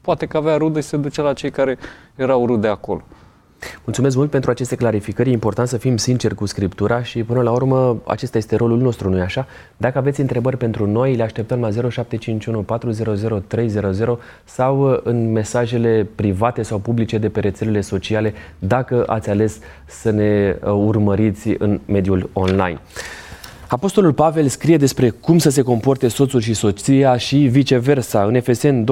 poate 0.00 0.26
că 0.26 0.36
avea 0.36 0.56
rude 0.56 0.80
și 0.80 0.86
se 0.86 0.96
ducea 0.96 1.22
la 1.22 1.32
cei 1.32 1.50
care 1.50 1.78
erau 2.16 2.46
rude 2.46 2.68
acolo. 2.68 3.02
Mulțumesc 3.84 4.16
mult 4.16 4.30
pentru 4.30 4.50
aceste 4.50 4.76
clarificări. 4.76 5.28
E 5.28 5.32
important 5.32 5.68
să 5.68 5.76
fim 5.76 5.96
sinceri 5.96 6.34
cu 6.34 6.46
Scriptura 6.46 7.02
și 7.02 7.22
până 7.22 7.42
la 7.42 7.50
urmă 7.50 8.00
acesta 8.06 8.38
este 8.38 8.56
rolul 8.56 8.78
nostru, 8.78 9.08
nu-i 9.08 9.20
așa? 9.20 9.46
Dacă 9.76 9.98
aveți 9.98 10.20
întrebări 10.20 10.56
pentru 10.56 10.86
noi, 10.86 11.14
le 11.14 11.22
așteptăm 11.22 11.60
la 11.60 11.70
0751 11.70 12.58
400 12.62 13.42
300 13.46 14.18
sau 14.44 14.90
uh, 14.90 14.98
în 15.02 15.32
mesajele 15.32 16.06
private 16.14 16.62
sau 16.62 16.78
publice 16.78 17.18
de 17.18 17.28
pe 17.28 17.40
rețelele 17.40 17.80
sociale 17.80 18.32
dacă 18.58 19.04
ați 19.06 19.30
ales 19.30 19.58
să 19.86 20.10
ne 20.10 20.56
uh, 20.62 20.70
urmăriți 20.70 21.54
în 21.58 21.80
mediul 21.84 22.30
online. 22.32 22.80
Apostolul 23.72 24.12
Pavel 24.12 24.48
scrie 24.48 24.76
despre 24.76 25.10
cum 25.10 25.38
să 25.38 25.50
se 25.50 25.62
comporte 25.62 26.08
soțul 26.08 26.40
și 26.40 26.54
soția 26.54 27.16
și 27.16 27.36
viceversa. 27.36 28.24
În 28.24 28.34
Efeseni 28.34 28.84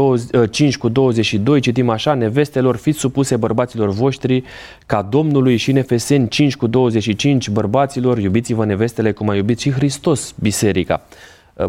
5 0.51 0.79
cu 0.79 0.89
22 0.89 1.61
citim 1.61 1.89
așa, 1.89 2.15
nevestelor 2.15 2.77
fiți 2.77 2.99
supuse 2.99 3.37
bărbaților 3.37 3.89
voștri 3.89 4.45
ca 4.87 5.03
Domnului 5.03 5.57
și 5.57 5.71
în 5.71 5.77
Efeseni 5.77 6.29
5 6.29 6.57
cu 6.57 6.67
25 6.67 7.49
bărbaților 7.49 8.19
iubiți-vă 8.19 8.65
nevestele 8.65 9.13
cum 9.13 9.29
a 9.29 9.35
iubit 9.35 9.59
și 9.59 9.71
Hristos 9.71 10.35
biserica. 10.41 11.03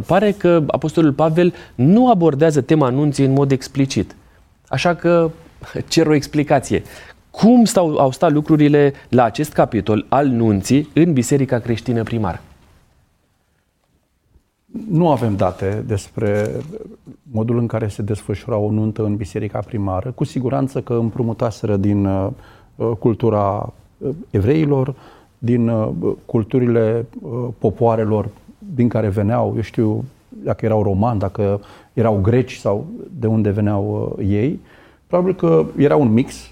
Pare 0.05 0.31
că 0.31 0.63
Apostolul 0.67 1.13
Pavel 1.13 1.53
nu 1.75 2.09
abordează 2.09 2.61
tema 2.61 2.85
anunții 2.85 3.25
în 3.25 3.33
mod 3.33 3.51
explicit. 3.51 4.15
Așa 4.67 4.95
că 4.95 5.31
cer 5.87 6.07
o 6.07 6.13
explicație. 6.13 6.83
Cum 7.31 7.65
stau, 7.65 7.97
au 7.97 8.11
stat 8.11 8.31
lucrurile 8.31 8.93
la 9.09 9.23
acest 9.23 9.53
capitol 9.53 10.05
al 10.09 10.27
nunții 10.27 10.89
în 10.93 11.13
Biserica 11.13 11.59
Creștină 11.59 12.03
Primară? 12.03 12.41
Nu 14.89 15.09
avem 15.09 15.35
date 15.35 15.83
despre 15.87 16.51
modul 17.31 17.57
în 17.57 17.67
care 17.67 17.87
se 17.87 18.01
desfășura 18.01 18.57
o 18.57 18.71
nuntă 18.71 19.03
în 19.03 19.15
biserica 19.15 19.59
primară. 19.59 20.11
Cu 20.11 20.23
siguranță 20.23 20.81
că 20.81 20.93
împrumutaseră 20.93 21.77
din 21.77 22.05
uh, 22.05 22.29
cultura 22.99 23.73
uh, 23.97 24.09
evreilor, 24.29 24.95
din 25.37 25.67
uh, 25.67 25.89
culturile 26.25 27.05
uh, 27.21 27.47
popoarelor 27.57 28.29
din 28.75 28.87
care 28.87 29.07
veneau, 29.07 29.53
eu 29.55 29.61
știu 29.61 30.03
dacă 30.43 30.65
erau 30.65 30.83
romani, 30.83 31.19
dacă 31.19 31.59
erau 31.93 32.19
greci 32.21 32.55
sau 32.55 32.85
de 33.19 33.27
unde 33.27 33.49
veneau 33.49 34.13
uh, 34.17 34.25
ei. 34.27 34.59
Probabil 35.07 35.35
că 35.35 35.65
era 35.77 35.95
un 35.95 36.13
mix, 36.13 36.51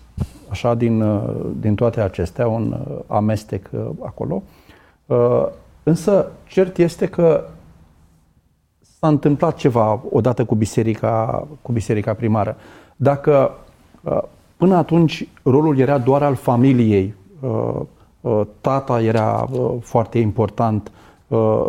așa, 0.50 0.76
din, 0.76 1.02
uh, 1.02 1.22
din 1.60 1.76
toate 1.76 2.02
acestea, 2.02 2.48
un 2.48 2.72
uh, 2.88 2.98
amestec 3.08 3.70
uh, 3.72 3.86
acolo. 4.00 4.44
Uh, 5.06 5.46
însă, 5.84 6.32
cert 6.48 6.78
este 6.78 7.06
că 7.06 7.44
s-a 9.00 9.08
întâmplat 9.08 9.56
ceva 9.56 10.02
odată 10.10 10.46
cu 10.46 10.56
biserica, 10.56 11.48
cu 11.62 11.72
biserica 11.72 12.14
primară. 12.14 12.58
Dacă 12.96 13.52
uh, 14.02 14.22
până 14.58 14.76
atunci 14.76 15.28
rolul 15.44 15.78
era 15.78 15.98
doar 15.98 16.24
al 16.24 16.36
familiei, 16.36 17.14
uh, 17.40 17.80
uh, 18.22 18.42
tata 18.62 19.02
era 19.02 19.50
foarte 19.82 20.18
important, 20.18 20.92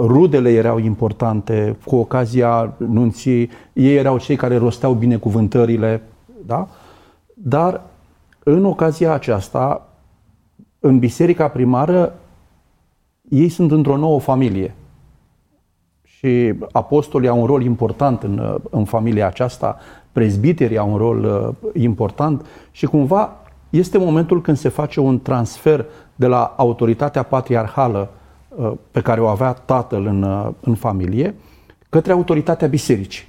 rudele 0.07 0.51
erau 0.51 0.79
importante, 0.79 1.77
cu 1.85 1.97
ocazia 1.97 2.73
nunții, 2.77 3.51
ei 3.73 3.97
erau 3.97 4.19
cei 4.19 4.37
care 4.37 4.57
rosteau 4.57 4.93
binecuvântările, 4.93 6.03
da? 6.47 6.69
Dar 7.35 7.83
în 8.45 8.64
ocazia 8.64 9.12
aceasta, 9.12 9.88
în 10.79 10.99
biserica 10.99 11.49
primară, 11.49 12.14
ei 13.29 13.49
sunt 13.49 13.71
într-o 13.71 13.97
nouă 13.97 14.21
familie 14.21 14.75
și 16.20 16.54
apostolii 16.72 17.28
au 17.28 17.40
un 17.40 17.46
rol 17.46 17.62
important 17.62 18.22
în, 18.22 18.61
în 18.70 18.85
familia 18.85 19.26
aceasta, 19.26 19.78
prezbiterii 20.12 20.78
au 20.78 20.90
un 20.90 20.96
rol 20.96 21.24
uh, 21.24 21.72
important 21.83 22.46
și 22.70 22.87
cumva 22.87 23.37
este 23.70 23.98
momentul 23.98 24.40
când 24.40 24.56
se 24.56 24.68
face 24.68 25.00
un 25.00 25.20
transfer 25.20 25.85
de 26.14 26.26
la 26.26 26.54
autoritatea 26.56 27.22
patriarhală 27.22 28.11
uh, 28.48 28.72
pe 28.90 29.00
care 29.00 29.20
o 29.20 29.26
avea 29.26 29.52
tatăl 29.52 30.06
în, 30.06 30.22
uh, 30.22 30.48
în 30.61 30.74
familie 30.74 31.35
către 31.88 32.12
autoritatea 32.12 32.68
bisericii. 32.68 33.28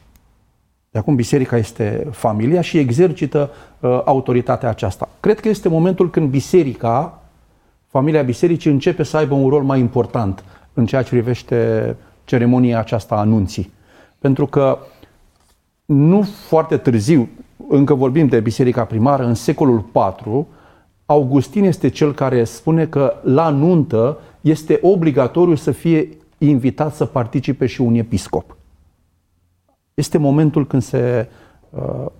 De 0.90 1.00
acum 1.00 1.16
biserica 1.16 1.58
este 1.58 2.08
familia 2.12 2.62
și 2.62 2.78
exercită 2.78 3.50
uh, 3.80 4.02
autoritatea 4.06 4.70
aceasta. 4.70 5.10
Cred 5.20 5.40
că 5.40 5.48
este 5.48 5.70
momentul 5.70 6.10
când 6.10 6.30
biserica, 6.30 7.22
familia 7.88 8.22
bisericii 8.22 8.72
începe 8.72 9.04
să 9.04 9.18
aibă 9.18 9.34
un 9.34 9.50
rol 9.50 9.64
mai 9.64 9.80
important 9.80 10.44
în 10.74 10.86
ceea 10.86 11.02
ce 11.02 11.10
privește 11.10 11.96
ceremonia 12.24 12.80
aceasta 12.80 13.16
anunții. 13.16 13.72
Pentru 14.20 14.46
că 14.46 14.78
nu 15.86 16.22
foarte 16.22 16.78
târziu, 16.78 17.30
încă 17.68 17.94
vorbim 17.94 18.28
de 18.28 18.40
biserica 18.40 18.86
primară, 18.86 19.26
în 19.26 19.34
secolul 19.34 19.86
IV, 19.94 20.46
Augustin 21.06 21.64
este 21.64 21.88
cel 21.88 22.14
care 22.14 22.44
spune 22.44 22.86
că 22.86 23.14
la 23.24 23.50
nuntă 23.50 24.20
este 24.42 24.80
obligatoriu 24.82 25.56
să 25.56 25.72
fie 25.72 26.10
invitat 26.38 26.96
să 26.96 27.06
participe 27.06 27.66
și 27.66 27.82
un 27.82 27.96
episcop. 27.96 28.56
Este 29.94 30.18
momentul 30.18 30.68
când 30.68 30.82
se 30.82 31.28
Uh, 31.30 31.41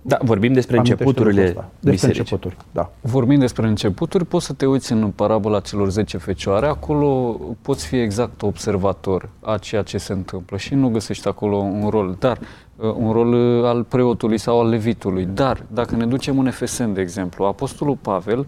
da, 0.02 0.18
vorbim 0.22 0.52
despre 0.52 0.76
începuturile 0.76 1.42
despre 1.42 1.90
bisericii. 1.90 2.20
începuturi, 2.20 2.56
da. 2.70 2.90
Vorbim 3.00 3.38
despre 3.38 3.66
începuturi, 3.66 4.24
poți 4.24 4.46
să 4.46 4.52
te 4.52 4.66
uiți 4.66 4.92
în 4.92 5.10
parabola 5.10 5.60
celor 5.60 5.90
10 5.90 6.16
fecioare, 6.16 6.66
acolo 6.66 7.40
poți 7.62 7.86
fi 7.86 7.96
exact 7.96 8.42
observator 8.42 9.28
a 9.40 9.58
ceea 9.58 9.82
ce 9.82 9.98
se 9.98 10.12
întâmplă 10.12 10.56
și 10.56 10.74
nu 10.74 10.88
găsești 10.88 11.28
acolo 11.28 11.56
un 11.56 11.88
rol, 11.88 12.16
dar 12.18 12.38
uh, 12.76 12.94
un 12.96 13.12
rol 13.12 13.32
uh, 13.32 13.64
al 13.64 13.82
preotului 13.82 14.38
sau 14.38 14.60
al 14.60 14.68
levitului. 14.68 15.28
Dar, 15.34 15.64
dacă 15.72 15.96
ne 15.96 16.06
ducem 16.06 16.38
în 16.38 16.46
Efesen, 16.46 16.92
de 16.92 17.00
exemplu, 17.00 17.44
Apostolul 17.44 17.96
Pavel 17.96 18.46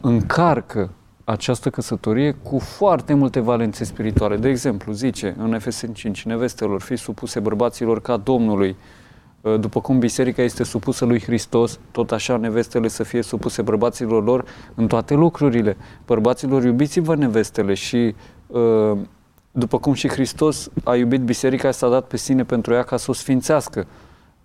încarcă 0.00 0.90
această 1.24 1.70
căsătorie 1.70 2.32
cu 2.42 2.58
foarte 2.58 3.14
multe 3.14 3.40
valențe 3.40 3.84
spirituale. 3.84 4.36
De 4.36 4.48
exemplu, 4.48 4.92
zice 4.92 5.34
în 5.38 5.54
Efesen 5.54 5.92
5, 5.92 6.24
nevestelor, 6.24 6.80
fi 6.80 6.96
supuse 6.96 7.40
bărbaților 7.40 8.00
ca 8.00 8.16
Domnului, 8.16 8.68
Uh, 8.68 9.01
după 9.42 9.80
cum 9.80 9.98
biserica 9.98 10.42
este 10.42 10.64
supusă 10.64 11.04
lui 11.04 11.20
Hristos, 11.20 11.78
tot 11.90 12.12
așa 12.12 12.36
nevestele 12.36 12.88
să 12.88 13.02
fie 13.02 13.22
supuse 13.22 13.62
bărbaților 13.62 14.24
lor 14.24 14.44
în 14.74 14.86
toate 14.86 15.14
lucrurile. 15.14 15.76
Bărbaților, 16.06 16.64
iubiți-vă 16.64 17.14
nevestele 17.14 17.74
și 17.74 18.14
uh, 18.46 18.98
după 19.52 19.78
cum 19.78 19.92
și 19.92 20.08
Hristos 20.08 20.70
a 20.84 20.94
iubit 20.94 21.20
biserica, 21.20 21.70
s-a 21.70 21.88
dat 21.88 22.06
pe 22.06 22.16
sine 22.16 22.44
pentru 22.44 22.74
ea 22.74 22.82
ca 22.82 22.96
să 22.96 23.10
o 23.10 23.14
sfințească. 23.14 23.86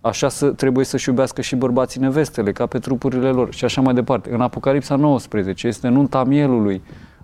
Așa 0.00 0.28
să, 0.28 0.48
trebuie 0.50 0.84
să-și 0.84 1.08
iubească 1.08 1.40
și 1.40 1.56
bărbații 1.56 2.00
nevestele, 2.00 2.52
ca 2.52 2.66
pe 2.66 2.78
trupurile 2.78 3.30
lor 3.30 3.54
și 3.54 3.64
așa 3.64 3.80
mai 3.80 3.94
departe. 3.94 4.32
În 4.32 4.40
Apocalipsa 4.40 4.96
19 4.96 5.66
este 5.66 5.88
nunta 5.88 6.24
mielului, 6.24 6.82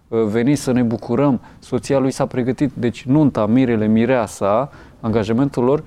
uh, 0.09 0.23
veniți 0.23 0.63
să 0.63 0.73
ne 0.73 0.83
bucurăm, 0.83 1.41
soția 1.59 1.99
lui 1.99 2.11
s-a 2.11 2.27
pregătit, 2.27 2.73
deci 2.75 3.05
nunta, 3.05 3.47
mirele, 3.47 3.87
mireasa, 3.87 4.71
angajamentul 5.01 5.65
lor, 5.65 5.83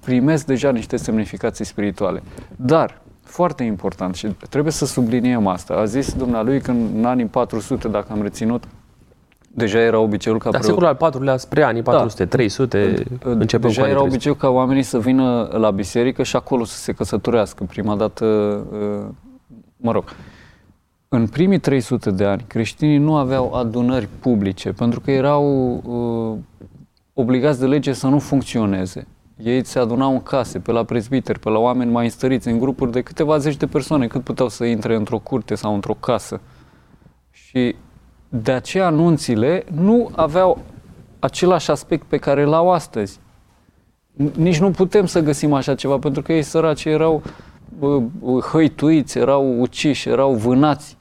primesc 0.00 0.46
deja 0.46 0.70
niște 0.70 0.96
semnificații 0.96 1.64
spirituale. 1.64 2.22
Dar, 2.56 3.02
foarte 3.22 3.62
important 3.62 4.14
și 4.14 4.26
trebuie 4.50 4.72
să 4.72 4.86
subliniem 4.86 5.46
asta, 5.46 5.74
a 5.74 5.84
zis 5.84 6.12
dumnealui 6.12 6.60
că 6.60 6.70
în 6.70 7.04
anii 7.04 7.26
400, 7.26 7.88
dacă 7.88 8.12
am 8.12 8.22
reținut, 8.22 8.64
deja 9.54 9.78
era 9.78 9.98
obiceiul 9.98 10.38
ca... 10.38 10.50
Da, 10.50 10.60
secolul 10.60 10.88
al 10.88 10.94
patrulea 10.94 11.36
spre 11.36 11.62
anii 11.62 11.82
400, 11.82 12.24
da. 12.24 12.30
300, 12.30 13.02
începem 13.22 13.68
Deja 13.68 13.88
era 13.88 14.02
obiceiul 14.02 14.38
ca 14.38 14.48
oamenii 14.48 14.82
să 14.82 14.98
vină 14.98 15.48
la 15.52 15.70
biserică 15.70 16.22
și 16.22 16.36
acolo 16.36 16.64
să 16.64 16.76
se 16.76 16.92
căsătorească. 16.92 17.64
Prima 17.64 17.96
dată, 17.96 18.24
uh, 18.72 19.14
mă 19.76 19.92
rog, 19.92 20.04
în 21.08 21.26
primii 21.26 21.58
300 21.58 22.10
de 22.10 22.24
ani, 22.24 22.44
creștinii 22.46 22.98
nu 22.98 23.16
aveau 23.16 23.54
adunări 23.54 24.08
publice, 24.20 24.72
pentru 24.72 25.00
că 25.00 25.10
erau 25.10 25.74
uh, 25.84 26.38
obligați 27.12 27.60
de 27.60 27.66
lege 27.66 27.92
să 27.92 28.06
nu 28.06 28.18
funcționeze. 28.18 29.06
Ei 29.36 29.64
se 29.64 29.78
adunau 29.78 30.12
în 30.12 30.22
case, 30.22 30.58
pe 30.58 30.72
la 30.72 30.84
prezbiteri, 30.84 31.38
pe 31.38 31.48
la 31.48 31.58
oameni 31.58 31.90
mai 31.90 32.04
înstăriți, 32.04 32.48
în 32.48 32.58
grupuri 32.58 32.92
de 32.92 33.00
câteva 33.00 33.38
zeci 33.38 33.56
de 33.56 33.66
persoane, 33.66 34.06
cât 34.06 34.22
puteau 34.22 34.48
să 34.48 34.64
intre 34.64 34.94
într-o 34.94 35.18
curte 35.18 35.54
sau 35.54 35.74
într-o 35.74 35.94
casă. 35.94 36.40
Și 37.30 37.74
de 38.28 38.52
aceea 38.52 38.86
anunțile 38.86 39.64
nu 39.74 40.10
aveau 40.16 40.62
același 41.18 41.70
aspect 41.70 42.06
pe 42.06 42.16
care 42.16 42.42
îl 42.42 42.52
au 42.52 42.70
astăzi. 42.70 43.20
Nici 44.36 44.58
nu 44.58 44.70
putem 44.70 45.06
să 45.06 45.20
găsim 45.20 45.52
așa 45.52 45.74
ceva, 45.74 45.98
pentru 45.98 46.22
că 46.22 46.32
ei 46.32 46.42
săraci 46.42 46.84
erau 46.84 47.22
hăituiți, 48.52 49.18
erau 49.18 49.60
uciși, 49.60 50.08
erau 50.08 50.34
vânați. 50.34 50.96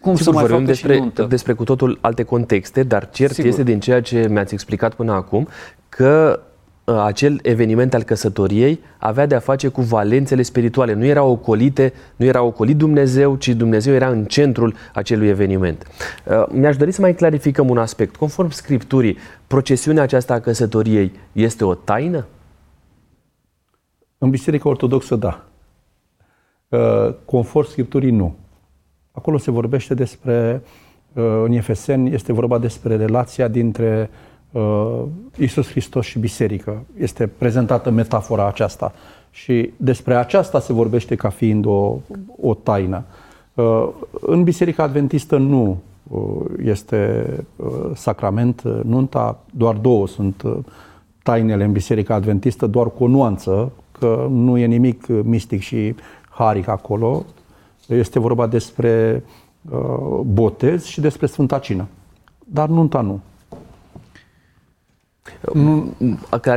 Cum 0.00 0.14
Sigur, 0.14 0.32
să 0.32 0.38
mai 0.38 0.48
facă 0.48 0.62
despre, 0.62 0.94
și 0.94 1.00
nuntă? 1.00 1.22
despre 1.22 1.52
cu 1.52 1.64
totul 1.64 1.98
alte 2.00 2.22
contexte, 2.22 2.82
dar 2.82 3.10
cert 3.10 3.32
Sigur. 3.32 3.48
este 3.50 3.62
din 3.62 3.80
ceea 3.80 4.02
ce 4.02 4.28
mi-ați 4.28 4.54
explicat 4.54 4.94
până 4.94 5.12
acum 5.12 5.48
că 5.88 6.40
Uh, 6.44 6.49
acel 6.84 7.38
eveniment 7.42 7.94
al 7.94 8.02
căsătoriei 8.02 8.80
avea 8.98 9.26
de 9.26 9.34
a 9.34 9.38
face 9.38 9.68
cu 9.68 9.80
valențele 9.80 10.42
spirituale. 10.42 10.92
Nu 10.92 11.04
era 11.04 11.22
ocolite, 11.22 11.92
nu 12.16 12.24
era 12.24 12.42
ocolit 12.42 12.76
Dumnezeu, 12.76 13.36
ci 13.36 13.48
Dumnezeu 13.48 13.94
era 13.94 14.08
în 14.08 14.24
centrul 14.24 14.74
acelui 14.94 15.28
eveniment. 15.28 15.86
Uh, 16.26 16.46
mi-aș 16.50 16.76
dori 16.76 16.92
să 16.92 17.00
mai 17.00 17.14
clarificăm 17.14 17.68
un 17.68 17.78
aspect. 17.78 18.16
Conform 18.16 18.50
Scripturii, 18.50 19.16
procesiunea 19.46 20.02
aceasta 20.02 20.34
a 20.34 20.40
căsătoriei 20.40 21.12
este 21.32 21.64
o 21.64 21.74
taină? 21.74 22.26
În 24.18 24.30
Biserica 24.30 24.68
Ortodoxă, 24.68 25.16
da. 25.16 25.44
Uh, 26.68 27.14
conform 27.24 27.68
Scripturii, 27.68 28.10
nu. 28.10 28.36
Acolo 29.12 29.38
se 29.38 29.50
vorbește 29.50 29.94
despre, 29.94 30.62
în 31.44 31.52
Efeseni, 31.52 32.14
este 32.14 32.32
vorba 32.32 32.58
despre 32.58 32.96
relația 32.96 33.48
dintre 33.48 34.10
uh, 34.10 34.29
Isus 35.36 35.70
Hristos 35.70 36.06
și 36.06 36.18
biserică. 36.18 36.82
Este 36.98 37.26
prezentată 37.26 37.90
metafora 37.90 38.46
aceasta 38.46 38.92
și 39.30 39.72
despre 39.76 40.14
aceasta 40.14 40.60
se 40.60 40.72
vorbește 40.72 41.14
ca 41.14 41.28
fiind 41.28 41.64
o, 41.64 41.96
o 42.40 42.54
taină. 42.54 43.04
Uh, 43.54 43.88
în 44.20 44.42
Biserica 44.42 44.82
Adventistă 44.82 45.36
nu 45.36 45.80
uh, 46.08 46.20
este 46.64 47.26
uh, 47.56 47.66
sacrament 47.94 48.62
uh, 48.64 48.80
nunta, 48.84 49.38
doar 49.50 49.74
două 49.74 50.06
sunt 50.06 50.42
uh, 50.42 50.56
tainele 51.22 51.64
în 51.64 51.72
Biserica 51.72 52.14
Adventistă, 52.14 52.66
doar 52.66 52.90
cu 52.90 53.04
o 53.04 53.08
nuanță, 53.08 53.72
că 53.98 54.26
nu 54.30 54.58
e 54.58 54.66
nimic 54.66 55.06
mistic 55.06 55.60
și 55.60 55.94
haric 56.28 56.68
acolo. 56.68 57.24
Este 57.86 58.18
vorba 58.18 58.46
despre 58.46 59.24
uh, 59.70 60.20
botez 60.24 60.84
și 60.84 61.00
despre 61.00 61.26
Sfânta 61.26 61.58
Cină. 61.58 61.86
Dar 62.44 62.68
nunta 62.68 63.00
nu. 63.00 63.20
Nu, 65.52 65.94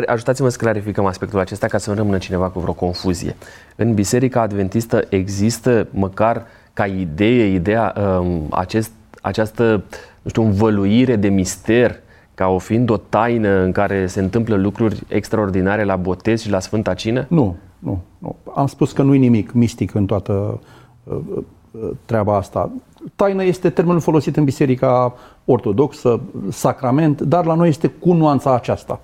ajutați-mă 0.06 0.50
să 0.50 0.58
clarificăm 0.58 1.06
aspectul 1.06 1.40
acesta 1.40 1.68
ca 1.68 1.78
să 1.78 1.90
nu 1.90 1.96
rămână 1.96 2.18
cineva 2.18 2.50
cu 2.50 2.60
vreo 2.60 2.74
confuzie. 2.74 3.36
În 3.76 3.94
Biserica 3.94 4.42
Adventistă 4.42 5.06
există 5.10 5.88
măcar 5.92 6.46
ca 6.74 6.86
idee, 6.86 7.46
ideea, 7.46 7.94
um, 8.20 8.48
acest, 8.50 8.92
această, 9.22 9.84
nu 10.22 10.30
știu, 10.30 10.44
învăluire 10.44 11.16
de 11.16 11.28
mister 11.28 12.00
ca 12.34 12.48
o 12.48 12.58
fiind 12.58 12.90
o 12.90 12.98
taină 12.98 13.50
în 13.50 13.72
care 13.72 14.08
se 14.08 14.20
întâmplă 14.20 14.56
lucruri 14.56 15.04
extraordinare 15.08 15.84
la 15.84 15.96
botez 15.96 16.42
și 16.42 16.50
la 16.50 16.60
Sfânta 16.60 16.94
Cină? 16.94 17.26
Nu, 17.30 17.56
nu, 17.80 18.02
nu. 18.18 18.36
Am 18.56 18.68
spus 18.68 18.92
că 18.92 19.02
nu 19.02 19.14
e 19.14 19.18
nimic 19.18 19.52
mistic 19.52 19.94
în 19.94 20.06
toată 20.06 20.60
uh, 21.04 21.18
uh, 21.72 21.90
treaba 22.06 22.36
asta. 22.36 22.72
Taină 23.16 23.44
este 23.44 23.70
termenul 23.70 24.02
folosit 24.02 24.38
în 24.38 24.44
Biserica 24.44 25.14
Ortodoxă, 25.46 26.22
sacrament, 26.50 27.22
dar 27.22 27.46
la 27.46 27.54
noi 27.54 27.70
este 27.70 27.88
cu 27.88 28.14
nuanța 28.14 28.54
aceasta. 28.54 29.00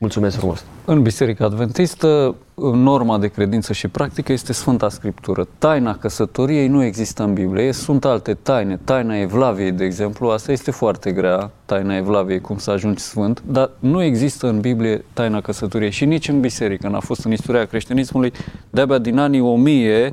Mulțumesc 0.00 0.36
frumos! 0.36 0.64
În 0.84 1.02
Biserica 1.02 1.44
Adventistă, 1.44 2.34
norma 2.54 3.18
de 3.18 3.28
credință 3.28 3.72
și 3.72 3.88
practică 3.88 4.32
este 4.32 4.52
Sfânta 4.52 4.88
Scriptură. 4.88 5.48
Taina 5.58 5.96
căsătoriei 5.96 6.68
nu 6.68 6.82
există 6.84 7.22
în 7.22 7.32
Biblie, 7.32 7.72
sunt 7.72 8.04
alte 8.04 8.34
taine. 8.34 8.80
Taina 8.84 9.16
Evlaviei, 9.16 9.72
de 9.72 9.84
exemplu, 9.84 10.28
asta 10.28 10.52
este 10.52 10.70
foarte 10.70 11.12
grea, 11.12 11.50
taina 11.64 11.96
Evlaviei, 11.96 12.40
cum 12.40 12.58
să 12.58 12.70
ajungi 12.70 13.02
sfânt, 13.02 13.42
dar 13.46 13.70
nu 13.78 14.02
există 14.02 14.48
în 14.48 14.60
Biblie 14.60 15.04
taina 15.12 15.40
căsătoriei 15.40 15.90
și 15.90 16.04
nici 16.04 16.28
în 16.28 16.40
biserică. 16.40 16.88
N-a 16.88 17.00
fost 17.00 17.24
în 17.24 17.32
istoria 17.32 17.64
creștinismului, 17.64 18.32
de-abia 18.70 18.98
din 18.98 19.18
anii 19.18 19.40
1000 19.40 20.06
uh, 20.06 20.12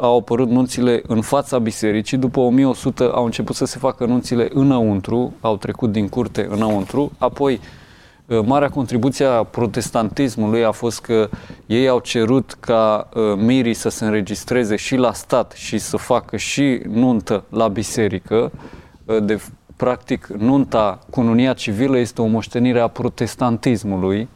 au 0.00 0.18
apărut 0.18 0.48
nunțile 0.48 1.02
în 1.06 1.20
fața 1.20 1.58
bisericii, 1.58 2.16
după 2.16 2.40
1100 2.40 3.04
au 3.04 3.24
început 3.24 3.56
să 3.56 3.64
se 3.64 3.78
facă 3.78 4.04
nunțile 4.04 4.48
înăuntru, 4.52 5.34
au 5.40 5.56
trecut 5.56 5.92
din 5.92 6.08
curte 6.08 6.48
înăuntru, 6.50 7.12
apoi 7.18 7.60
Uh, 8.30 8.44
marea 8.44 8.68
contribuție 8.68 9.24
a 9.24 9.42
protestantismului 9.42 10.64
a 10.64 10.70
fost 10.70 11.00
că 11.00 11.28
ei 11.66 11.88
au 11.88 11.98
cerut 11.98 12.56
ca 12.60 13.08
uh, 13.14 13.22
mirii 13.36 13.74
să 13.74 13.88
se 13.88 14.04
înregistreze 14.04 14.76
și 14.76 14.96
la 14.96 15.12
stat 15.12 15.52
și 15.52 15.78
să 15.78 15.96
facă 15.96 16.36
și 16.36 16.80
nuntă 16.88 17.44
la 17.48 17.68
biserică. 17.68 18.52
Uh, 19.04 19.22
de, 19.22 19.40
practic, 19.76 20.26
nunta, 20.26 20.98
cununia 21.10 21.52
civilă 21.52 21.98
este 21.98 22.22
o 22.22 22.26
moștenire 22.26 22.80
a 22.80 22.88
protestantismului. 22.88 24.28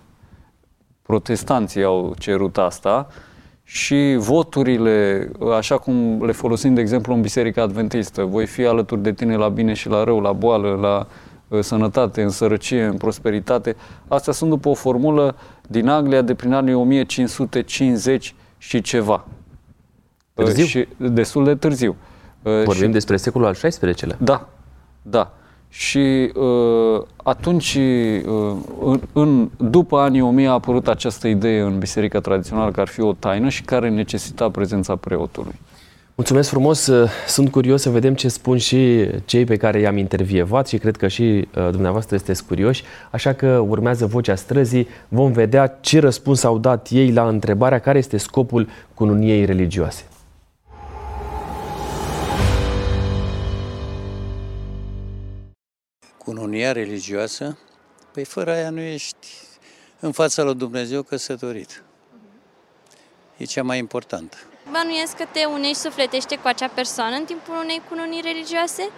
Protestanții 1.02 1.84
au 1.84 2.14
cerut 2.18 2.58
asta 2.58 3.06
și 3.74 4.16
voturile, 4.18 5.30
așa 5.56 5.78
cum 5.78 6.24
le 6.24 6.32
folosim, 6.32 6.74
de 6.74 6.80
exemplu, 6.80 7.14
în 7.14 7.20
Biserica 7.20 7.62
Adventistă, 7.62 8.22
voi 8.22 8.46
fi 8.46 8.64
alături 8.64 9.02
de 9.02 9.12
tine 9.12 9.36
la 9.36 9.48
bine 9.48 9.72
și 9.72 9.88
la 9.88 10.04
rău, 10.04 10.20
la 10.20 10.32
boală, 10.32 10.74
la 10.74 11.06
sănătate, 11.60 12.22
în 12.22 12.28
sărăcie, 12.28 12.84
în 12.84 12.96
prosperitate. 12.96 13.76
Astea 14.08 14.32
sunt 14.32 14.50
după 14.50 14.68
o 14.68 14.74
formulă 14.74 15.36
din 15.68 15.88
Anglia 15.88 16.22
de 16.22 16.34
prin 16.34 16.52
anii 16.52 16.74
1550 16.74 18.34
și 18.58 18.80
ceva. 18.80 19.24
Târziu? 20.34 20.64
Și 20.64 20.88
destul 20.96 21.44
de 21.44 21.54
târziu. 21.54 21.96
Vorbim 22.42 22.86
și, 22.86 22.92
despre 22.92 23.16
secolul 23.16 23.46
al 23.46 23.54
XVI-lea. 23.54 24.16
Da, 24.18 24.48
da. 25.02 25.32
Și 25.76 26.32
uh, 26.34 27.02
atunci, 27.16 27.74
uh, 27.74 28.56
în, 28.84 29.00
în, 29.12 29.50
după 29.56 29.98
anii 29.98 30.20
1000, 30.20 30.46
a 30.48 30.50
apărut 30.50 30.88
această 30.88 31.28
idee 31.28 31.60
în 31.60 31.78
biserica 31.78 32.20
tradițională 32.20 32.70
că 32.70 32.80
ar 32.80 32.88
fi 32.88 33.00
o 33.00 33.12
taină 33.12 33.48
și 33.48 33.62
care 33.62 33.88
necesita 33.88 34.50
prezența 34.50 34.96
preotului. 34.96 35.54
Mulțumesc 36.14 36.48
frumos! 36.48 36.90
Sunt 37.26 37.50
curios 37.50 37.82
să 37.82 37.90
vedem 37.90 38.14
ce 38.14 38.28
spun 38.28 38.58
și 38.58 39.08
cei 39.24 39.44
pe 39.44 39.56
care 39.56 39.80
i-am 39.80 39.96
intervievat 39.96 40.68
și 40.68 40.78
cred 40.78 40.96
că 40.96 41.08
și 41.08 41.22
uh, 41.22 41.68
dumneavoastră 41.70 42.16
sunteți 42.16 42.46
curioși, 42.46 42.82
așa 43.10 43.32
că 43.32 43.64
urmează 43.68 44.06
vocea 44.06 44.34
străzii, 44.34 44.88
vom 45.08 45.32
vedea 45.32 45.78
ce 45.80 46.00
răspuns 46.00 46.44
au 46.44 46.58
dat 46.58 46.88
ei 46.90 47.12
la 47.12 47.28
întrebarea 47.28 47.78
care 47.78 47.98
este 47.98 48.16
scopul 48.16 48.68
cununiei 48.94 49.44
religioase. 49.44 50.04
Cununia 56.24 56.72
religioasă? 56.72 57.58
Păi 58.12 58.24
fără 58.24 58.50
aia 58.50 58.70
nu 58.70 58.80
ești 58.80 59.28
în 60.00 60.12
fața 60.12 60.42
lui 60.42 60.54
Dumnezeu 60.54 61.02
căsătorit. 61.02 61.82
E 63.36 63.44
cea 63.44 63.62
mai 63.62 63.78
importantă. 63.78 64.36
Bănuiesc 64.70 65.16
că 65.16 65.24
te 65.32 65.44
unești 65.44 65.78
sufletește 65.78 66.36
cu 66.36 66.46
acea 66.46 66.68
persoană 66.68 67.16
în 67.16 67.24
timpul 67.24 67.54
unei 67.62 67.82
cununii 67.88 68.20
religioase 68.20 68.90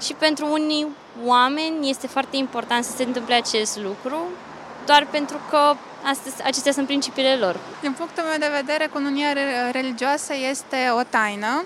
și 0.00 0.12
pentru 0.12 0.52
unii 0.52 0.86
oameni 1.24 1.90
este 1.90 2.06
foarte 2.06 2.36
important 2.36 2.84
să 2.84 2.96
se 2.96 3.02
întâmple 3.02 3.34
acest 3.34 3.78
lucru, 3.78 4.28
doar 4.86 5.08
pentru 5.10 5.40
că 5.50 5.74
astea, 6.02 6.44
acestea 6.44 6.72
sunt 6.72 6.86
principiile 6.86 7.36
lor. 7.36 7.60
Din 7.80 7.92
punctul 7.92 8.22
meu 8.22 8.38
de 8.38 8.56
vedere, 8.60 8.86
cununia 8.86 9.32
religioasă 9.70 10.32
este 10.50 10.76
o 10.98 11.02
taină 11.02 11.64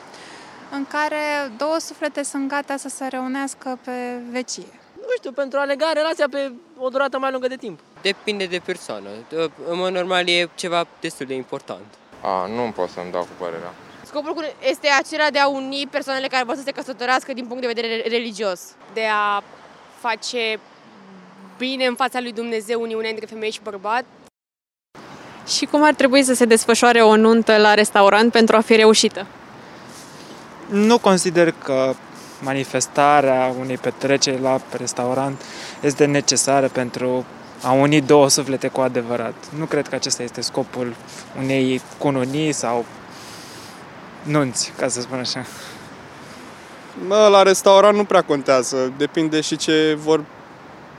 în 0.71 0.87
care 0.87 1.53
două 1.57 1.79
suflete 1.79 2.23
sunt 2.23 2.49
gata 2.49 2.77
să 2.77 2.89
se 2.89 3.07
reunească 3.07 3.79
pe 3.85 4.21
vecie. 4.31 4.67
Nu 5.09 5.15
știu, 5.17 5.33
pentru 5.33 5.59
a 5.59 5.65
lega 5.65 5.91
relația 5.95 6.27
pe 6.31 6.53
o 6.79 6.89
durată 6.89 7.19
mai 7.19 7.31
lungă 7.31 7.49
de 7.49 7.57
timp. 7.57 7.79
Depinde 8.03 8.45
de 8.45 8.61
persoană. 8.65 9.09
În 9.69 9.77
mod 9.77 9.93
normal 9.93 10.29
e 10.29 10.49
ceva 10.55 10.87
destul 11.01 11.27
de 11.27 11.35
important. 11.35 11.85
A, 12.23 12.47
nu 12.47 12.73
pot 12.75 12.89
să-mi 12.89 13.13
dau 13.13 13.23
cu 13.23 13.35
părerea. 13.39 13.73
Scopul 14.05 14.55
este 14.71 14.89
acela 14.99 15.31
de 15.31 15.39
a 15.39 15.49
uni 15.49 15.89
persoanele 15.91 16.27
care 16.27 16.45
vor 16.45 16.55
să 16.55 16.63
se 16.63 16.71
căsătorească 16.71 17.33
din 17.33 17.47
punct 17.47 17.61
de 17.61 17.73
vedere 17.75 18.03
religios. 18.09 18.61
De 18.93 19.05
a 19.13 19.43
face 19.99 20.61
bine 21.59 21.87
în 21.87 21.95
fața 21.95 22.21
lui 22.21 22.33
Dumnezeu 22.33 22.81
uniunea 22.81 23.11
între 23.11 23.27
femeie 23.27 23.51
și 23.51 23.61
bărbat. 23.63 24.05
Și 25.47 25.67
cum 25.67 25.83
ar 25.83 25.95
trebui 25.95 26.23
să 26.23 26.35
se 26.35 26.45
desfășoare 26.45 27.03
o 27.03 27.17
nuntă 27.17 27.57
la 27.57 27.75
restaurant 27.75 28.33
pentru 28.33 28.57
a 28.57 28.61
fi 28.61 28.77
reușită? 28.77 29.27
Nu 30.69 30.99
consider 30.99 31.55
că 31.65 31.95
manifestarea 32.41 33.55
unei 33.61 33.77
petreceri 33.77 34.41
la 34.41 34.61
restaurant 34.77 35.43
este 35.81 36.05
necesară 36.05 36.69
pentru 36.69 37.25
a 37.63 37.73
uni 37.73 38.01
două 38.01 38.29
suflete 38.29 38.69
cu 38.69 38.81
adevărat. 38.81 39.35
Nu 39.59 39.65
cred 39.65 39.89
că 39.89 39.95
acesta 39.95 40.23
este 40.23 40.41
scopul 40.41 40.95
unei 41.39 41.81
cununii 41.99 42.53
sau 42.53 42.85
nunți, 44.23 44.73
ca 44.77 44.89
să 44.89 45.01
spun 45.01 45.19
așa. 45.19 45.45
Mă, 47.07 47.29
la 47.31 47.43
restaurant 47.43 47.97
nu 47.97 48.05
prea 48.05 48.23
contează, 48.23 48.93
depinde 48.97 49.41
și 49.41 49.57
ce 49.57 49.99
vor 50.03 50.25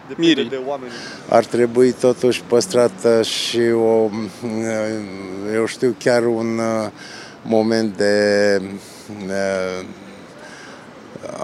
depinde 0.08 0.34
mirii. 0.34 0.50
de 0.50 0.60
oameni. 0.68 0.92
Ar 1.30 1.46
trebui 1.46 1.92
totuși 1.92 2.44
păstrată 2.48 3.22
și 3.22 3.60
o, 3.60 4.10
eu 5.54 5.66
știu, 5.66 5.96
chiar 6.00 6.26
un 6.26 6.58
uh, 6.58 6.90
moment 7.42 7.98
de 7.98 8.62
uh, 9.28 9.86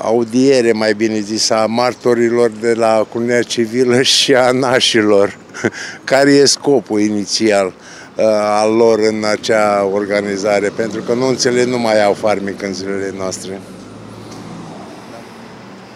audiere, 0.01 0.71
mai 0.71 0.93
bine 0.93 1.19
zis, 1.19 1.49
a 1.49 1.65
martorilor 1.65 2.51
de 2.59 2.73
la 2.73 3.05
Cunia 3.09 3.41
Civilă 3.41 4.01
și 4.17 4.35
a 4.35 4.51
nașilor. 4.51 5.37
Care 6.03 6.31
e 6.31 6.45
scopul 6.45 6.99
inițial 6.99 7.65
uh, 7.65 8.23
al 8.61 8.73
lor 8.73 8.99
în 8.99 9.23
acea 9.31 9.85
organizare? 9.93 10.71
Pentru 10.75 11.01
că 11.01 11.13
nunțele 11.13 11.65
nu 11.65 11.79
mai 11.79 12.03
au 12.03 12.13
farmic 12.13 12.61
în 12.61 12.73
zilele 12.73 13.13
noastre. 13.17 13.59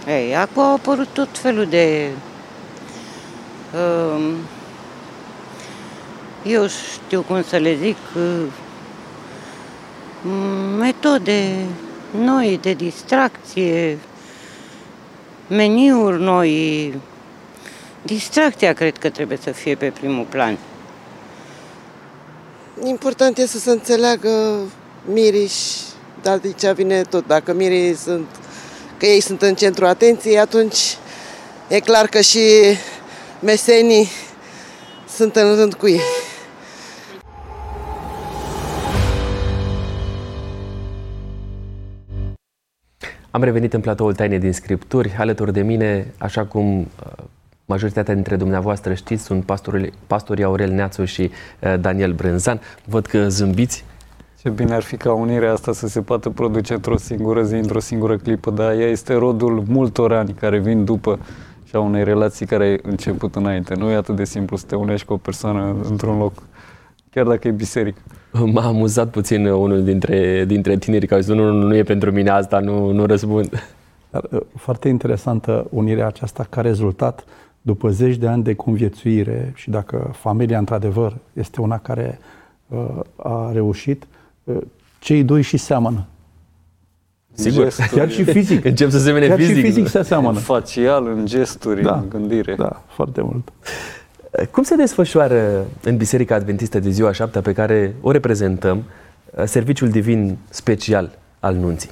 Ei, 0.07 0.35
acum 0.35 0.63
au 0.63 0.73
apărut 0.73 1.07
tot 1.13 1.29
felul 1.31 1.65
de... 1.65 2.07
Uh, 3.73 4.33
eu 6.43 6.67
știu 6.67 7.21
cum 7.21 7.43
să 7.43 7.57
le 7.57 7.77
zic, 7.81 7.97
uh, 8.15 8.43
metode 10.79 11.55
noi 12.11 12.59
de 12.61 12.73
distracție, 12.73 13.97
meniuri 15.47 16.21
noi. 16.21 16.93
Distracția 18.01 18.73
cred 18.73 18.97
că 18.97 19.09
trebuie 19.09 19.37
să 19.41 19.51
fie 19.51 19.75
pe 19.75 19.89
primul 19.99 20.25
plan. 20.29 20.57
Important 22.83 23.37
este 23.37 23.57
să 23.57 23.63
se 23.63 23.71
înțeleagă 23.71 24.59
mirii 25.13 25.49
dar 26.21 26.37
de 26.37 26.51
ce 26.51 26.73
vine 26.73 27.01
tot. 27.01 27.27
Dacă 27.27 27.53
mirii 27.53 27.95
sunt, 27.95 28.27
că 28.97 29.05
ei 29.05 29.19
sunt 29.19 29.41
în 29.41 29.55
centru 29.55 29.85
atenției, 29.85 30.39
atunci 30.39 30.97
e 31.67 31.79
clar 31.79 32.07
că 32.07 32.21
și 32.21 32.39
mesenii 33.39 34.09
sunt 35.15 35.35
în 35.35 35.55
rând 35.55 35.73
cu 35.73 35.87
ei. 35.87 36.01
Am 43.39 43.45
revenit 43.45 43.73
în 43.73 43.81
platoul 43.81 44.13
Taine 44.13 44.37
din 44.37 44.53
Scripturi. 44.53 45.15
Alături 45.17 45.53
de 45.53 45.61
mine, 45.61 46.13
așa 46.17 46.45
cum 46.45 46.79
uh, 46.79 46.85
majoritatea 47.65 48.13
dintre 48.13 48.35
dumneavoastră 48.35 48.93
știți, 48.93 49.23
sunt 49.23 49.43
pastorii, 49.43 49.93
pastorii 50.07 50.43
Aurel 50.43 50.71
Neațu 50.71 51.05
și 51.05 51.21
uh, 51.21 51.79
Daniel 51.79 52.13
Brânzan. 52.13 52.59
Văd 52.85 53.05
că 53.05 53.29
zâmbiți. 53.29 53.85
Ce 54.41 54.49
bine 54.49 54.73
ar 54.73 54.81
fi 54.81 54.97
ca 54.97 55.13
unirea 55.13 55.51
asta 55.51 55.73
să 55.73 55.87
se 55.87 56.01
poată 56.01 56.29
produce 56.29 56.73
într-o 56.73 56.97
singură 56.97 57.43
zi, 57.43 57.53
într-o 57.53 57.79
singură 57.79 58.17
clipă, 58.17 58.51
dar 58.51 58.71
ea 58.71 58.87
este 58.87 59.13
rodul 59.13 59.63
multor 59.67 60.13
ani 60.13 60.33
care 60.33 60.59
vin 60.59 60.85
după 60.85 61.19
și 61.63 61.75
a 61.75 61.79
unei 61.79 62.03
relații 62.03 62.45
care 62.45 62.63
ai 62.63 62.79
început 62.81 63.35
înainte. 63.35 63.75
Nu 63.75 63.89
e 63.89 63.95
atât 63.95 64.15
de 64.15 64.25
simplu 64.25 64.57
să 64.57 64.65
te 64.67 64.75
unești 64.75 65.05
cu 65.05 65.13
o 65.13 65.17
persoană 65.17 65.75
într-un 65.89 66.17
loc, 66.17 66.33
chiar 67.09 67.25
dacă 67.25 67.47
e 67.47 67.51
biserică. 67.51 67.99
M-a 68.53 68.65
amuzat 68.65 69.09
puțin 69.09 69.45
unul 69.45 69.83
dintre, 69.83 70.45
dintre 70.45 70.77
tineri 70.77 71.07
care 71.07 71.21
zis, 71.21 71.33
nu, 71.33 71.51
nu, 71.51 71.67
nu 71.67 71.75
e 71.75 71.83
pentru 71.83 72.11
mine 72.11 72.29
asta, 72.29 72.59
nu, 72.59 72.91
nu 72.91 73.05
răspund. 73.05 73.49
Dar, 74.11 74.23
uh, 74.31 74.39
foarte 74.55 74.87
interesantă 74.87 75.67
unirea 75.69 76.07
aceasta 76.07 76.47
ca 76.49 76.61
rezultat 76.61 77.23
după 77.61 77.89
zeci 77.89 78.15
de 78.15 78.27
ani 78.27 78.43
de 78.43 78.53
conviețuire 78.53 79.51
și 79.55 79.69
dacă 79.69 80.11
familia 80.17 80.57
într-adevăr 80.57 81.17
este 81.33 81.61
una 81.61 81.77
care 81.77 82.19
uh, 82.67 82.99
a 83.15 83.49
reușit, 83.53 84.07
uh, 84.43 84.57
cei 84.99 85.23
doi 85.23 85.41
și 85.41 85.57
seamănă. 85.57 86.05
Sigur. 87.33 87.63
Gesturi. 87.63 87.89
Chiar 87.89 88.09
și 88.09 88.23
fizic. 88.23 88.65
Încep 88.71 88.89
să 88.89 88.99
semene 88.99 89.27
Chiar 89.27 89.37
fizic. 89.37 89.55
și 89.55 89.61
fizic 89.61 89.87
se 89.87 90.01
seamănă. 90.03 90.37
Facial, 90.39 91.07
în 91.07 91.25
gesturi, 91.25 91.81
Da. 91.81 91.95
în 91.95 92.09
gândire. 92.09 92.55
Da, 92.55 92.83
foarte 92.87 93.21
mult. 93.21 93.51
Cum 94.51 94.63
se 94.63 94.75
desfășoară 94.75 95.65
în 95.83 95.97
Biserica 95.97 96.35
Adventistă 96.35 96.79
de 96.79 96.89
ziua 96.89 97.11
șaptea 97.11 97.41
pe 97.41 97.53
care 97.53 97.95
o 98.01 98.11
reprezentăm 98.11 98.83
serviciul 99.45 99.89
divin 99.89 100.37
special 100.49 101.17
al 101.39 101.55
nunții? 101.55 101.89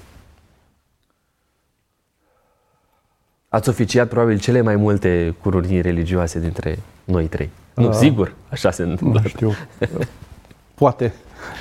Ați 3.50 3.69
oficiat 3.69 4.08
probabil 4.08 4.39
cele 4.39 4.62
mai 4.62 4.76
multe 4.76 5.36
curunii 5.41 5.82
religioase 5.82 6.39
dintre 6.39 6.80
noi 7.04 7.26
trei. 7.26 7.50
Nu, 7.76 7.88
Ah. 7.88 7.93
sigur, 7.93 8.34
așa 8.50 8.71
se 8.71 8.84
întâmplă. 8.84 9.19
Nu 9.23 9.28
știu. 9.28 9.52
Poate. 10.76 11.13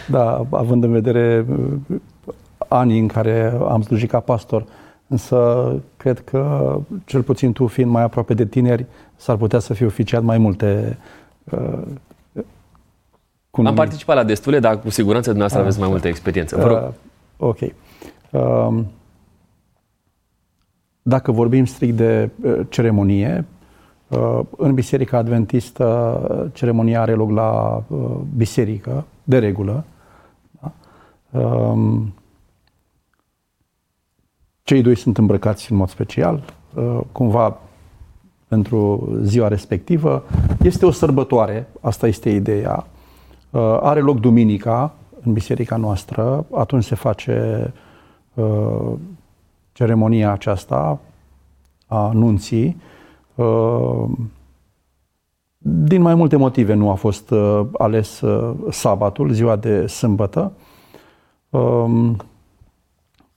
Da, 0.08 0.46
având 0.50 0.84
în 0.84 0.90
vedere 0.92 1.44
uh, 1.48 1.98
anii 2.68 2.98
în 2.98 3.06
care 3.06 3.52
am 3.68 3.82
slujit 3.82 4.10
ca 4.10 4.20
pastor, 4.20 4.64
însă 5.08 5.72
cred 5.96 6.20
că, 6.20 6.76
cel 7.04 7.22
puțin 7.22 7.52
tu 7.52 7.66
fiind 7.66 7.90
mai 7.90 8.02
aproape 8.02 8.34
de 8.34 8.46
tineri, 8.46 8.86
s-ar 9.16 9.36
putea 9.36 9.58
să 9.58 9.74
fie 9.74 9.86
oficiat 9.86 10.22
mai 10.22 10.38
multe 10.38 10.98
uh, 11.44 11.58
Am 12.32 12.44
cununii. 13.50 13.76
participat 13.78 14.16
la 14.16 14.24
destule, 14.24 14.58
dar 14.58 14.80
cu 14.80 14.90
siguranță 14.90 15.30
dumneavoastră 15.30 15.58
Ah, 15.60 15.64
aveți 15.64 15.78
mai 15.78 15.86
așa. 15.86 15.96
multă 15.96 16.08
experiență. 16.08 16.56
Vă 16.56 16.66
rog. 16.66 16.76
Uh, 16.76 17.46
ok. 17.48 17.58
Um, 18.30 18.86
dacă 21.02 21.32
vorbim 21.32 21.64
strict 21.64 21.96
de 21.96 22.30
uh, 22.42 22.60
ceremonie, 22.68 23.44
uh, 24.08 24.40
în 24.56 24.74
Biserica 24.74 25.16
Adventistă 25.18 25.84
uh, 26.44 26.50
ceremonia 26.52 27.00
are 27.00 27.12
loc 27.12 27.30
la 27.30 27.82
uh, 27.88 27.98
biserică, 28.36 29.04
de 29.24 29.38
regulă. 29.38 29.84
Da? 30.60 30.72
Um, 31.40 32.14
cei 34.66 34.82
doi 34.82 34.96
sunt 34.96 35.18
îmbrăcați 35.18 35.72
în 35.72 35.76
mod 35.76 35.88
special, 35.88 36.42
uh, 36.74 37.00
cumva 37.12 37.58
pentru 38.48 39.08
ziua 39.22 39.48
respectivă. 39.48 40.24
Este 40.62 40.86
o 40.86 40.90
sărbătoare, 40.90 41.68
asta 41.80 42.06
este 42.06 42.30
ideea. 42.30 42.86
Uh, 43.50 43.78
Are 43.80 44.00
loc 44.00 44.20
duminica 44.20 44.94
în 45.22 45.32
biserica 45.32 45.76
noastră, 45.76 46.46
atunci 46.54 46.84
se 46.84 46.94
face 46.94 47.72
uh, 48.34 48.92
ceremonia 49.72 50.32
aceasta 50.32 50.98
a 51.86 52.10
nunții. 52.14 52.80
Uh, 53.34 54.04
din 55.58 56.02
mai 56.02 56.14
multe 56.14 56.36
motive 56.36 56.74
nu 56.74 56.90
a 56.90 56.94
fost 56.94 57.30
uh, 57.30 57.60
ales 57.78 58.20
uh, 58.20 58.54
sabatul, 58.70 59.30
ziua 59.30 59.56
de 59.56 59.86
sâmbătă. 59.86 60.52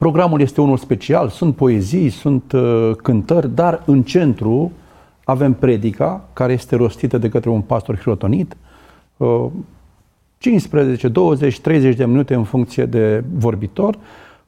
Um, 0.02 0.12
Programul 0.12 0.42
este 0.42 0.62
unul 0.62 0.78
special, 0.78 1.30
sunt 1.30 1.56
poezii, 1.56 2.10
sunt 2.10 2.52
uh, 2.52 2.92
cântări, 3.04 3.56
dar 3.56 3.84
în 3.86 4.04
centru 4.04 4.72
avem 5.24 5.54
predica, 5.54 6.26
care 6.34 6.54
este 6.54 6.76
rostită 6.76 7.18
de 7.18 7.30
către 7.30 7.50
un 7.50 7.62
pastor 7.62 7.98
hirotonit, 7.98 8.58
uh, 9.18 9.46
15, 10.38 11.08
20, 11.08 11.60
30 11.60 11.96
de 11.96 12.06
minute 12.06 12.34
în 12.34 12.44
funcție 12.44 12.86
de 12.86 13.24
vorbitor. 13.34 13.98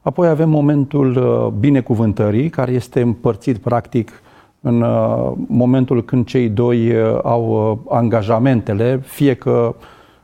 Apoi 0.01 0.27
avem 0.27 0.49
momentul 0.49 1.17
uh, 1.17 1.53
binecuvântării, 1.59 2.49
care 2.49 2.71
este 2.71 3.01
împărțit 3.01 3.57
practic 3.57 4.21
în 4.61 4.81
uh, 4.81 5.31
momentul 5.47 6.03
când 6.03 6.25
cei 6.25 6.49
doi 6.49 6.91
uh, 6.91 7.19
au 7.23 7.71
uh, 7.71 7.93
angajamentele, 7.93 8.99
fie 9.03 9.33
că 9.33 9.75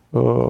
uh, 0.10 0.50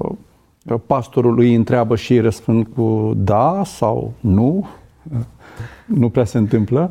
pastorul 0.76 1.38
îi 1.38 1.54
întreabă 1.54 1.96
și 1.96 2.12
ei 2.12 2.20
răspund 2.20 2.66
cu 2.74 3.12
da 3.16 3.62
sau 3.64 4.12
nu. 4.20 4.68
Nu 5.86 6.08
prea 6.08 6.24
se 6.24 6.38
întâmplă. 6.38 6.90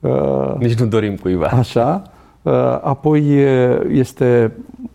Uh, 0.00 0.54
Nici 0.58 0.78
nu 0.78 0.86
dorim 0.86 1.16
cuiva. 1.16 1.46
Așa. 1.46 2.02
Uh, 2.42 2.52
Apoi 2.82 3.28
e- 3.28 3.86
este 3.90 4.52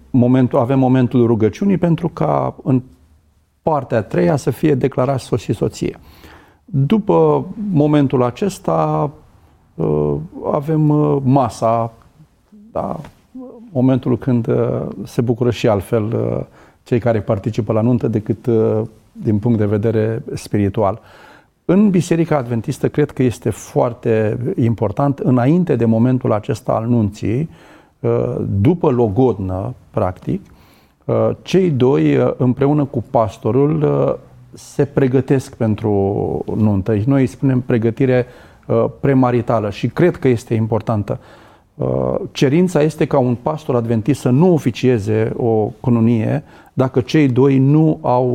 momentul, 0.10 0.60
avem 0.60 0.80
momentul 0.80 1.26
rugăciunii 1.26 1.78
pentru 1.78 2.10
ca 2.10 2.56
în 2.63 2.82
partea 3.62 3.98
a 3.98 4.02
treia 4.02 4.36
să 4.36 4.52
fie 4.52 4.76
declarat 4.76 5.19
soț 5.19 5.39
și 5.39 5.54
soție. 5.54 6.00
După 6.65 7.46
momentul 7.72 8.24
acesta 8.24 9.10
uh, 9.76 10.15
avem 10.52 10.89
uh, 10.89 11.17
masa, 11.24 11.91
da, 12.72 13.00
momentul 13.72 14.17
când 14.17 14.48
uh, 14.48 14.82
se 15.04 15.22
bucură 15.22 15.52
și 15.52 15.67
altfel 15.67 16.04
uh, 16.04 16.46
cei 16.84 17.00
care 17.00 17.22
participă 17.22 17.74
la 17.74 17.82
nuntă 17.82 18.08
decât 18.08 18.46
uh, 18.46 18.82
din 19.12 19.39
punct 19.39 19.58
de 19.58 19.65
vedere 19.65 20.24
spiritual. 20.34 21.02
În 21.65 21.89
Biserica 21.89 22.38
Adventistă 22.38 22.89
cred 22.89 23.12
că 23.12 23.24
este 23.24 23.50
foarte 23.50 24.38
important, 24.60 25.19
înainte 25.19 25.76
de 25.76 25.86
momentul 25.86 26.32
acesta 26.32 26.72
al 26.72 26.88
nunții, 26.88 27.50
uh, 28.00 28.36
după 28.62 28.89
logodnă, 28.89 29.74
practic, 29.89 30.41
uh, 31.06 31.30
cei 31.41 31.69
doi 31.69 32.17
uh, 32.17 32.34
împreună 32.38 32.86
cu 32.86 33.04
pastorul 33.10 33.84
uh, 33.84 34.15
se 34.54 34.86
pregătesc 34.86 35.56
pentru 35.56 35.89
nuntă. 36.56 36.96
Noi 37.06 37.22
îi 37.22 37.28
spunem 37.28 37.62
pregătire 37.62 38.26
uh, 38.67 38.86
premaritală 39.00 39.69
și 39.69 39.88
cred 39.88 40.15
că 40.15 40.28
este 40.28 40.54
importantă. 40.54 41.19
Uh, 41.84 42.15
Cerința 42.32 42.82
este 42.82 43.06
ca 43.06 43.17
un 43.17 43.36
pastor 43.36 43.76
adventist 43.76 44.19
să 44.19 44.30
nu 44.30 44.54
oficieze 44.54 45.32
o 45.36 45.72
cununie 45.80 46.43
dacă 46.74 47.02
cei 47.02 47.28
doi 47.28 47.58
nu 47.58 48.00
au 48.02 48.28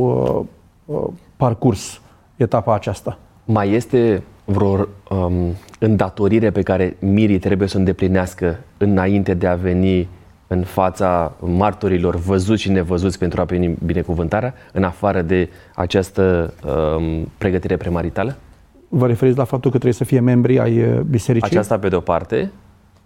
uh, 0.85 0.95
uh, 0.95 1.07
parcurs 1.37 2.01
etapa 2.35 2.73
aceasta. 2.73 3.19
Mai 3.45 3.71
este 3.71 4.23
vreo 4.45 4.87
um, 5.09 5.33
îndatorire 5.79 6.51
pe 6.51 6.61
care 6.61 6.95
mirii 6.99 7.39
trebuie 7.39 7.67
să 7.67 7.75
o 7.75 7.79
îndeplinească 7.79 8.59
înainte 8.77 9.33
de 9.33 9.47
a 9.47 9.55
veni 9.55 10.07
în 10.47 10.63
fața 10.63 11.35
martorilor 11.39 12.15
văzuți 12.15 12.61
și 12.61 12.71
nevăzuți 12.71 13.17
pentru 13.17 13.41
a 13.41 13.45
primi 13.45 13.77
binecuvântarea, 13.85 14.53
în 14.73 14.83
afară 14.83 15.21
de 15.21 15.49
această 15.75 16.53
um, 16.97 17.27
pregătire 17.37 17.77
premaritală? 17.77 18.35
Vă 18.89 19.07
referiți 19.07 19.37
la 19.37 19.43
faptul 19.43 19.71
că 19.71 19.77
trebuie 19.77 19.93
să 19.93 20.03
fie 20.03 20.19
membri 20.19 20.59
ai 20.59 20.81
uh, 20.83 20.99
bisericii? 20.99 21.49
Aceasta 21.49 21.79
pe 21.79 21.87
de-o 21.87 21.99
parte 21.99 22.51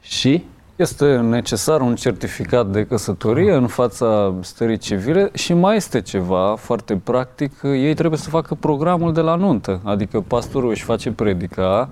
și 0.04 0.44
Este 0.76 1.18
necesar 1.18 1.82
un 1.82 1.96
certificat 1.96 2.68
de 2.68 2.86
căsătorie 2.86 3.54
în 3.54 3.68
fața 3.68 4.34
stării 4.40 4.78
civile 4.78 5.30
și 5.34 5.54
mai 5.54 5.76
este 5.76 6.02
ceva 6.02 6.56
foarte 6.56 6.96
practic, 7.04 7.52
ei 7.64 7.94
trebuie 7.94 8.20
să 8.20 8.30
facă 8.30 8.56
programul 8.56 9.14
de 9.14 9.22
la 9.22 9.36
nuntă, 9.36 9.80
adică 9.84 10.24
pastorul 10.28 10.70
își 10.70 10.84
face 10.84 11.12
predica, 11.12 11.90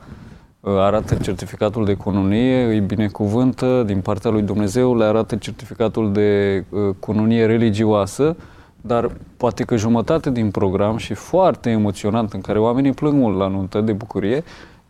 arată 0.62 1.15
certificatul 1.15 1.86
de 1.86 1.93
cununie, 1.93 2.63
îi 2.63 2.80
binecuvântă 2.80 3.84
din 3.86 4.00
partea 4.00 4.32
lui 4.32 4.41
Dumnezeu, 4.41 4.97
le 4.97 5.04
arată 5.04 5.36
certificatul 5.36 6.12
de 6.12 6.63
uh, 6.69 6.95
cununie 7.00 7.45
religioasă, 7.45 8.36
dar 8.82 9.12
poate 9.38 9.63
că 9.63 9.76
jumătate 9.76 10.32
din 10.32 10.52
program 10.52 10.97
și 10.97 11.13
foarte 11.13 11.69
emoționant 11.69 12.34
în 12.34 12.41
care 12.41 12.60
oamenii 12.60 12.91
plâng 12.91 13.13
mult 13.13 13.38
la 13.38 13.47
nuntă 13.47 13.82
de 13.82 13.91
bucurie, 13.91 14.43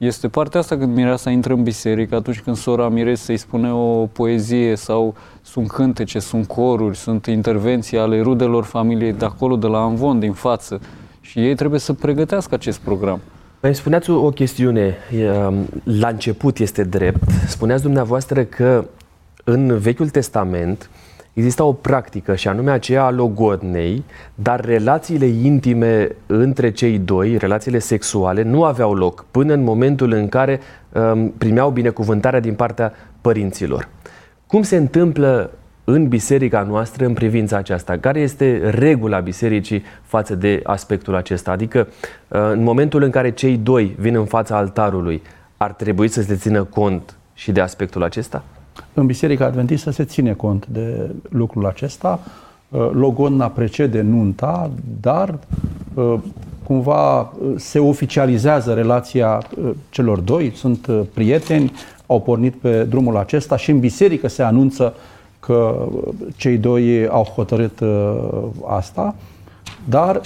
este 0.06 0.28
partea 0.28 0.60
asta 0.60 0.78
când 0.78 0.96
mireasa 0.96 1.30
intră 1.30 1.54
în 1.54 1.64
biserică, 1.64 2.16
atunci 2.16 2.40
când 2.40 2.56
sora 2.56 2.90
miresei 2.90 3.16
să-i 3.16 3.38
spune 3.38 3.72
o 3.72 4.06
poezie 4.06 4.76
sau 4.76 5.16
sunt 5.42 5.68
cântece, 5.68 6.20
sunt 6.20 6.48
coruri, 6.48 6.98
sunt 6.98 7.26
intervenții 7.26 7.98
ale 7.98 8.22
rudelor 8.22 8.64
familiei 8.64 9.14
de 9.14 9.26
acolo, 9.26 9.56
de 9.56 9.68
la 9.68 9.78
Anvon, 9.78 10.20
din 10.20 10.34
față. 10.34 10.82
Și 11.22 11.40
ei 11.40 11.56
trebuie 11.56 11.80
să 11.80 11.94
pregătească 11.94 12.56
acest 12.56 12.80
program. 12.80 13.20
Mai 13.62 13.76
spuneați 13.76 14.10
o 14.10 14.26
o 14.26 14.30
chestiune, 14.30 14.98
e, 15.18 15.26
la 15.84 16.08
început 16.08 16.58
este 16.58 16.84
drept. 16.84 17.30
Spuneați 17.48 17.84
dumneavoastră 17.84 18.44
că 18.44 18.86
în 19.44 19.78
Vechiul 19.78 20.10
Testament 20.10 20.90
exista 21.34 21.64
o 21.64 21.74
practică 21.74 22.36
și 22.36 22.48
anume 22.48 22.72
aceea 22.72 23.04
a 23.04 23.12
logodnei, 23.12 24.04
dar 24.36 24.66
relațiile 24.66 25.26
intime 25.26 26.16
între 26.26 26.72
cei 26.72 27.00
doi, 27.00 27.38
relațiile 27.38 27.80
sexuale, 27.80 28.44
nu 28.44 28.64
aveau 28.64 28.94
loc 28.94 29.26
până 29.32 29.54
în 29.54 29.64
momentul 29.64 30.12
în 30.12 30.28
care 30.28 30.60
um, 30.94 31.30
primeau 31.30 31.70
binecuvântarea 31.70 32.40
din 32.40 32.54
partea 32.54 32.94
părinților. 33.22 33.88
Cum 34.48 34.62
se 34.62 34.76
întâmplă 34.76 35.52
în 35.84 36.08
biserica 36.08 36.62
noastră 36.62 37.06
în 37.06 37.14
privința 37.14 37.58
aceasta? 37.58 37.98
Care 37.98 38.20
este 38.20 38.70
regula 38.70 39.20
bisericii 39.20 39.84
față 40.02 40.36
de 40.36 40.60
aspectul 40.64 41.16
acesta? 41.16 41.52
Adică, 41.52 41.88
uh, 42.28 42.40
în 42.52 42.64
momentul 42.64 43.04
în 43.04 43.10
care 43.10 43.32
cei 43.32 43.58
doi 43.58 43.96
vin 44.00 44.16
în 44.16 44.26
fața 44.26 44.58
altarului, 44.58 45.22
ar 45.58 45.74
trebui 45.74 46.08
să 46.08 46.22
se 46.22 46.36
țină 46.36 46.64
cont 46.64 47.16
și 47.34 47.52
de 47.52 47.62
aspectul 47.62 48.04
acesta? 48.04 48.44
În 48.94 49.06
Biserica 49.06 49.46
Adventistă 49.46 49.92
se 49.92 50.04
ține 50.04 50.34
cont 50.34 50.68
de 50.68 51.12
lucrul 51.30 51.66
acesta. 51.66 52.20
Uh, 52.70 52.90
Logodna 52.94 53.48
precede 53.50 54.02
nunta, 54.02 54.72
dar 55.02 55.40
uh, 55.94 56.14
cumva 56.64 57.20
uh, 57.20 57.28
se 57.56 57.80
oficializează 57.80 58.74
relația 58.74 59.44
uh, 59.58 59.70
celor 59.90 60.20
doi, 60.20 60.52
sunt 60.56 60.88
uh, 60.88 61.02
prieteni, 61.14 61.72
au 62.06 62.22
pornit 62.22 62.56
pe 62.56 62.84
drumul 62.84 63.18
acesta 63.18 63.58
și 63.58 63.72
în 63.72 63.80
biserică 63.80 64.28
se 64.28 64.44
anunță 64.44 64.94
că 65.40 65.88
cei 66.36 66.58
doi 66.58 67.08
au 67.08 67.24
hotărât 67.24 67.80
uh, 67.80 68.44
asta, 68.68 69.16
dar 69.90 70.22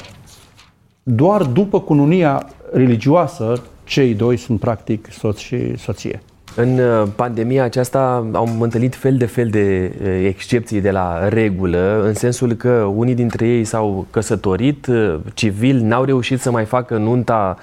doar 1.03 1.43
după 1.43 1.79
cununia 1.79 2.49
religioasă 2.73 3.61
cei 3.83 4.13
doi 4.13 4.37
sunt 4.37 4.59
practic 4.59 5.07
soț 5.11 5.37
și 5.37 5.77
soție. 5.77 6.21
În 6.57 6.79
uh, 6.79 7.07
pandemia 7.15 7.63
aceasta 7.63 8.29
am 8.33 8.61
întâlnit 8.61 8.95
fel 8.95 9.17
de 9.17 9.25
fel 9.25 9.49
de 9.49 9.91
uh, 10.01 10.25
excepții 10.27 10.81
de 10.81 10.91
la 10.91 11.27
regulă, 11.29 12.01
în 12.03 12.13
sensul 12.13 12.53
că 12.53 12.69
unii 12.95 13.15
dintre 13.15 13.47
ei 13.47 13.63
s-au 13.63 14.07
căsătorit 14.11 14.87
uh, 14.87 15.15
civil, 15.33 15.81
n-au 15.81 16.03
reușit 16.03 16.39
să 16.39 16.51
mai 16.51 16.65
facă 16.65 16.97
nunta 16.97 17.57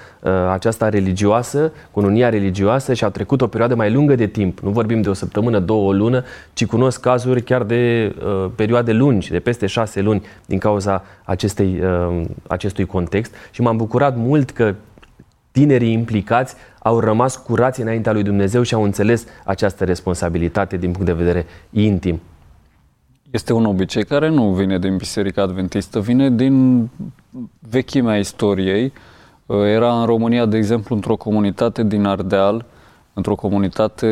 aceasta 0.51 0.89
religioasă, 0.89 1.71
cununia 1.91 2.29
religioasă 2.29 2.93
și 2.93 3.03
au 3.03 3.09
trecut 3.09 3.41
o 3.41 3.47
perioadă 3.47 3.75
mai 3.75 3.91
lungă 3.91 4.15
de 4.15 4.27
timp. 4.27 4.59
Nu 4.59 4.69
vorbim 4.69 5.01
de 5.01 5.09
o 5.09 5.13
săptămână, 5.13 5.59
două, 5.59 5.87
o 5.87 5.91
lună, 5.93 6.23
ci 6.53 6.65
cunosc 6.65 6.99
cazuri 6.99 7.41
chiar 7.41 7.63
de 7.63 8.13
uh, 8.25 8.51
perioade 8.55 8.91
lungi, 8.91 9.31
de 9.31 9.39
peste 9.39 9.65
șase 9.65 10.01
luni, 10.01 10.21
din 10.45 10.57
cauza 10.57 11.03
acestei, 11.23 11.81
uh, 11.83 12.21
acestui 12.47 12.85
context. 12.85 13.33
Și 13.51 13.61
m-am 13.61 13.77
bucurat 13.77 14.17
mult 14.17 14.51
că 14.51 14.73
tinerii 15.53 15.91
implicați 15.91 16.55
au 16.79 16.99
rămas 16.99 17.35
curați 17.35 17.81
înaintea 17.81 18.11
lui 18.11 18.23
Dumnezeu 18.23 18.61
și 18.61 18.73
au 18.73 18.83
înțeles 18.83 19.25
această 19.45 19.83
responsabilitate 19.83 20.77
din 20.77 20.91
punct 20.91 21.05
de 21.05 21.13
vedere 21.13 21.45
intim. 21.69 22.21
Este 23.31 23.53
un 23.53 23.65
obicei 23.65 24.05
care 24.05 24.29
nu 24.29 24.53
vine 24.53 24.79
din 24.79 24.97
Biserica 24.97 25.41
Adventistă, 25.41 25.99
vine 25.99 26.29
din 26.29 26.89
vechimea 27.59 28.17
istoriei. 28.17 28.93
Era 29.47 29.99
în 29.99 30.05
România, 30.05 30.45
de 30.45 30.57
exemplu, 30.57 30.95
într-o 30.95 31.15
comunitate 31.15 31.83
din 31.83 32.05
Ardeal, 32.05 32.65
într-o 33.13 33.35
comunitate 33.35 34.07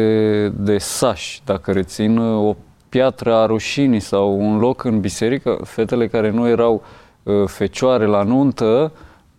de 0.57 0.77
sași, 0.77 1.41
dacă 1.45 1.71
rețin, 1.71 2.17
o 2.17 2.55
piatră 2.89 3.33
a 3.33 3.45
rușinii 3.45 3.99
sau 3.99 4.39
un 4.39 4.59
loc 4.59 4.83
în 4.83 4.99
biserică, 4.99 5.59
fetele 5.63 6.07
care 6.07 6.31
nu 6.31 6.47
erau 6.47 6.83
uh, 7.23 7.33
fecioare 7.45 8.05
la 8.05 8.23
nuntă, 8.23 8.91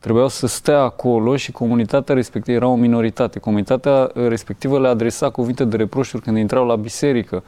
trebuiau 0.03 0.29
să 0.29 0.47
stea 0.47 0.79
acolo 0.79 1.37
și 1.37 1.53
comunitatea 1.53 2.15
respectivă 2.15 2.57
era 2.57 2.67
o 2.67 2.77
minoritate. 2.77 3.39
Comunitatea 3.39 4.11
respectivă 4.15 4.81
le 4.81 4.89
adresa 4.89 5.31
cuvinte 5.31 5.65
de 5.65 5.77
reproșuri 5.77 6.23
când 6.23 6.37
intrau 6.37 6.67
la 6.67 6.77
biserică. 6.77 7.43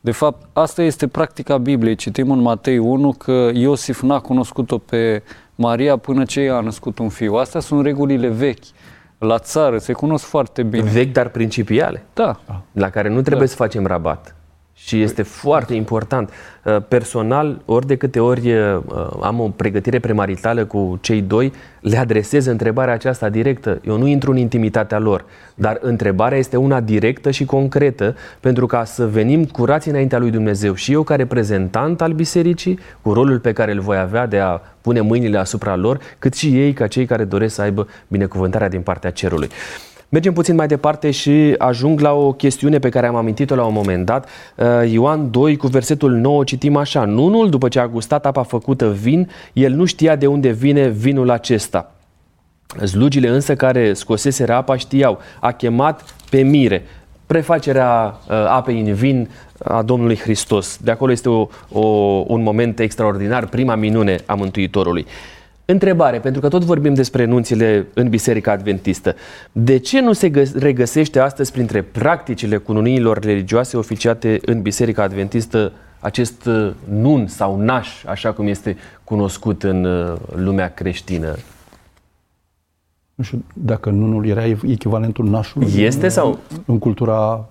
De 0.00 0.10
fapt, 0.10 0.46
asta 0.52 0.82
este 0.82 1.08
practica 1.08 1.58
Bibliei. 1.58 1.94
Citim 1.94 2.30
în 2.30 2.40
Matei 2.40 2.78
1 2.78 3.12
că 3.12 3.50
Iosif 3.52 4.00
n-a 4.00 4.20
cunoscut-o 4.20 4.78
pe 4.78 5.22
Maria 5.54 5.96
până 5.96 6.24
ce 6.24 6.40
ea 6.40 6.56
a 6.56 6.60
născut 6.60 6.98
un 6.98 7.08
fiu. 7.08 7.34
Astea 7.34 7.60
sunt 7.60 7.84
regulile 7.84 8.28
vechi. 8.28 8.64
La 9.18 9.38
țară 9.38 9.78
se 9.78 9.92
cunosc 9.92 10.24
foarte 10.24 10.62
bine. 10.62 10.90
Vechi, 10.90 11.12
dar 11.12 11.28
principiale. 11.28 12.04
Da. 12.14 12.40
La 12.72 12.90
care 12.90 13.08
nu 13.08 13.20
trebuie 13.20 13.46
da. 13.46 13.50
să 13.50 13.56
facem 13.56 13.86
rabat. 13.86 14.34
Și 14.84 15.02
este 15.02 15.22
foarte 15.22 15.74
important. 15.74 16.30
Uh, 16.64 16.76
personal, 16.88 17.62
ori 17.64 17.86
de 17.86 17.96
câte 17.96 18.20
ori 18.20 18.52
uh, 18.52 18.78
am 19.22 19.40
o 19.40 19.48
pregătire 19.48 19.98
premaritală 19.98 20.64
cu 20.64 20.98
cei 21.00 21.22
doi, 21.22 21.52
le 21.80 21.96
adresez 21.96 22.46
întrebarea 22.46 22.94
aceasta 22.94 23.28
directă. 23.28 23.80
Eu 23.84 23.98
nu 23.98 24.06
intru 24.06 24.30
în 24.30 24.36
intimitatea 24.36 24.98
lor, 24.98 25.24
dar 25.54 25.78
întrebarea 25.80 26.38
este 26.38 26.56
una 26.56 26.80
directă 26.80 27.30
și 27.30 27.44
concretă, 27.44 28.16
pentru 28.40 28.66
ca 28.66 28.84
să 28.84 29.06
venim 29.06 29.44
curați 29.44 29.88
înaintea 29.88 30.18
lui 30.18 30.30
Dumnezeu. 30.30 30.74
Și 30.74 30.92
eu, 30.92 31.02
ca 31.02 31.14
reprezentant 31.14 32.00
al 32.00 32.12
bisericii, 32.12 32.78
cu 33.02 33.12
rolul 33.12 33.38
pe 33.38 33.52
care 33.52 33.72
îl 33.72 33.80
voi 33.80 33.98
avea 33.98 34.26
de 34.26 34.38
a 34.38 34.60
pune 34.80 35.00
mâinile 35.00 35.38
asupra 35.38 35.76
lor, 35.76 36.00
cât 36.18 36.34
și 36.34 36.60
ei, 36.60 36.72
ca 36.72 36.86
cei 36.86 37.06
care 37.06 37.24
doresc 37.24 37.54
să 37.54 37.62
aibă 37.62 37.86
binecuvântarea 38.08 38.68
din 38.68 38.80
partea 38.80 39.10
cerului. 39.10 39.48
Mergem 40.12 40.32
puțin 40.32 40.54
mai 40.54 40.66
departe 40.66 41.10
și 41.10 41.54
ajung 41.58 42.00
la 42.00 42.12
o 42.12 42.32
chestiune 42.32 42.78
pe 42.78 42.88
care 42.88 43.06
am 43.06 43.14
amintit-o 43.14 43.54
la 43.54 43.64
un 43.64 43.72
moment 43.72 44.06
dat. 44.06 44.28
Uh, 44.56 44.90
Ioan 44.90 45.30
2 45.30 45.56
cu 45.56 45.66
versetul 45.66 46.12
9 46.12 46.44
citim 46.44 46.76
așa. 46.76 47.04
Nunul, 47.04 47.50
după 47.50 47.68
ce 47.68 47.78
a 47.78 47.88
gustat 47.88 48.26
apa 48.26 48.42
făcută 48.42 48.90
vin, 48.90 49.30
el 49.52 49.72
nu 49.72 49.84
știa 49.84 50.16
de 50.16 50.26
unde 50.26 50.50
vine 50.50 50.88
vinul 50.88 51.30
acesta. 51.30 51.94
Slugile 52.84 53.28
însă 53.28 53.54
care 53.56 53.92
scosese 53.92 54.52
apa 54.52 54.76
știau. 54.76 55.18
A 55.40 55.52
chemat 55.52 56.14
pe 56.30 56.40
mire. 56.40 56.82
Prefacerea 57.26 58.18
uh, 58.28 58.34
apei 58.48 58.80
în 58.80 58.94
vin 58.94 59.28
a 59.64 59.82
Domnului 59.82 60.16
Hristos. 60.16 60.78
De 60.82 60.90
acolo 60.90 61.12
este 61.12 61.28
o, 61.28 61.48
o, 61.68 61.80
un 62.26 62.42
moment 62.42 62.78
extraordinar, 62.78 63.46
prima 63.46 63.74
minune 63.74 64.18
a 64.26 64.34
Mântuitorului. 64.34 65.06
Întrebare, 65.70 66.18
pentru 66.18 66.40
că 66.40 66.48
tot 66.48 66.64
vorbim 66.64 66.94
despre 66.94 67.24
nunțile 67.24 67.86
în 67.94 68.08
Biserica 68.08 68.52
Adventistă. 68.52 69.14
De 69.52 69.76
ce 69.76 70.00
nu 70.00 70.12
se 70.12 70.50
regăsește 70.58 71.18
astăzi 71.18 71.52
printre 71.52 71.82
practicile 71.82 72.56
cununiilor 72.56 73.18
religioase 73.18 73.76
oficiate 73.76 74.40
în 74.44 74.62
Biserica 74.62 75.02
Adventistă 75.02 75.72
acest 76.00 76.46
uh, 76.46 76.72
nunț 76.88 77.32
sau 77.32 77.60
naș, 77.60 78.04
așa 78.04 78.32
cum 78.32 78.46
este 78.46 78.76
cunoscut 79.04 79.62
în 79.62 79.84
uh, 79.84 80.16
lumea 80.34 80.74
creștină? 80.74 81.36
Nu 83.14 83.24
știu 83.24 83.44
dacă 83.52 83.90
nunul 83.90 84.26
era 84.26 84.44
echivalentul 84.46 85.28
nașului. 85.28 85.72
Este 85.76 86.04
în, 86.04 86.10
sau? 86.10 86.38
În 86.66 86.78
cultura 86.78 87.48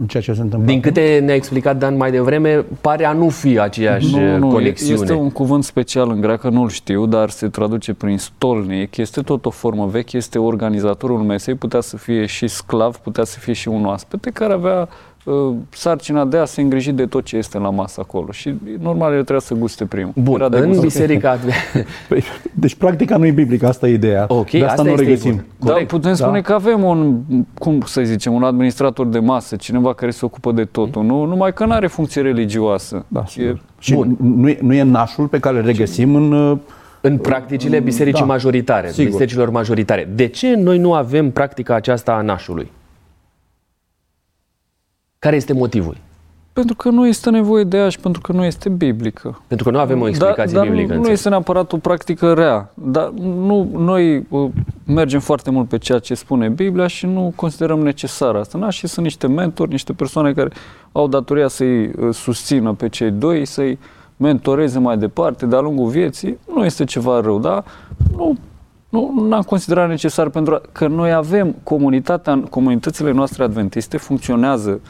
în 0.00 0.06
ceea 0.06 0.22
ce 0.22 0.32
se 0.32 0.40
întâmplă. 0.40 0.72
Din 0.72 0.80
câte 0.80 1.20
ne-a 1.24 1.34
explicat 1.34 1.76
Dan 1.76 1.96
mai 1.96 2.10
devreme, 2.10 2.64
pare 2.80 3.04
a 3.04 3.12
nu 3.12 3.28
fi 3.28 3.58
aceeași 3.58 4.16
nu, 4.16 4.36
nu, 4.36 4.48
conexiune. 4.48 5.00
Este 5.00 5.12
un 5.12 5.30
cuvânt 5.30 5.64
special 5.64 6.10
în 6.10 6.20
greacă, 6.20 6.48
nu-l 6.48 6.68
știu, 6.68 7.06
dar 7.06 7.30
se 7.30 7.48
traduce 7.48 7.94
prin 7.94 8.18
stolnic. 8.18 8.96
Este 8.96 9.20
tot 9.20 9.46
o 9.46 9.50
formă 9.50 9.86
veche, 9.86 10.16
este 10.16 10.38
organizatorul 10.38 11.18
mesei, 11.18 11.54
putea 11.54 11.80
să 11.80 11.96
fie 11.96 12.26
și 12.26 12.46
sclav, 12.46 12.96
putea 12.96 13.24
să 13.24 13.38
fie 13.38 13.52
și 13.52 13.68
un 13.68 13.84
oaspete 13.84 14.30
care 14.30 14.52
avea 14.52 14.80
Uh, 14.80 15.11
sarcina 15.68 16.24
de 16.24 16.36
a 16.36 16.44
se 16.44 16.60
îngriji 16.60 16.92
de 16.92 17.06
tot 17.06 17.24
ce 17.24 17.36
este 17.36 17.58
la 17.58 17.70
masă 17.70 18.00
acolo. 18.00 18.30
Și 18.30 18.54
normal 18.80 19.10
el 19.12 19.22
trebuia 19.22 19.38
să 19.38 19.54
guste 19.54 19.84
primul. 19.84 20.12
Bun, 20.16 20.40
Era 20.40 20.58
în 20.58 20.80
biserica... 20.80 21.38
păi, 22.08 22.22
deci 22.52 22.74
practica 22.74 23.16
nu 23.16 23.26
e 23.26 23.30
biblică, 23.30 23.66
asta 23.66 23.88
e 23.88 23.92
ideea. 23.92 24.24
Ok, 24.28 24.50
de 24.50 24.64
asta, 24.64 24.70
asta 24.70 24.82
nu 24.82 24.96
regăsim. 24.96 25.44
Da, 25.58 25.72
putem 25.72 26.10
da? 26.10 26.14
spune 26.14 26.40
că 26.40 26.52
avem 26.52 26.82
un, 26.82 27.20
cum 27.58 27.80
să 27.80 28.02
zicem, 28.02 28.32
un 28.32 28.42
administrator 28.42 29.06
de 29.06 29.18
masă, 29.18 29.56
cineva 29.56 29.94
care 29.94 30.10
se 30.10 30.24
ocupă 30.24 30.52
de 30.52 30.64
totul. 30.64 31.04
Nu, 31.04 31.24
numai 31.24 31.52
că 31.52 31.64
nu 31.64 31.72
are 31.72 31.86
funcție 31.86 32.22
religioasă. 32.22 33.04
Da, 33.08 33.24
e... 33.36 33.54
Și 33.78 33.94
Bun. 33.94 34.16
Nu, 34.20 34.48
e, 34.48 34.58
nu 34.62 34.74
e 34.74 34.82
nașul 34.82 35.26
pe 35.26 35.38
care 35.38 35.58
îl 35.58 35.64
regăsim 35.64 36.14
în 36.14 36.32
uh, 36.32 36.58
în 37.00 37.18
practicile 37.18 37.80
bisericii 37.80 38.20
da, 38.20 38.26
majoritare, 38.26 38.90
sigur. 38.90 39.10
bisericilor 39.10 39.50
majoritare. 39.50 40.08
De 40.14 40.26
ce 40.26 40.54
noi 40.54 40.78
nu 40.78 40.92
avem 40.92 41.30
practica 41.30 41.74
aceasta 41.74 42.12
a 42.12 42.20
nașului? 42.20 42.70
Care 45.22 45.36
este 45.36 45.52
motivul? 45.52 45.96
Pentru 46.52 46.74
că 46.76 46.88
nu 46.88 47.06
este 47.06 47.30
nevoie 47.30 47.64
de 47.64 47.76
ea 47.76 47.88
și 47.88 47.98
pentru 47.98 48.20
că 48.20 48.32
nu 48.32 48.44
este 48.44 48.68
biblică. 48.68 49.42
Pentru 49.46 49.66
că 49.66 49.72
nu 49.72 49.78
avem 49.78 50.00
o 50.00 50.08
explicație 50.08 50.56
da, 50.56 50.62
biblică. 50.62 50.94
Nu, 50.94 51.00
nu 51.00 51.10
este 51.10 51.28
neapărat 51.28 51.72
o 51.72 51.76
practică 51.76 52.32
rea. 52.32 52.72
Dar 52.74 53.08
nu, 53.20 53.68
noi 53.76 54.26
uh, 54.28 54.50
mergem 54.86 55.20
foarte 55.20 55.50
mult 55.50 55.68
pe 55.68 55.78
ceea 55.78 55.98
ce 55.98 56.14
spune 56.14 56.48
Biblia 56.48 56.86
și 56.86 57.06
nu 57.06 57.32
considerăm 57.36 57.78
necesar 57.78 58.34
asta. 58.34 58.58
Na? 58.58 58.70
Și 58.70 58.86
sunt 58.86 59.04
niște 59.04 59.26
mentori, 59.26 59.70
niște 59.70 59.92
persoane 59.92 60.32
care 60.32 60.50
au 60.92 61.08
datoria 61.08 61.48
să-i 61.48 61.86
uh, 61.86 62.14
susțină 62.14 62.72
pe 62.72 62.88
cei 62.88 63.10
doi, 63.10 63.44
să-i 63.44 63.78
mentoreze 64.16 64.78
mai 64.78 64.98
departe 64.98 65.46
de-a 65.46 65.60
lungul 65.60 65.88
vieții. 65.88 66.38
Nu 66.54 66.64
este 66.64 66.84
ceva 66.84 67.20
rău, 67.20 67.38
dar 67.38 67.64
nu 68.16 68.36
nu 68.92 69.34
am 69.34 69.42
considerat 69.42 69.88
necesar 69.88 70.28
pentru 70.28 70.60
că 70.72 70.86
noi 70.86 71.12
avem 71.12 71.54
comunitatea, 71.62 72.42
comunitățile 72.50 73.12
noastre 73.12 73.42
adventiste 73.42 73.96
funcționează 73.96 74.80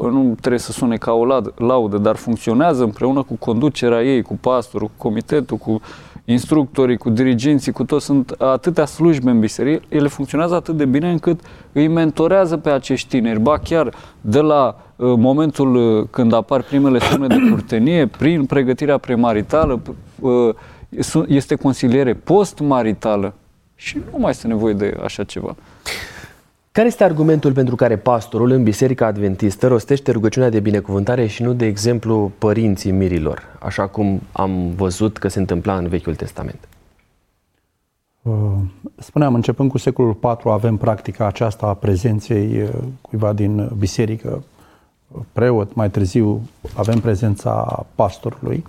nu 0.00 0.34
trebuie 0.40 0.60
să 0.60 0.72
sune 0.72 0.96
ca 0.96 1.12
o 1.12 1.24
laudă, 1.56 1.98
dar 1.98 2.16
funcționează 2.16 2.84
împreună 2.84 3.22
cu 3.22 3.34
conducerea 3.34 4.02
ei, 4.02 4.22
cu 4.22 4.38
pastorul, 4.40 4.86
cu 4.86 4.92
comitetul, 4.96 5.56
cu 5.56 5.80
instructorii, 6.24 6.96
cu 6.96 7.10
dirigenții, 7.10 7.72
cu 7.72 7.84
toți. 7.84 8.04
Sunt 8.04 8.30
atâtea 8.38 8.84
slujbe 8.84 9.30
în 9.30 9.40
biserică, 9.40 9.84
ele 9.88 10.08
funcționează 10.08 10.54
atât 10.54 10.76
de 10.76 10.84
bine 10.84 11.10
încât 11.10 11.40
îi 11.72 11.88
mentorează 11.88 12.56
pe 12.56 12.70
acești 12.70 13.08
tineri. 13.08 13.40
Ba 13.40 13.58
chiar 13.58 13.94
de 14.20 14.40
la 14.40 14.76
uh, 14.96 15.14
momentul 15.16 15.74
uh, 15.74 16.06
când 16.10 16.32
apar 16.32 16.62
primele 16.62 16.98
semne 16.98 17.26
de 17.26 17.38
curtenie, 17.50 18.06
prin 18.06 18.44
pregătirea 18.44 18.98
premaritală, 18.98 19.80
uh, 20.20 20.54
este 21.26 21.54
consiliere 21.54 22.14
post-maritală 22.14 23.34
și 23.74 23.98
nu 24.12 24.18
mai 24.18 24.30
este 24.30 24.46
nevoie 24.46 24.74
de 24.74 24.96
așa 25.02 25.24
ceva. 25.24 25.56
Care 26.72 26.86
este 26.86 27.04
argumentul 27.04 27.52
pentru 27.52 27.76
care 27.76 27.96
pastorul 27.96 28.50
în 28.50 28.62
Biserica 28.62 29.06
Adventistă 29.06 29.66
rostește 29.66 30.10
rugăciunea 30.10 30.48
de 30.48 30.60
binecuvântare 30.60 31.26
și 31.26 31.42
nu, 31.42 31.52
de 31.52 31.66
exemplu, 31.66 32.32
părinții 32.38 32.90
mirilor, 32.90 33.42
așa 33.60 33.86
cum 33.86 34.20
am 34.32 34.74
văzut 34.74 35.18
că 35.18 35.28
se 35.28 35.38
întâmpla 35.38 35.76
în 35.76 35.88
Vechiul 35.88 36.14
Testament? 36.14 36.68
Uh, 38.22 38.32
spuneam, 38.96 39.34
începând 39.34 39.70
cu 39.70 39.78
secolul 39.78 40.18
IV 40.22 40.46
avem 40.46 40.76
practica 40.76 41.26
aceasta 41.26 41.66
a 41.66 41.74
prezenței 41.74 42.62
uh, 42.62 42.68
cuiva 43.00 43.32
din 43.32 43.70
biserică, 43.78 44.42
preot, 45.32 45.74
mai 45.74 45.90
târziu 45.90 46.48
avem 46.76 47.00
prezența 47.00 47.86
pastorului. 47.94 48.64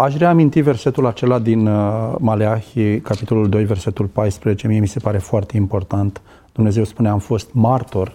Uh, 0.00 0.06
Aș 0.06 0.16
reaminti 0.16 0.60
versetul 0.60 1.06
acela 1.06 1.38
din 1.38 1.66
uh, 1.66 2.14
Maleahi, 2.18 3.00
capitolul 3.00 3.48
2, 3.48 3.64
versetul 3.64 4.06
14. 4.06 4.66
Mie 4.66 4.80
mi 4.80 4.86
se 4.86 4.98
pare 4.98 5.18
foarte 5.18 5.56
important. 5.56 6.20
Dumnezeu 6.52 6.84
spune, 6.84 7.08
am 7.08 7.18
fost 7.18 7.52
martor 7.52 8.12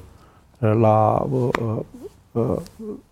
la 0.60 1.28
uh, 1.32 1.50
uh, 2.32 2.44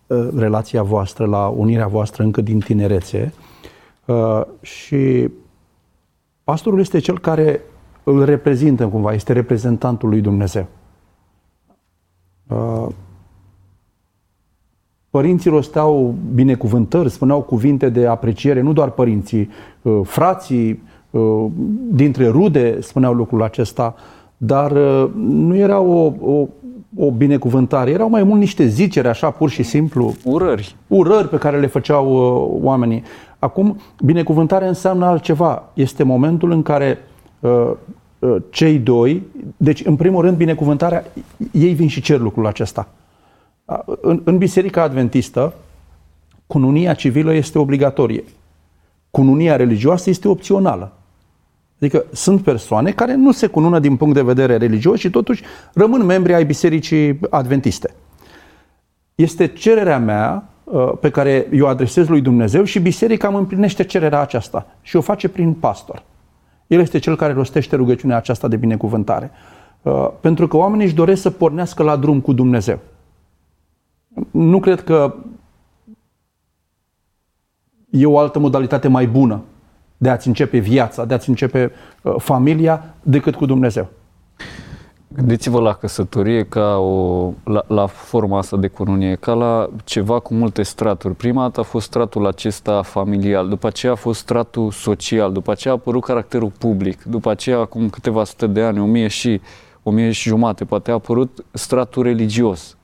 uh, 0.08 0.28
relația 0.38 0.84
voastră, 0.84 1.26
la 1.26 1.48
unirea 1.48 1.88
voastră 1.88 2.24
încă 2.24 2.42
din 2.42 2.60
tinerețe. 2.60 3.34
Uh, 4.06 4.42
și 4.62 5.30
pastorul 6.44 6.80
este 6.80 7.00
cel 7.00 7.20
care 7.20 7.62
îl 8.04 8.26
reprezintă 8.26 8.88
cumva, 8.88 9.14
este 9.14 9.34
reprezentantul 9.34 10.10
lui 10.10 10.22
Dumnezeu. 10.22 10.68
Uh, 15.14 15.20
Părinții 15.20 15.50
rosteau 15.50 16.16
binecuvântări, 16.34 17.10
spuneau 17.10 17.42
cuvinte 17.42 17.90
de 17.90 18.08
apreciere, 18.08 18.62
nu 18.62 18.74
doar 18.74 18.90
părinții, 18.90 19.50
uh, 19.82 20.00
frații 20.04 20.84
uh, 21.10 21.46
dintre 21.92 22.28
rude 22.28 22.82
spuneau 22.82 23.14
lucrul 23.14 23.44
acesta, 23.44 23.96
dar 24.38 24.72
uh, 24.72 25.10
nu 25.26 25.56
era 25.56 25.80
o, 25.80 26.12
o, 26.22 26.48
o 26.98 27.12
binecuvântare, 27.12 27.92
erau 27.92 28.10
mai 28.10 28.24
mult 28.24 28.40
niște 28.40 28.66
zicere, 28.66 29.08
așa, 29.08 29.30
pur 29.30 29.50
și 29.50 29.64
simplu. 29.64 30.14
Urări. 30.24 30.76
Urări 30.88 31.30
pe 31.30 31.38
care 31.38 31.60
le 31.60 31.68
făceau 31.68 32.08
oamenii. 32.62 33.04
Acum, 33.40 33.78
binecuvântarea 34.04 34.68
înseamnă 34.68 35.06
altceva. 35.06 35.64
Este 35.74 36.04
momentul 36.04 36.52
în 36.52 36.62
care 36.62 36.98
cei 38.50 38.78
doi, 38.78 39.24
deci 39.58 39.86
în 39.86 39.96
primul 39.96 40.22
rând 40.22 40.38
binecuvântarea, 40.38 41.04
ei 41.52 41.74
vin 41.74 41.88
și 41.88 42.02
cer 42.02 42.20
lucrul 42.20 42.48
acesta. 42.48 42.88
În, 44.02 44.22
în 44.24 44.38
Biserica 44.38 44.82
Adventistă, 44.82 45.54
cununia 46.48 46.94
civilă 46.94 47.34
este 47.34 47.60
obligatorie. 47.60 48.24
Cununia 49.12 49.56
religioasă 49.56 50.10
este 50.10 50.28
opțională. 50.28 50.92
Adică 51.78 52.06
sunt 52.12 52.42
persoane 52.42 52.92
care 52.92 53.16
nu 53.16 53.32
se 53.32 53.48
cunună 53.48 53.80
din 53.80 53.96
punct 53.96 54.14
de 54.14 54.22
vedere 54.22 54.58
religios 54.58 55.00
și 55.00 55.10
totuși 55.10 55.44
rămân 55.74 56.06
membri 56.06 56.34
ai 56.34 56.46
Bisericii 56.46 57.20
Adventiste. 57.30 57.94
Este 59.16 59.48
cererea 59.48 60.00
mea 60.00 60.50
uh, 60.64 60.92
pe 61.00 61.10
care 61.10 61.48
eu 61.52 61.68
adresez 61.68 62.08
lui 62.08 62.22
Dumnezeu 62.22 62.64
și 62.64 62.80
biserica 62.80 63.28
îmi 63.28 63.38
împlinește 63.38 63.84
cererea 63.84 64.22
aceasta 64.22 64.68
și 64.82 64.96
o 64.96 65.02
face 65.02 65.30
prin 65.30 65.54
pastor. 65.54 66.04
El 66.68 66.80
este 66.80 67.00
cel 67.00 67.16
care 67.16 67.34
rostește 67.34 67.76
rugăciunea 67.76 68.18
aceasta 68.18 68.48
de 68.48 68.56
binecuvântare. 68.56 69.32
Uh, 69.82 70.10
pentru 70.20 70.48
că 70.48 70.58
oamenii 70.58 70.86
își 70.86 70.96
doresc 70.96 71.22
să 71.22 71.30
pornească 71.30 71.84
la 71.84 71.96
drum 71.96 72.22
cu 72.22 72.34
Dumnezeu. 72.34 72.80
Nu 74.32 74.60
cred 74.60 74.84
că 74.84 75.16
e 77.90 78.06
o 78.06 78.18
altă 78.18 78.40
modalitate 78.40 78.88
mai 78.88 79.08
bună 79.08 79.42
de 79.98 80.10
a-ți 80.10 80.28
începe 80.28 80.58
viața, 80.58 81.06
de 81.06 81.14
a-ți 81.14 81.30
începe 81.30 81.72
uh, 82.02 82.16
familia, 82.18 82.96
decât 83.02 83.36
cu 83.36 83.46
Dumnezeu. 83.46 83.88
Gândiți-vă 85.08 85.60
la 85.60 85.74
căsătorie 85.74 86.46
ca 86.46 86.78
o, 86.78 87.32
la, 87.44 87.64
la 87.68 87.86
forma 87.86 88.38
asta 88.38 88.58
de 88.58 88.68
cununie, 88.68 89.16
ca 89.16 89.34
la 89.34 89.70
ceva 89.84 90.20
cu 90.20 90.34
multe 90.34 90.64
straturi. 90.64 91.16
Prima 91.16 91.42
dată 91.42 91.60
a 91.60 91.64
fost 91.64 91.86
stratul 91.86 92.28
acesta 92.28 92.82
familial, 92.82 93.50
după 93.50 93.68
aceea 93.68 93.92
a 93.92 93.96
fost 93.96 94.20
stratul 94.20 94.72
social, 94.72 95.32
după 95.32 95.52
aceea 95.52 95.74
a 95.74 95.78
apărut 95.78 96.04
caracterul 96.04 96.52
public, 96.58 97.04
după 97.04 97.30
aceea, 97.30 97.60
acum 97.60 97.90
câteva 97.90 98.24
sute 98.24 98.48
de 98.48 98.62
ani, 98.62 98.80
o 98.80 98.86
mie 98.86 99.08
și, 99.08 99.42
o 99.84 99.92
mie 99.92 100.12
și 100.12 100.28
jumate, 100.28 100.66
poate 100.66 100.92
a 100.92 100.94
apărut 100.94 101.46
stratul 101.52 102.04
religios. 102.04 102.78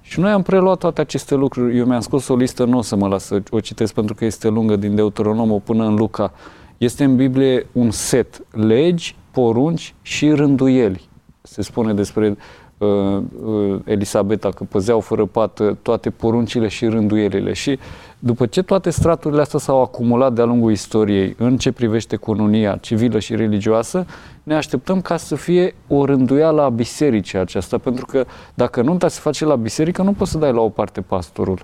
Și 0.00 0.20
noi 0.20 0.30
am 0.30 0.42
preluat 0.42 0.78
toate 0.78 1.00
aceste 1.00 1.34
lucruri. 1.34 1.76
Eu 1.76 1.86
mi-am 1.86 2.00
scos 2.00 2.28
o 2.28 2.36
listă, 2.36 2.64
nu 2.64 2.78
o 2.78 2.82
să 2.82 2.96
mă 2.96 3.08
las 3.08 3.24
să 3.24 3.42
o 3.50 3.60
citesc 3.60 3.94
pentru 3.94 4.14
că 4.14 4.24
este 4.24 4.48
lungă 4.48 4.76
din 4.76 4.94
Deuteronomul 4.94 5.60
până 5.60 5.86
în 5.86 5.94
Luca. 5.94 6.32
Este 6.78 7.04
în 7.04 7.16
Biblie 7.16 7.66
un 7.72 7.90
set, 7.90 8.46
legi, 8.50 9.16
porunci 9.30 9.94
și 10.02 10.30
rânduieli. 10.30 11.08
Se 11.42 11.62
spune 11.62 11.94
despre 11.94 12.28
uh, 12.28 12.36
uh, 12.36 12.65
Elisabeta 13.84 14.48
că 14.50 14.64
păzeau 14.64 15.00
fără 15.00 15.24
pată 15.24 15.78
toate 15.82 16.10
poruncile 16.10 16.68
și 16.68 16.86
rânduielile. 16.86 17.52
Și 17.52 17.78
după 18.18 18.46
ce 18.46 18.62
toate 18.62 18.90
straturile 18.90 19.40
astea 19.40 19.58
s-au 19.58 19.82
acumulat 19.82 20.32
de-a 20.32 20.44
lungul 20.44 20.70
istoriei 20.70 21.34
în 21.38 21.56
ce 21.56 21.72
privește 21.72 22.16
cununia 22.16 22.76
civilă 22.76 23.18
și 23.18 23.36
religioasă, 23.36 24.06
ne 24.42 24.54
așteptăm 24.54 25.00
ca 25.00 25.16
să 25.16 25.34
fie 25.34 25.74
o 25.88 26.04
rânduială 26.04 26.62
a 26.62 26.68
bisericii 26.68 27.38
aceasta, 27.38 27.78
pentru 27.78 28.06
că 28.06 28.24
dacă 28.54 28.82
nunta 28.82 29.08
se 29.08 29.20
face 29.20 29.44
la 29.44 29.56
biserică, 29.56 30.02
nu 30.02 30.12
poți 30.12 30.30
să 30.30 30.38
dai 30.38 30.52
la 30.52 30.60
o 30.60 30.68
parte 30.68 31.00
pastorul. 31.00 31.58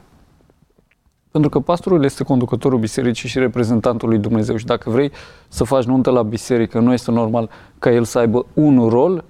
Pentru 1.31 1.51
că 1.51 1.61
pastorul 1.61 2.05
este 2.05 2.25
conducătorul 2.25 2.79
bisericii 2.79 3.29
și 3.29 3.39
reprezentantul 3.39 4.09
lui 4.09 4.19
Dumnezeu 4.19 4.57
și 4.57 4.65
dacă 4.65 4.91
vrei 4.91 5.13
să 5.49 5.65
faci 5.65 5.85
nuntă 5.85 6.11
la 6.11 6.23
biserică, 6.23 6.79
nu 6.79 6.93
este 6.93 7.11
normal 7.11 7.51
ca 7.79 7.91
el 7.91 8.05
să 8.05 8.19
aibă 8.19 8.47
un 8.55 8.89
rol 8.89 9.25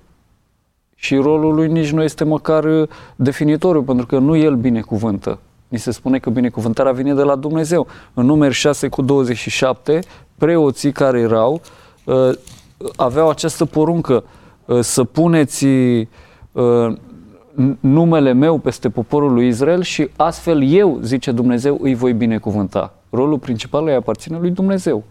și 1.04 1.16
rolul 1.16 1.54
lui 1.54 1.68
nici 1.68 1.90
nu 1.90 2.02
este 2.02 2.24
măcar 2.24 2.88
definitoriu, 3.16 3.82
pentru 3.82 4.06
că 4.06 4.18
nu 4.18 4.36
el 4.36 4.54
binecuvântă. 4.54 5.38
Ni 5.68 5.78
se 5.78 5.90
spune 5.90 6.18
că 6.18 6.30
binecuvântarea 6.30 6.92
vine 6.92 7.14
de 7.14 7.22
la 7.22 7.34
Dumnezeu. 7.34 7.86
În 8.14 8.26
numeri 8.26 8.54
6 8.54 8.88
cu 8.88 9.02
27, 9.02 10.00
preoții 10.38 10.92
care 10.92 11.20
erau 11.20 11.60
uh, 12.04 12.30
aveau 12.96 13.28
această 13.28 13.64
poruncă 13.64 14.24
uh, 14.64 14.80
să 14.80 15.04
puneți 15.04 15.66
uh, 15.66 16.96
numele 17.80 18.32
meu 18.32 18.58
peste 18.58 18.88
poporul 18.88 19.32
lui 19.32 19.48
Israel 19.48 19.82
și 19.82 20.08
astfel 20.16 20.62
eu, 20.62 20.98
zice 21.02 21.32
Dumnezeu, 21.32 21.78
îi 21.80 21.94
voi 21.94 22.12
binecuvânta. 22.12 22.94
Rolul 23.10 23.38
principal 23.38 23.86
îi 23.86 23.94
aparține 23.94 24.38
lui 24.38 24.50
Dumnezeu. 24.50 25.04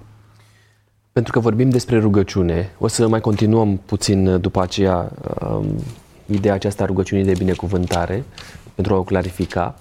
Pentru 1.14 1.32
că 1.32 1.40
vorbim 1.40 1.70
despre 1.70 2.00
rugăciune, 2.00 2.72
o 2.80 2.88
să 2.88 3.08
mai 3.08 3.22
continuăm 3.22 3.78
puțin 3.86 4.42
după 4.42 4.62
aceea 4.62 5.12
um, 5.42 5.66
ideea 6.26 6.54
aceasta 6.54 6.84
a 6.84 6.86
rugăciunii 6.86 7.24
de 7.24 7.34
binecuvântare, 7.38 8.24
pentru 8.76 8.94
a 8.94 8.98
o 8.98 9.04
clarifica. 9.04 9.76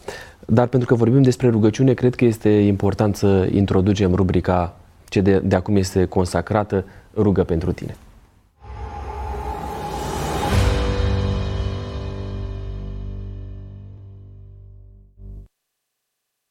Dar 0.47 0.67
pentru 0.67 0.89
că 0.89 0.95
vorbim 0.95 1.23
despre 1.23 1.49
rugăciune, 1.49 1.95
cred 1.95 2.15
că 2.15 2.25
este 2.25 2.49
important 2.49 3.17
să 3.17 3.49
introducem 3.51 4.15
rubrica 4.15 4.77
ce 5.09 5.21
de, 5.21 5.39
de 5.39 5.57
acum 5.57 5.77
este 5.77 6.05
consacrată, 6.05 6.85
rugă 7.17 7.45
pentru 7.45 7.73
tine. 7.73 7.97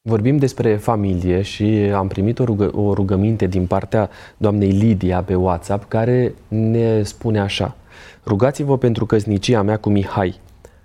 Vorbim 0.02 0.38
despre 0.38 0.76
familie 0.76 1.42
și 1.42 1.64
am 1.96 2.08
primit 2.08 2.40
o, 2.40 2.44
rugă, 2.44 2.78
o 2.78 2.94
rugăminte 2.94 3.46
din 3.46 3.66
partea 3.66 4.10
doamnei 4.38 4.70
Lidia 4.72 5.24
pe 5.24 5.36
WhatsApp 5.36 5.90
care 5.90 6.34
ne 6.48 7.04
spune 7.04 7.40
așa. 7.40 7.76
Rugați-vă 8.26 8.78
pentru 8.78 9.06
căsnicia 9.06 9.62
mea 9.62 9.78
cu 9.78 9.90
Mihai. 9.90 10.40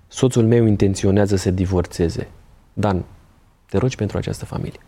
Soțul 0.07 0.45
meu 0.45 0.65
intenționează 0.65 1.35
să 1.35 1.51
divorțeze. 1.51 2.27
Dan, 2.73 3.03
te 3.69 3.77
rogi 3.77 3.95
pentru 3.95 4.17
această 4.17 4.45
familie. 4.45 4.79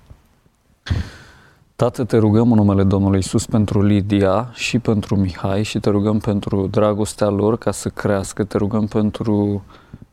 Tată, 1.76 2.04
te 2.04 2.18
rugăm 2.18 2.52
în 2.52 2.58
numele 2.58 2.84
Domnului 2.84 3.20
Isus 3.20 3.46
pentru 3.46 3.82
Lidia 3.82 4.50
și 4.54 4.80
pentru 4.80 5.16
Mihai 5.16 5.64
și 5.64 5.80
te 5.80 5.90
rugăm 5.90 6.20
pentru 6.20 6.68
dragostea 6.68 7.28
lor 7.28 7.58
ca 7.58 7.72
să 7.72 7.90
crească, 7.90 8.44
te 8.44 8.58
rugăm 8.58 8.88
pentru 8.88 9.64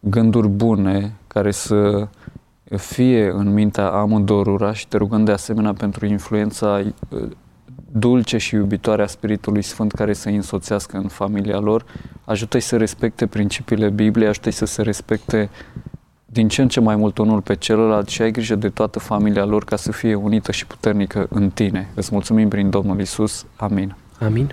gânduri 0.00 0.48
bune 0.48 1.16
care 1.26 1.50
să 1.50 2.08
fie 2.76 3.30
în 3.30 3.52
mintea 3.52 3.88
amândorura 3.90 4.72
și 4.72 4.88
te 4.88 4.96
rugăm 4.96 5.24
de 5.24 5.32
asemenea 5.32 5.72
pentru 5.72 6.06
influența 6.06 6.82
uh, 7.08 7.28
dulce 7.92 8.38
și 8.38 8.54
iubitoare 8.54 9.02
a 9.02 9.06
Spiritului 9.06 9.62
Sfânt 9.62 9.92
care 9.92 10.12
să 10.12 10.28
îi 10.28 10.34
însoțească 10.34 10.96
în 10.96 11.08
familia 11.08 11.58
lor. 11.58 11.84
Ajută-i 12.24 12.60
să 12.60 12.76
respecte 12.76 13.26
principiile 13.26 13.88
Bibliei, 13.88 14.28
ajută-i 14.28 14.52
să 14.52 14.64
se 14.64 14.82
respecte 14.82 15.50
din 16.24 16.48
ce 16.48 16.62
în 16.62 16.68
ce 16.68 16.80
mai 16.80 16.96
mult 16.96 17.18
unul 17.18 17.40
pe 17.40 17.54
celălalt 17.54 18.08
și 18.08 18.22
ai 18.22 18.30
grijă 18.30 18.54
de 18.54 18.68
toată 18.68 18.98
familia 18.98 19.44
lor 19.44 19.64
ca 19.64 19.76
să 19.76 19.92
fie 19.92 20.14
unită 20.14 20.52
și 20.52 20.66
puternică 20.66 21.26
în 21.30 21.50
tine. 21.50 21.88
Îți 21.94 22.08
mulțumim 22.12 22.48
prin 22.48 22.70
Domnul 22.70 23.00
Isus. 23.00 23.46
Amin. 23.56 23.96
Amin. 24.20 24.50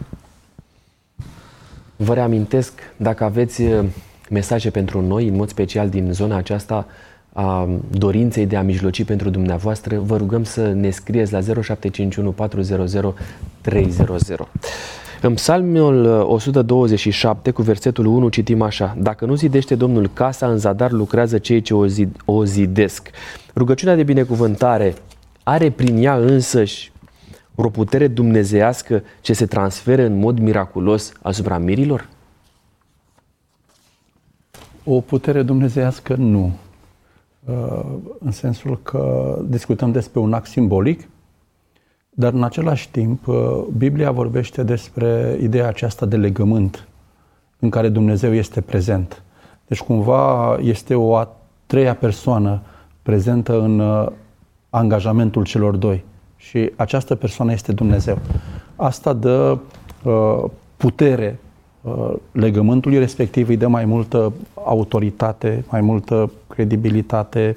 Vă 1.96 2.14
reamintesc, 2.14 2.74
dacă 2.98 3.24
aveți 3.24 3.62
uh, 3.62 3.86
mesaje 4.30 4.70
pentru 4.70 5.02
noi, 5.02 5.28
în 5.28 5.36
mod 5.36 5.50
special 5.50 5.90
din 5.90 6.12
zona 6.12 6.36
aceasta 6.36 6.88
a 7.34 7.70
dorinței 7.90 8.46
de 8.46 8.56
a 8.56 8.62
mijloci 8.62 9.04
pentru 9.04 9.30
dumneavoastră, 9.30 10.00
vă 10.00 10.18
rugăm 10.18 10.44
să 10.44 10.72
ne 10.72 10.90
scrieți 10.90 11.32
la 11.32 11.40
0751 11.40 12.32
400 12.32 13.14
300. 13.62 14.48
În 15.22 15.34
psalmul 15.34 16.06
127, 16.06 17.50
uh, 17.50 17.56
cu 17.56 17.62
versetul 17.62 18.06
1, 18.06 18.30
citim 18.30 18.62
așa. 18.62 18.98
Dacă 19.00 19.26
nu 19.26 19.36
zidește 19.36 19.76
Domnul 19.76 20.10
casa, 20.14 20.48
în 20.48 20.58
zadar 20.58 20.92
lucrează 20.92 21.38
cei 21.38 21.62
ce 21.62 21.74
o, 21.74 21.86
zid, 21.86 22.18
o 22.26 22.46
zidesc. 22.46 23.10
Rugăciunea 23.56 23.96
de 23.96 24.04
binecuvântare 24.04 24.94
are 25.44 25.70
prin 25.70 26.04
ea 26.04 26.16
însăși 26.16 26.92
o 27.56 27.70
putere 27.70 28.08
dumnezească 28.08 29.04
ce 29.22 29.34
se 29.34 29.46
transferă 29.46 30.06
în 30.06 30.20
mod 30.20 30.40
miraculos 30.40 31.12
asupra 31.22 31.58
mirilor? 31.58 32.08
O 34.84 35.00
putere 35.02 35.42
dumnezească 35.42 36.16
nu. 36.16 36.52
Uh, 37.46 37.84
în 38.20 38.32
sensul 38.32 38.80
că 38.82 39.38
discutăm 39.48 39.92
despre 39.92 40.20
un 40.20 40.34
act 40.34 40.48
simbolic, 40.48 41.10
dar 42.10 42.34
în 42.34 42.44
același 42.44 42.90
timp, 42.90 43.28
uh, 43.28 43.64
Biblia 43.78 44.12
vorbește 44.12 44.64
despre 44.64 45.38
ideea 45.42 45.68
aceasta 45.68 46.06
de 46.06 46.18
legământ 46.18 46.88
în 47.60 47.70
care 47.70 47.90
Dumnezeu 47.90 48.34
este 48.34 48.62
prezent. 48.62 49.24
Deci 49.68 49.82
cumva 49.82 50.58
este 50.62 50.96
o 50.96 51.16
a 51.16 51.36
treia 51.66 51.96
persoană 51.96 52.62
prezentă 53.02 53.62
în 53.62 53.80
uh, 53.80 54.08
angajamentul 54.70 55.44
celor 55.44 55.76
doi. 55.76 56.04
Și 56.36 56.72
această 56.76 57.16
persoană 57.16 57.52
este 57.52 57.72
Dumnezeu. 57.72 58.18
Asta 58.76 59.14
dă 59.14 59.58
uh, 60.04 60.44
putere 60.78 61.40
uh, 61.40 61.51
legământului 62.32 62.98
respectiv, 62.98 63.48
îi 63.48 63.58
dă 63.58 63.68
mai 63.68 63.86
multă 63.86 64.34
autoritate, 64.54 65.66
mai 65.70 65.82
multă 65.82 66.32
credibilitate, 66.48 67.56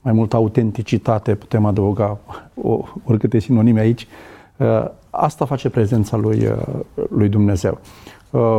mai 0.00 0.12
multă 0.12 0.36
autenticitate, 0.36 1.34
putem 1.34 1.64
adăuga 1.64 2.18
o, 2.62 2.80
oricâte 3.04 3.38
sinonime 3.38 3.80
aici. 3.80 4.06
Uh, 4.56 4.84
asta 5.10 5.44
face 5.44 5.70
prezența 5.70 6.16
lui, 6.16 6.46
uh, 6.46 6.56
lui 7.10 7.28
Dumnezeu. 7.28 7.78
Uh, 8.30 8.58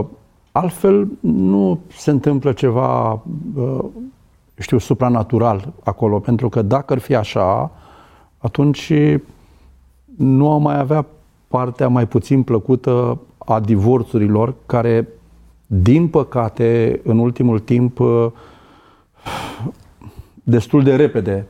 altfel 0.51 1.07
nu 1.20 1.80
se 1.88 2.11
întâmplă 2.11 2.51
ceva, 2.51 3.22
uh, 3.55 3.80
știu, 4.57 4.78
supranatural 4.78 5.74
acolo, 5.84 6.20
pentru 6.20 6.49
că 6.49 6.61
dacă 6.61 6.93
ar 6.93 6.99
fi 6.99 7.15
așa, 7.15 7.72
atunci 8.38 8.93
nu 10.18 10.51
am 10.51 10.61
mai 10.61 10.80
avea 10.80 11.05
partea 11.47 11.88
mai 11.88 12.07
puțin 12.07 12.43
plăcută 12.43 13.20
a 13.54 13.60
divorțurilor, 13.60 14.56
care, 14.66 15.08
din 15.68 16.08
păcate, 16.08 17.00
în 17.04 17.20
ultimul 17.20 17.60
timp, 17.60 18.00
uh, 18.00 18.32
destul 20.43 20.84
de 20.84 20.95
repede 20.95 21.45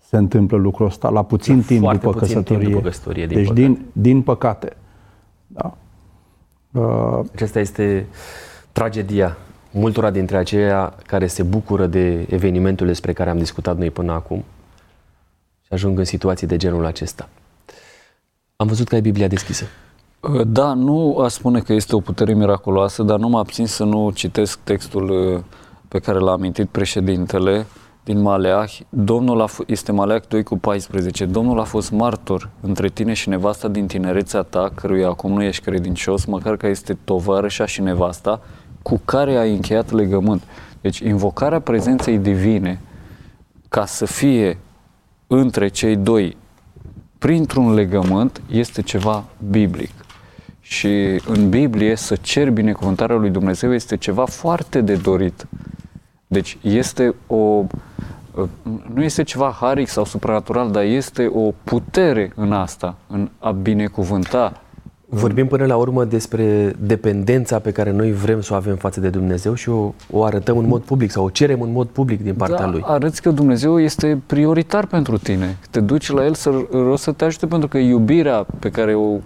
se 0.00 0.16
întâmplă 0.16 0.56
lucrul 0.56 0.86
ăsta, 0.86 1.08
la 1.08 1.24
puțin 1.24 1.56
La 1.56 1.62
timp 1.62 1.80
foarte 1.82 2.04
după 2.06 2.18
puțin 2.18 2.34
timp 2.34 2.46
căsătorie. 2.46 2.74
după 2.74 2.88
căsătorie, 2.88 3.26
din 3.26 3.36
deci, 3.36 3.46
păcate. 3.46 3.60
din, 3.60 3.86
din 3.92 4.22
păcate. 4.22 4.76
Da. 5.46 5.76
Uh, 6.70 7.20
Aceasta 7.32 7.60
este 7.60 8.06
tragedia 8.72 9.36
multora 9.70 10.10
dintre 10.10 10.36
aceia 10.36 10.94
care 11.06 11.26
se 11.26 11.42
bucură 11.42 11.86
de 11.86 12.26
evenimentul 12.30 12.86
despre 12.86 13.12
care 13.12 13.30
am 13.30 13.38
discutat 13.38 13.76
noi 13.78 13.90
până 13.90 14.12
acum 14.12 14.44
și 15.62 15.72
ajung 15.72 15.98
în 15.98 16.04
situații 16.04 16.46
de 16.46 16.56
genul 16.56 16.84
acesta. 16.84 17.28
Am 18.56 18.66
văzut 18.66 18.88
că 18.88 18.94
ai 18.94 19.00
Biblia 19.00 19.28
deschisă. 19.28 19.64
Da, 20.46 20.72
nu 20.74 21.18
a 21.18 21.28
spune 21.28 21.60
că 21.60 21.72
este 21.72 21.96
o 21.96 22.00
putere 22.00 22.34
miraculoasă, 22.34 23.02
dar 23.02 23.18
nu 23.18 23.28
mă 23.28 23.38
abțin 23.38 23.66
să 23.66 23.84
nu 23.84 24.10
citesc 24.10 24.58
textul 24.64 25.10
uh, 25.10 25.42
pe 25.88 25.98
care 25.98 26.18
l-a 26.18 26.32
amintit 26.32 26.68
președintele 26.68 27.66
din 28.04 28.20
Maleah. 28.20 28.78
Domnul 28.88 29.40
a 29.40 29.46
f- 29.48 29.66
este 29.66 29.92
Maleah 29.92 30.22
2 30.28 30.42
cu 30.42 30.58
14. 30.58 31.24
Domnul 31.24 31.60
a 31.60 31.62
fost 31.62 31.90
martor 31.90 32.50
între 32.60 32.88
tine 32.88 33.12
și 33.12 33.28
nevasta 33.28 33.68
din 33.68 33.86
tinerețea 33.86 34.42
ta, 34.42 34.70
căruia 34.74 35.08
acum 35.08 35.32
nu 35.32 35.42
ești 35.42 35.64
credincios, 35.64 36.24
măcar 36.24 36.56
că 36.56 36.66
este 36.66 36.98
tovarășa 37.04 37.66
și 37.66 37.80
nevasta, 37.80 38.40
cu 38.82 39.00
care 39.04 39.36
ai 39.36 39.54
încheiat 39.54 39.90
legământ. 39.90 40.42
Deci 40.80 40.98
invocarea 40.98 41.60
prezenței 41.60 42.18
divine 42.18 42.80
ca 43.68 43.86
să 43.86 44.06
fie 44.06 44.58
între 45.26 45.68
cei 45.68 45.96
doi 45.96 46.36
printr-un 47.18 47.74
legământ 47.74 48.42
este 48.50 48.82
ceva 48.82 49.24
biblic. 49.50 49.90
Și 50.70 51.20
în 51.26 51.48
Biblie 51.48 51.94
să 51.94 52.16
ceri 52.16 52.50
binecuvântarea 52.50 53.16
lui 53.16 53.30
Dumnezeu 53.30 53.74
este 53.74 53.96
ceva 53.96 54.24
foarte 54.24 54.80
de 54.80 54.94
dorit. 54.94 55.46
Deci 56.26 56.58
este 56.62 57.14
o 57.26 57.64
nu 58.94 59.02
este 59.02 59.22
ceva 59.22 59.56
haric 59.60 59.88
sau 59.88 60.04
supranatural, 60.04 60.70
dar 60.70 60.82
este 60.82 61.30
o 61.34 61.52
putere 61.64 62.32
în 62.34 62.52
asta, 62.52 62.96
în 63.06 63.30
a 63.38 63.50
binecuvânta. 63.50 64.62
Vorbim 65.12 65.46
până 65.46 65.66
la 65.66 65.76
urmă 65.76 66.04
despre 66.04 66.72
dependența 66.78 67.58
pe 67.58 67.70
care 67.70 67.90
noi 67.90 68.12
vrem 68.12 68.40
să 68.40 68.52
o 68.52 68.56
avem 68.56 68.76
față 68.76 69.00
de 69.00 69.08
Dumnezeu 69.08 69.54
și 69.54 69.68
o, 69.68 69.92
o 70.10 70.24
arătăm 70.24 70.58
în 70.58 70.66
mod 70.66 70.82
public 70.82 71.10
sau 71.10 71.24
o 71.24 71.30
cerem 71.30 71.60
în 71.60 71.72
mod 71.72 71.86
public 71.86 72.22
din 72.22 72.34
partea 72.34 72.58
da, 72.58 72.70
Lui. 72.70 72.82
arăți 72.84 73.22
că 73.22 73.30
Dumnezeu 73.30 73.80
este 73.80 74.22
prioritar 74.26 74.86
pentru 74.86 75.18
tine. 75.18 75.56
Te 75.70 75.80
duci 75.80 76.10
la 76.10 76.24
El 76.24 76.34
să, 76.34 76.50
rost 76.70 77.02
să 77.02 77.12
te 77.12 77.24
ajute 77.24 77.46
pentru 77.46 77.68
că 77.68 77.78
iubirea 77.78 78.46
pe 78.58 78.68
care 78.68 78.94
o, 78.94 79.08
o 79.10 79.20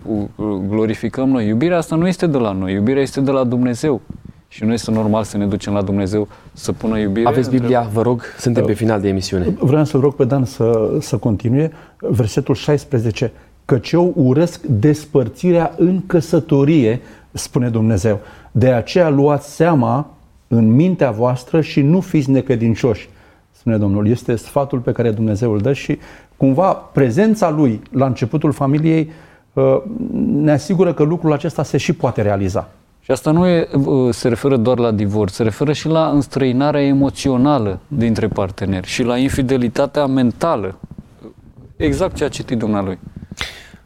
glorificăm 0.69 1.29
noi, 1.29 1.47
iubirea 1.47 1.77
asta 1.77 1.97
nu 1.97 2.07
este 2.07 2.27
de 2.27 2.39
la 2.39 2.53
noi, 2.53 2.73
iubirea 2.73 3.03
este 3.03 3.21
de 3.21 3.31
la 3.31 3.45
Dumnezeu. 3.45 4.01
Și 4.49 4.65
nu 4.65 4.73
este 4.73 4.91
normal 4.91 5.23
să 5.23 5.37
ne 5.37 5.47
ducem 5.47 5.73
la 5.73 5.83
Dumnezeu 5.83 6.29
să 6.53 6.73
pună 6.73 6.99
iubire. 6.99 7.29
Aveți 7.29 7.51
Biblia, 7.51 7.89
vă 7.93 8.03
rog, 8.03 8.23
suntem 8.39 8.63
Da. 8.63 8.69
pe 8.69 8.75
final 8.75 9.01
de 9.01 9.09
emisiune. 9.09 9.55
Vreau 9.59 9.85
să-l 9.85 10.01
rog 10.01 10.15
pe 10.15 10.25
Dan 10.25 10.45
să, 10.45 10.97
să 11.01 11.17
continue. 11.17 11.73
Versetul 11.99 12.55
16. 12.55 13.33
Căci 13.65 13.93
eu 13.93 14.13
urăsc 14.17 14.63
despărțirea 14.67 15.75
în 15.77 16.01
căsătorie, 16.07 17.01
spune 17.33 17.69
Dumnezeu. 17.69 18.21
De 18.51 18.73
aceea 18.73 19.09
luați 19.09 19.55
seama 19.55 20.11
în 20.49 20.71
mintea 20.71 21.11
voastră 21.11 21.61
și 21.61 21.81
nu 21.81 22.01
fiți 22.01 22.31
necredincioși, 22.31 23.09
spune 23.51 23.77
Domnul. 23.77 24.09
Este 24.09 24.37
sfatul 24.37 24.79
pe 24.79 24.93
care 24.93 25.11
Dumnezeu 25.11 25.53
îl 25.53 25.59
dă 25.59 25.73
și 25.73 25.99
cumva 26.37 26.73
prezența 26.73 27.51
lui 27.51 27.83
la 27.91 28.07
începutul 28.07 28.53
familiei 28.53 29.11
uh, 29.53 29.83
ne 30.25 30.53
asigură 30.53 30.95
că 30.95 31.03
lucrul 31.03 31.33
acesta 31.33 31.63
se 31.63 31.77
și 31.77 31.93
poate 31.93 32.23
realiza. 32.23 32.69
Și 33.01 33.11
asta 33.11 33.31
nu 33.31 33.47
e, 33.47 33.69
uh, 33.85 34.15
se 34.15 34.29
referă 34.29 34.57
doar 34.57 34.79
la 34.79 34.91
divorț, 34.91 35.33
se 35.33 35.43
referă 35.43 35.73
și 35.73 35.89
la 35.89 36.09
înstrăinarea 36.09 36.83
emoțională 36.83 37.79
dintre 37.89 38.29
parteneri 38.29 38.87
și 38.87 39.03
la 39.03 39.17
infidelitatea 39.17 40.07
mentală. 40.07 40.79
Exact 41.77 42.15
ce 42.15 42.25
a 42.25 42.29
citit 42.29 42.59
dumnealui. 42.59 42.99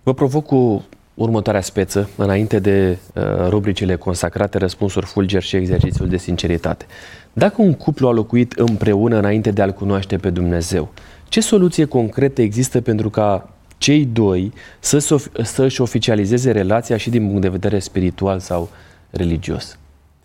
Vă 0.09 0.15
provoc 0.15 0.47
cu 0.47 0.85
următoarea 1.15 1.61
speță, 1.61 2.09
înainte 2.17 2.59
de 2.59 2.99
uh, 3.15 3.23
rubricile 3.49 3.97
consacrate, 3.97 4.59
răspunsuri 4.59 5.07
fulger 5.07 5.43
și 5.43 5.57
exercițiul 5.57 6.09
de 6.09 6.17
sinceritate. 6.17 6.87
Dacă 7.33 7.63
un 7.63 7.75
cuplu 7.75 8.09
a 8.09 8.13
locuit 8.13 8.53
împreună 8.53 9.19
înainte 9.19 9.51
de 9.51 9.63
a-L 9.63 9.73
cunoaște 9.73 10.17
pe 10.17 10.31
Dumnezeu, 10.31 10.89
ce 11.29 11.41
soluție 11.41 11.85
concretă 11.85 12.43
există 12.43 12.81
pentru 12.81 13.11
ca 13.11 13.51
cei 13.79 14.05
doi 14.05 14.53
să, 14.79 15.17
să-și 15.43 15.81
oficializeze 15.81 16.51
relația 16.51 16.97
și 16.97 17.11
din 17.11 17.27
punct 17.27 17.41
de 17.41 17.49
vedere 17.49 17.79
spiritual 17.79 18.39
sau 18.39 18.69
religios? 19.11 19.79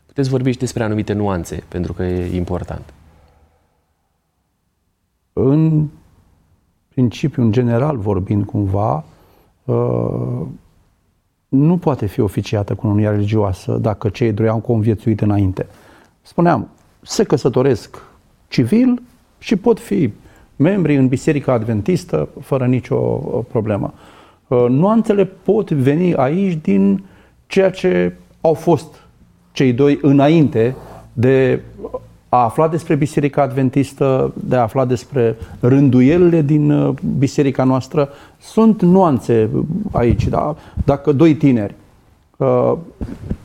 Puteți 0.05 0.29
vorbi 0.29 0.51
și 0.51 0.57
despre 0.57 0.83
anumite 0.83 1.13
nuanțe, 1.13 1.63
pentru 1.67 1.93
că 1.93 2.03
e 2.03 2.35
important. 2.35 2.93
În 5.33 5.87
principiu, 6.89 7.43
în 7.43 7.51
general 7.51 7.97
vorbind 7.97 8.45
cumva, 8.45 8.95
uh, 8.95 9.03
nu 11.47 11.77
poate 11.79 12.05
fi 12.05 12.19
oficiată 12.19 12.75
cununia 12.75 13.09
religioasă 13.09 13.77
dacă 13.77 14.09
cei 14.09 14.31
doi 14.31 14.47
au 14.47 14.59
conviețuit 14.59 15.21
înainte. 15.21 15.67
Spuneam, 16.21 16.67
se 17.01 17.23
căsătoresc 17.23 18.01
civil 18.47 19.01
și 19.39 19.55
pot 19.55 19.79
fi 19.79 20.13
membri 20.55 20.95
în 20.95 21.07
Biserica 21.07 21.53
Adventistă 21.53 22.29
fără 22.41 22.65
nicio 22.65 22.95
uh, 22.95 23.39
problemă. 23.47 23.93
Uh, 24.47 24.65
Nuanțele 24.69 25.25
pot 25.25 25.71
veni 25.71 26.15
aici 26.15 26.59
din 26.61 27.03
ceea 27.47 27.69
ce 27.69 28.13
au 28.41 28.53
fost 28.53 28.95
cei 29.51 29.73
doi 29.73 29.99
înainte 30.01 30.75
de 31.13 31.61
a 32.33 32.43
afla 32.43 32.67
despre 32.67 32.95
Biserica 32.95 33.41
Adventistă, 33.41 34.33
de 34.33 34.55
a 34.55 34.61
afla 34.61 34.85
despre 34.85 35.37
rânduielile 35.59 36.41
din 36.41 36.71
uh, 36.71 36.93
biserica 37.17 37.63
noastră. 37.63 38.09
Sunt 38.39 38.81
nuanțe 38.81 39.49
aici, 39.91 40.27
da? 40.27 40.55
Dacă 40.85 41.11
doi 41.11 41.35
tineri 41.35 41.75
uh, 42.37 42.73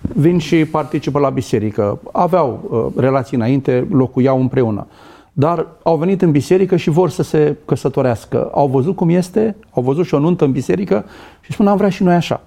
vin 0.01 0.39
și 0.39 0.65
participă 0.65 1.19
la 1.19 1.29
biserică, 1.29 1.99
aveau 2.13 2.61
uh, 2.71 3.03
relații 3.03 3.37
înainte, 3.37 3.87
locuiau 3.91 4.41
împreună, 4.41 4.87
dar 5.33 5.67
au 5.83 5.97
venit 5.97 6.23
în 6.23 6.31
biserică 6.31 6.77
și 6.77 6.91
vor 6.91 7.11
să 7.11 7.23
se 7.23 7.57
căsătorească. 7.65 8.51
Au 8.53 8.67
văzut 8.67 8.97
cum 8.97 9.09
este, 9.09 9.57
au 9.71 9.83
văzut 9.83 10.07
și 10.07 10.15
o 10.15 10.19
nuntă 10.19 10.45
în 10.45 10.53
biserică 10.53 11.05
și 11.41 11.53
spun, 11.53 11.67
am 11.67 11.77
vrea 11.77 11.89
și 11.89 12.03
noi 12.03 12.15
așa. 12.15 12.41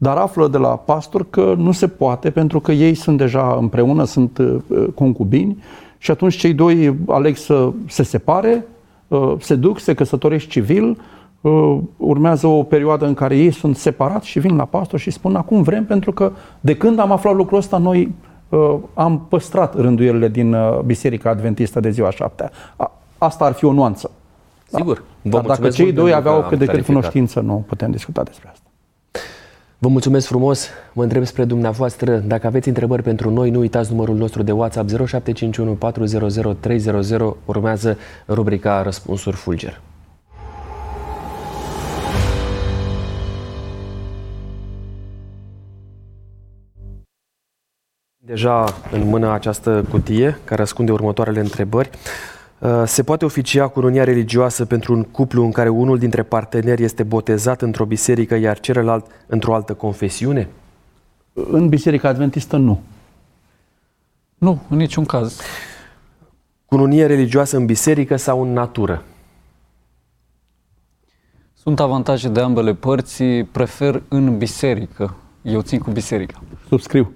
Dar 0.00 0.16
află 0.16 0.48
de 0.48 0.58
la 0.58 0.68
pastor 0.68 1.26
că 1.30 1.54
nu 1.56 1.72
se 1.72 1.88
poate 1.88 2.30
pentru 2.30 2.60
că 2.60 2.72
ei 2.72 2.94
sunt 2.94 3.18
deja 3.18 3.56
împreună, 3.60 4.04
sunt 4.04 4.38
uh, 4.38 4.56
concubini 4.94 5.62
și 5.98 6.10
atunci 6.10 6.36
cei 6.36 6.52
doi 6.52 6.96
aleg 7.08 7.36
să 7.36 7.70
se 7.88 8.02
separe, 8.02 8.66
uh, 9.08 9.34
se 9.38 9.54
duc, 9.54 9.78
se 9.78 9.94
căsătoresc 9.94 10.46
civil, 10.46 10.98
uh, 11.40 11.78
urmează 11.96 12.46
o 12.46 12.62
perioadă 12.62 13.06
în 13.06 13.14
care 13.14 13.36
ei 13.36 13.50
sunt 13.50 13.76
separați 13.76 14.26
și 14.26 14.38
vin 14.38 14.56
la 14.56 14.64
pastor 14.64 14.98
și 14.98 15.10
spun 15.10 15.36
acum 15.36 15.62
vrem 15.62 15.84
pentru 15.84 16.12
că 16.12 16.32
de 16.60 16.76
când 16.76 16.98
am 16.98 17.12
aflat 17.12 17.34
lucrul 17.34 17.58
ăsta 17.58 17.78
noi 17.78 18.14
am 18.94 19.26
păstrat 19.28 19.74
rânduielile 19.74 20.28
din 20.28 20.56
Biserica 20.84 21.30
Adventistă 21.30 21.80
de 21.80 21.90
ziua 21.90 22.10
șaptea. 22.10 22.50
Asta 23.18 23.44
ar 23.44 23.52
fi 23.52 23.64
o 23.64 23.72
nuanță. 23.72 24.10
Sigur. 24.66 25.02
Da? 25.22 25.30
Dar 25.30 25.44
dacă 25.44 25.68
cei 25.68 25.92
doi 25.92 26.14
aveau 26.14 26.44
cât 26.48 26.58
de 26.58 26.64
cât 26.64 26.84
cunoștință, 26.84 27.40
nu 27.40 27.64
putem 27.66 27.90
discuta 27.90 28.22
despre 28.22 28.48
asta. 28.52 28.67
Vă 29.80 29.88
mulțumesc 29.88 30.26
frumos. 30.26 30.68
Mă 30.92 31.02
întreb 31.02 31.24
spre 31.24 31.44
dumneavoastră. 31.44 32.16
Dacă 32.16 32.46
aveți 32.46 32.68
întrebări 32.68 33.02
pentru 33.02 33.30
noi, 33.30 33.50
nu 33.50 33.58
uitați 33.58 33.90
numărul 33.90 34.16
nostru 34.16 34.42
de 34.42 34.52
WhatsApp 34.52 34.88
0751 34.88 35.72
400 35.72 36.56
300. 36.60 37.36
Urmează 37.44 37.98
rubrica 38.28 38.82
Răspunsuri 38.82 39.36
Fulger. 39.36 39.80
Deja 48.16 48.64
în 48.92 49.08
mână 49.08 49.32
această 49.32 49.84
cutie 49.90 50.38
care 50.44 50.62
ascunde 50.62 50.92
următoarele 50.92 51.40
întrebări. 51.40 51.90
Uh, 52.58 52.82
se 52.86 53.02
poate 53.02 53.24
oficia 53.24 53.68
cununia 53.68 54.04
religioasă 54.04 54.64
pentru 54.64 54.94
un 54.94 55.02
cuplu 55.02 55.44
în 55.44 55.50
care 55.50 55.68
unul 55.68 55.98
dintre 55.98 56.22
parteneri 56.22 56.82
este 56.82 57.02
botezat 57.02 57.62
într-o 57.62 57.84
biserică, 57.84 58.34
iar 58.34 58.60
celălalt 58.60 59.06
într-o 59.26 59.54
altă 59.54 59.74
confesiune? 59.74 60.48
În 61.32 61.68
Biserica 61.68 62.08
Adventistă 62.08 62.56
nu. 62.56 62.80
Nu, 64.38 64.60
în 64.68 64.76
niciun 64.76 65.04
caz. 65.04 65.40
Cununie 66.64 67.06
religioasă 67.06 67.56
în 67.56 67.66
biserică 67.66 68.16
sau 68.16 68.42
în 68.42 68.52
natură? 68.52 69.04
Sunt 71.54 71.80
avantaje 71.80 72.28
de 72.28 72.40
ambele 72.40 72.74
părți, 72.74 73.24
prefer 73.24 74.02
în 74.08 74.38
biserică. 74.38 75.16
Eu 75.42 75.60
țin 75.60 75.78
cu 75.78 75.90
biserica. 75.90 76.42
Subscriu. 76.68 77.12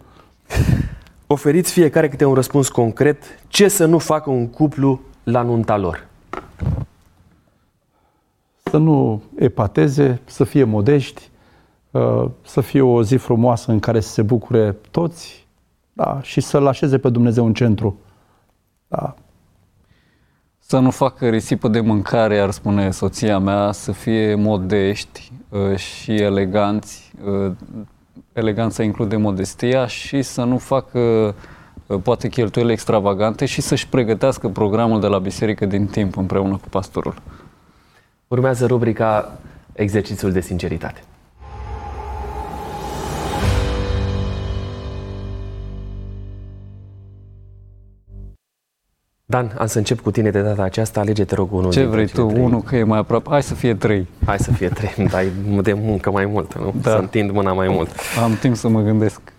Oferiți 1.27 1.73
fiecare 1.73 2.09
câte 2.09 2.25
un 2.25 2.35
răspuns 2.35 2.69
concret. 2.69 3.23
Ce 3.49 3.69
să 3.69 3.85
nu 3.85 3.99
facă 3.99 4.31
un 4.31 4.49
cuplu 4.49 5.01
la 5.23 5.43
nunta 5.43 5.77
lor? 5.77 6.07
Să 8.63 8.77
nu 8.77 9.23
epateze, 9.39 10.21
să 10.25 10.45
fie 10.45 10.65
modești, 10.65 11.31
uh, 11.91 12.25
să 12.43 12.61
fie 12.61 12.81
o 12.81 13.03
zi 13.03 13.17
frumoasă 13.17 13.71
în 13.71 13.81
care 13.81 14.01
să 14.01 14.09
se 14.09 14.23
bucure 14.23 14.77
toți 14.91 15.47
da, 15.93 16.21
și 16.23 16.41
să-L 16.41 16.67
așeze 16.67 16.99
pe 16.99 17.09
Dumnezeu 17.09 17.47
în 17.47 17.55
centru. 17.55 17.99
Da. 18.89 19.15
Să 20.59 20.79
nu 20.79 20.91
facă 20.91 21.29
risipă 21.29 21.69
de 21.69 21.81
mâncare, 21.81 22.39
ar 22.39 22.51
spune 22.51 22.91
soția 22.91 23.39
mea, 23.39 23.73
să 23.73 23.93
fie 23.93 24.35
modești 24.35 25.33
uh, 25.49 25.77
și 25.77 26.15
eleganți. 26.15 27.13
Uh, 27.25 27.53
eleganța 28.33 28.83
include 28.83 29.17
modestia 29.17 29.87
și 29.87 30.23
să 30.23 30.45
nu 30.45 30.59
facă 30.59 31.35
poate 31.99 32.29
cheltuieli 32.29 32.73
extravagante 32.73 33.45
și 33.47 33.61
să-și 33.61 33.89
pregătească 33.89 34.49
programul 34.49 35.01
de 35.01 35.07
la 35.07 35.19
biserică 35.19 35.67
din 35.67 35.87
timp 35.87 36.17
împreună 36.17 36.57
cu 36.57 36.69
pastorul. 36.69 37.15
Urmează 38.29 38.67
rubrica 38.67 39.39
Exercițiul 39.73 40.33
de 40.33 40.41
sinceritate. 40.41 41.03
Dan, 49.25 49.55
am 49.59 49.67
să 49.67 49.79
încep 49.79 50.01
cu 50.01 50.11
tine 50.11 50.31
de 50.31 50.41
data 50.41 50.63
aceasta. 50.63 51.01
Alege, 51.01 51.25
te 51.25 51.35
rog, 51.35 51.53
unul. 51.53 51.71
Ce 51.71 51.85
vrei 51.85 52.07
tu? 52.07 52.27
Unul, 52.27 52.63
că 52.63 52.77
e 52.77 52.83
mai 52.83 52.99
aproape. 52.99 53.31
Hai 53.31 53.43
să 53.43 53.55
fie 53.55 53.75
trei. 53.75 54.07
Hai 54.27 54.39
să 54.39 54.53
fie 54.53 54.69
trei. 54.69 55.07
Dai 55.13 55.33
de 55.63 55.73
muncă 55.73 56.11
mai 56.11 56.27
mult, 56.27 56.59
nu? 56.59 56.75
Da. 56.83 56.91
Să 56.91 56.97
întind 56.97 57.31
mâna 57.31 57.53
mai 57.53 57.69
mult. 57.69 57.91
Am 58.23 58.37
timp 58.41 58.57
să 58.57 58.69
mă 58.69 58.81
gândesc. 58.81 59.32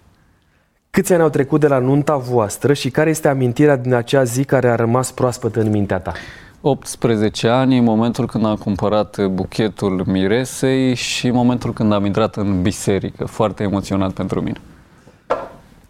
Câți 0.95 1.13
ani 1.13 1.21
au 1.21 1.29
trecut 1.29 1.59
de 1.59 1.67
la 1.67 1.79
nunta 1.79 2.15
voastră 2.17 2.73
și 2.73 2.89
care 2.89 3.09
este 3.09 3.27
amintirea 3.27 3.75
din 3.75 3.93
acea 3.93 4.23
zi 4.23 4.43
care 4.43 4.69
a 4.69 4.75
rămas 4.75 5.11
proaspătă 5.11 5.59
în 5.59 5.69
mintea 5.69 5.99
ta? 5.99 6.13
18 6.61 7.47
ani, 7.47 7.77
în 7.77 7.83
momentul 7.83 8.27
când 8.27 8.45
am 8.45 8.55
cumpărat 8.55 9.27
buchetul 9.27 10.03
miresei 10.05 10.93
și 10.93 11.29
momentul 11.29 11.73
când 11.73 11.93
am 11.93 12.05
intrat 12.05 12.35
în 12.35 12.61
biserică. 12.61 13.25
Foarte 13.25 13.63
emoționat 13.63 14.11
pentru 14.11 14.41
mine. 14.41 14.57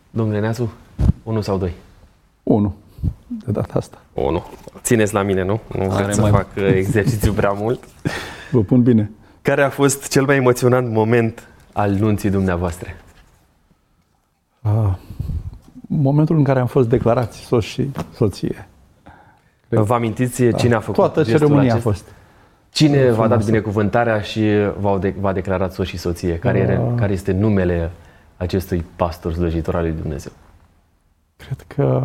Domnule 0.10 0.40
Neazu, 0.40 0.72
unu 1.24 1.42
sau 1.42 1.58
doi? 1.58 1.74
Unu, 2.44 2.76
de 3.28 3.52
data 3.52 3.74
asta. 3.74 3.98
Unu. 4.14 4.46
Țineți 4.82 5.14
la 5.14 5.22
mine, 5.22 5.44
nu? 5.44 5.60
Nu 5.78 5.92
Are 5.92 6.04
vreți 6.04 6.20
mai... 6.20 6.30
să 6.30 6.36
fac 6.36 6.48
uh, 6.58 6.74
exercițiu 6.74 7.34
prea 7.34 7.52
mult. 7.52 7.84
Vă 8.52 8.62
pun 8.62 8.82
bine. 8.82 9.12
Care 9.42 9.64
a 9.64 9.70
fost 9.70 10.08
cel 10.08 10.26
mai 10.26 10.36
emoționant 10.36 10.90
moment 10.92 11.48
al 11.74 11.92
nunții 11.92 12.30
dumneavoastră? 12.30 12.90
Uh, 14.64 14.94
momentul 15.88 16.38
în 16.38 16.44
care 16.44 16.60
am 16.60 16.66
fost 16.66 16.90
declarați 16.90 17.38
soț 17.40 17.64
și 17.64 17.92
soție. 18.14 18.68
Cred. 19.70 19.82
Vă 19.82 19.94
amintiți 19.94 20.44
da. 20.44 20.58
cine 20.58 20.74
a 20.74 20.80
făcut 20.80 20.96
Toată 20.96 21.24
ceremonia 21.24 21.74
a 21.74 21.78
fost. 21.78 22.06
Cine 22.70 23.12
v-a 23.12 23.28
dat 23.28 23.46
binecuvântarea 23.46 24.22
și 24.22 24.42
v-a, 24.80 24.98
de- 24.98 25.16
v-a 25.20 25.34
declarat 25.34 25.74
soț 25.74 25.88
și 25.88 25.98
soție? 25.98 26.38
Care, 26.38 26.62
uh, 26.62 26.68
era, 26.68 26.94
care 26.96 27.14
este 27.14 27.32
numele 27.32 27.92
acestui 28.38 28.86
pastor 28.96 29.34
slăjitor 29.34 29.76
al 29.76 29.82
lui 29.82 29.94
Dumnezeu? 30.02 30.32
Cred 31.38 31.64
că 31.68 32.02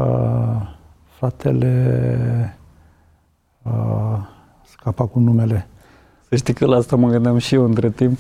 fratele 1.18 2.58
uh, 3.62 4.18
scapa 4.64 5.04
cu 5.04 5.18
numele. 5.18 5.66
Să 6.28 6.36
știi 6.36 6.54
că 6.54 6.66
la 6.66 6.76
asta 6.76 6.96
mă 6.96 7.08
gândeam 7.08 7.38
și 7.38 7.54
eu 7.54 7.64
între 7.64 7.90
timp. 7.90 8.18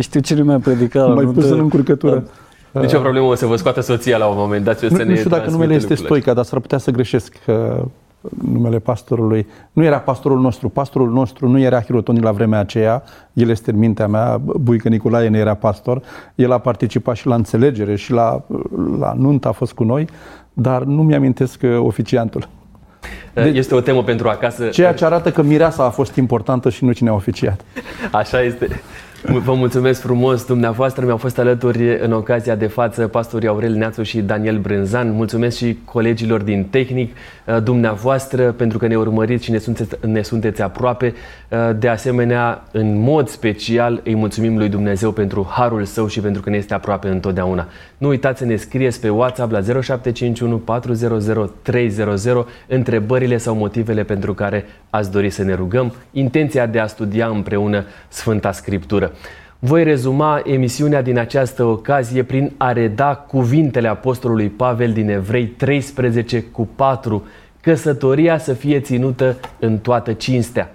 Știu 0.00 0.20
cine 0.20 0.42
mi-a 0.42 0.58
predicat. 0.58 1.14
Mai 1.14 1.24
pus 1.24 1.44
în 1.44 1.58
încurcătură. 1.58 2.24
Da. 2.72 2.80
Nici 2.80 2.92
o 2.92 3.00
problemă, 3.00 3.26
o 3.26 3.34
să 3.34 3.46
vă 3.46 3.56
scoată 3.56 3.80
soția 3.80 4.16
la 4.16 4.26
un 4.26 4.36
moment 4.36 4.64
dat. 4.64 4.82
Nu, 4.82 5.04
nu 5.04 5.14
știu 5.14 5.30
dacă 5.30 5.50
numele 5.50 5.74
este 5.74 5.94
Stoica, 5.94 6.34
dar 6.34 6.44
s-ar 6.44 6.60
putea 6.60 6.78
să 6.78 6.90
greșesc 6.90 7.36
că 7.44 7.84
numele 8.52 8.78
pastorului. 8.78 9.46
Nu 9.72 9.84
era 9.84 9.98
pastorul 9.98 10.40
nostru. 10.40 10.68
Pastorul 10.68 11.10
nostru 11.10 11.48
nu 11.48 11.58
era 11.58 11.82
Hirotoni 11.82 12.20
la 12.20 12.32
vremea 12.32 12.58
aceea. 12.58 13.02
El 13.32 13.48
este 13.48 13.70
în 13.70 13.78
mintea 13.78 14.06
mea. 14.06 14.40
Buică 14.42 14.88
Nicolae 14.88 15.28
ne 15.28 15.38
era 15.38 15.54
pastor. 15.54 16.02
El 16.34 16.52
a 16.52 16.58
participat 16.58 17.16
și 17.16 17.26
la 17.26 17.34
înțelegere 17.34 17.96
și 17.96 18.12
la, 18.12 18.42
la 18.98 19.14
nuntă 19.18 19.48
a 19.48 19.52
fost 19.52 19.72
cu 19.72 19.84
noi, 19.84 20.08
dar 20.52 20.82
nu 20.82 21.02
mi-amintesc 21.02 21.60
uh, 21.62 21.78
oficiantul. 21.78 22.48
De, 23.34 23.40
este 23.40 23.74
o 23.74 23.80
temă 23.80 24.02
pentru 24.02 24.28
acasă. 24.28 24.66
Ceea 24.66 24.94
ce 24.94 25.04
arată 25.04 25.30
că 25.30 25.42
mireasa 25.42 25.84
a 25.84 25.90
fost 25.90 26.16
importantă 26.16 26.70
și 26.70 26.84
nu 26.84 26.92
cine 26.92 27.08
a 27.08 27.12
oficiat. 27.12 27.60
Așa 28.12 28.42
este. 28.42 28.82
Vă 29.22 29.54
mulțumesc 29.54 30.00
frumos 30.00 30.44
dumneavoastră. 30.44 31.04
Mi-au 31.04 31.16
fost 31.16 31.38
alături 31.38 32.00
în 32.00 32.12
ocazia 32.12 32.54
de 32.54 32.66
față 32.66 33.08
pastorii 33.08 33.48
Aurel 33.48 33.72
Neațu 33.72 34.02
și 34.02 34.20
Daniel 34.20 34.58
Brânzan. 34.58 35.12
Mulțumesc 35.12 35.56
și 35.56 35.78
colegilor 35.84 36.42
din 36.42 36.64
tehnic, 36.70 37.16
uh, 37.46 37.62
dumneavoastră, 37.62 38.52
pentru 38.52 38.78
că 38.78 38.86
ne 38.86 38.96
urmăriți 38.96 39.44
și 39.44 39.50
ne 39.50 39.58
sunteți, 39.58 39.96
ne 40.06 40.22
sunteți 40.22 40.62
aproape. 40.62 41.14
Uh, 41.48 41.58
de 41.78 41.88
asemenea, 41.88 42.64
în 42.70 42.98
mod 42.98 43.28
special, 43.28 44.00
îi 44.04 44.14
mulțumim 44.14 44.56
lui 44.58 44.68
Dumnezeu 44.68 45.12
pentru 45.12 45.48
harul 45.50 45.84
său 45.84 46.06
și 46.06 46.20
pentru 46.20 46.42
că 46.42 46.50
ne 46.50 46.56
este 46.56 46.74
aproape 46.74 47.08
întotdeauna. 47.08 47.68
Nu 47.98 48.08
uitați 48.08 48.38
să 48.38 48.44
ne 48.44 48.56
scrieți 48.56 49.00
pe 49.00 49.08
WhatsApp 49.08 49.52
la 49.52 49.60
0751 49.60 50.56
400 50.56 51.50
300 51.62 52.46
întrebările 52.68 53.36
sau 53.36 53.54
motivele 53.54 54.02
pentru 54.02 54.34
care 54.34 54.64
ați 54.90 55.10
dori 55.10 55.30
să 55.30 55.42
ne 55.42 55.54
rugăm, 55.54 55.94
intenția 56.12 56.66
de 56.66 56.78
a 56.78 56.86
studia 56.86 57.26
împreună 57.26 57.84
Sfânta 58.08 58.52
Scriptură. 58.52 59.09
Voi 59.58 59.84
rezuma 59.84 60.42
emisiunea 60.44 61.02
din 61.02 61.18
această 61.18 61.64
ocazie 61.64 62.22
prin 62.22 62.52
a 62.56 62.72
reda 62.72 63.14
cuvintele 63.14 63.88
Apostolului 63.88 64.48
Pavel 64.48 64.92
din 64.92 65.08
Evrei 65.08 65.46
13 65.46 66.42
cu 66.42 66.68
4, 66.76 67.26
căsătoria 67.60 68.38
să 68.38 68.52
fie 68.52 68.80
ținută 68.80 69.36
în 69.58 69.78
toată 69.78 70.12
cinstea. 70.12 70.74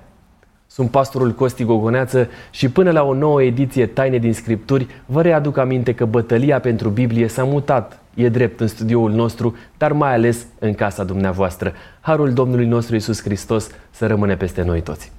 Sunt 0.67 0.89
pastorul 0.89 1.31
Costi 1.31 1.63
Gogoneață 1.63 2.27
și 2.49 2.69
până 2.69 2.91
la 2.91 3.03
o 3.03 3.13
nouă 3.13 3.43
ediție 3.43 3.85
Taine 3.85 4.17
din 4.17 4.33
Scripturi 4.33 4.87
vă 5.05 5.21
readuc 5.21 5.57
aminte 5.57 5.93
că 5.93 6.05
bătălia 6.05 6.59
pentru 6.59 6.89
Biblie 6.89 7.27
s-a 7.27 7.43
mutat, 7.43 7.99
e 8.13 8.29
drept, 8.29 8.59
în 8.59 8.67
studioul 8.67 9.11
nostru, 9.11 9.55
dar 9.77 9.91
mai 9.91 10.13
ales 10.13 10.45
în 10.59 10.73
casa 10.73 11.03
dumneavoastră. 11.03 11.73
Harul 12.01 12.33
Domnului 12.33 12.65
nostru 12.65 12.95
Isus 12.95 13.21
Hristos 13.21 13.69
să 13.91 14.07
rămâne 14.07 14.35
peste 14.35 14.63
noi 14.63 14.81
toți. 14.81 15.14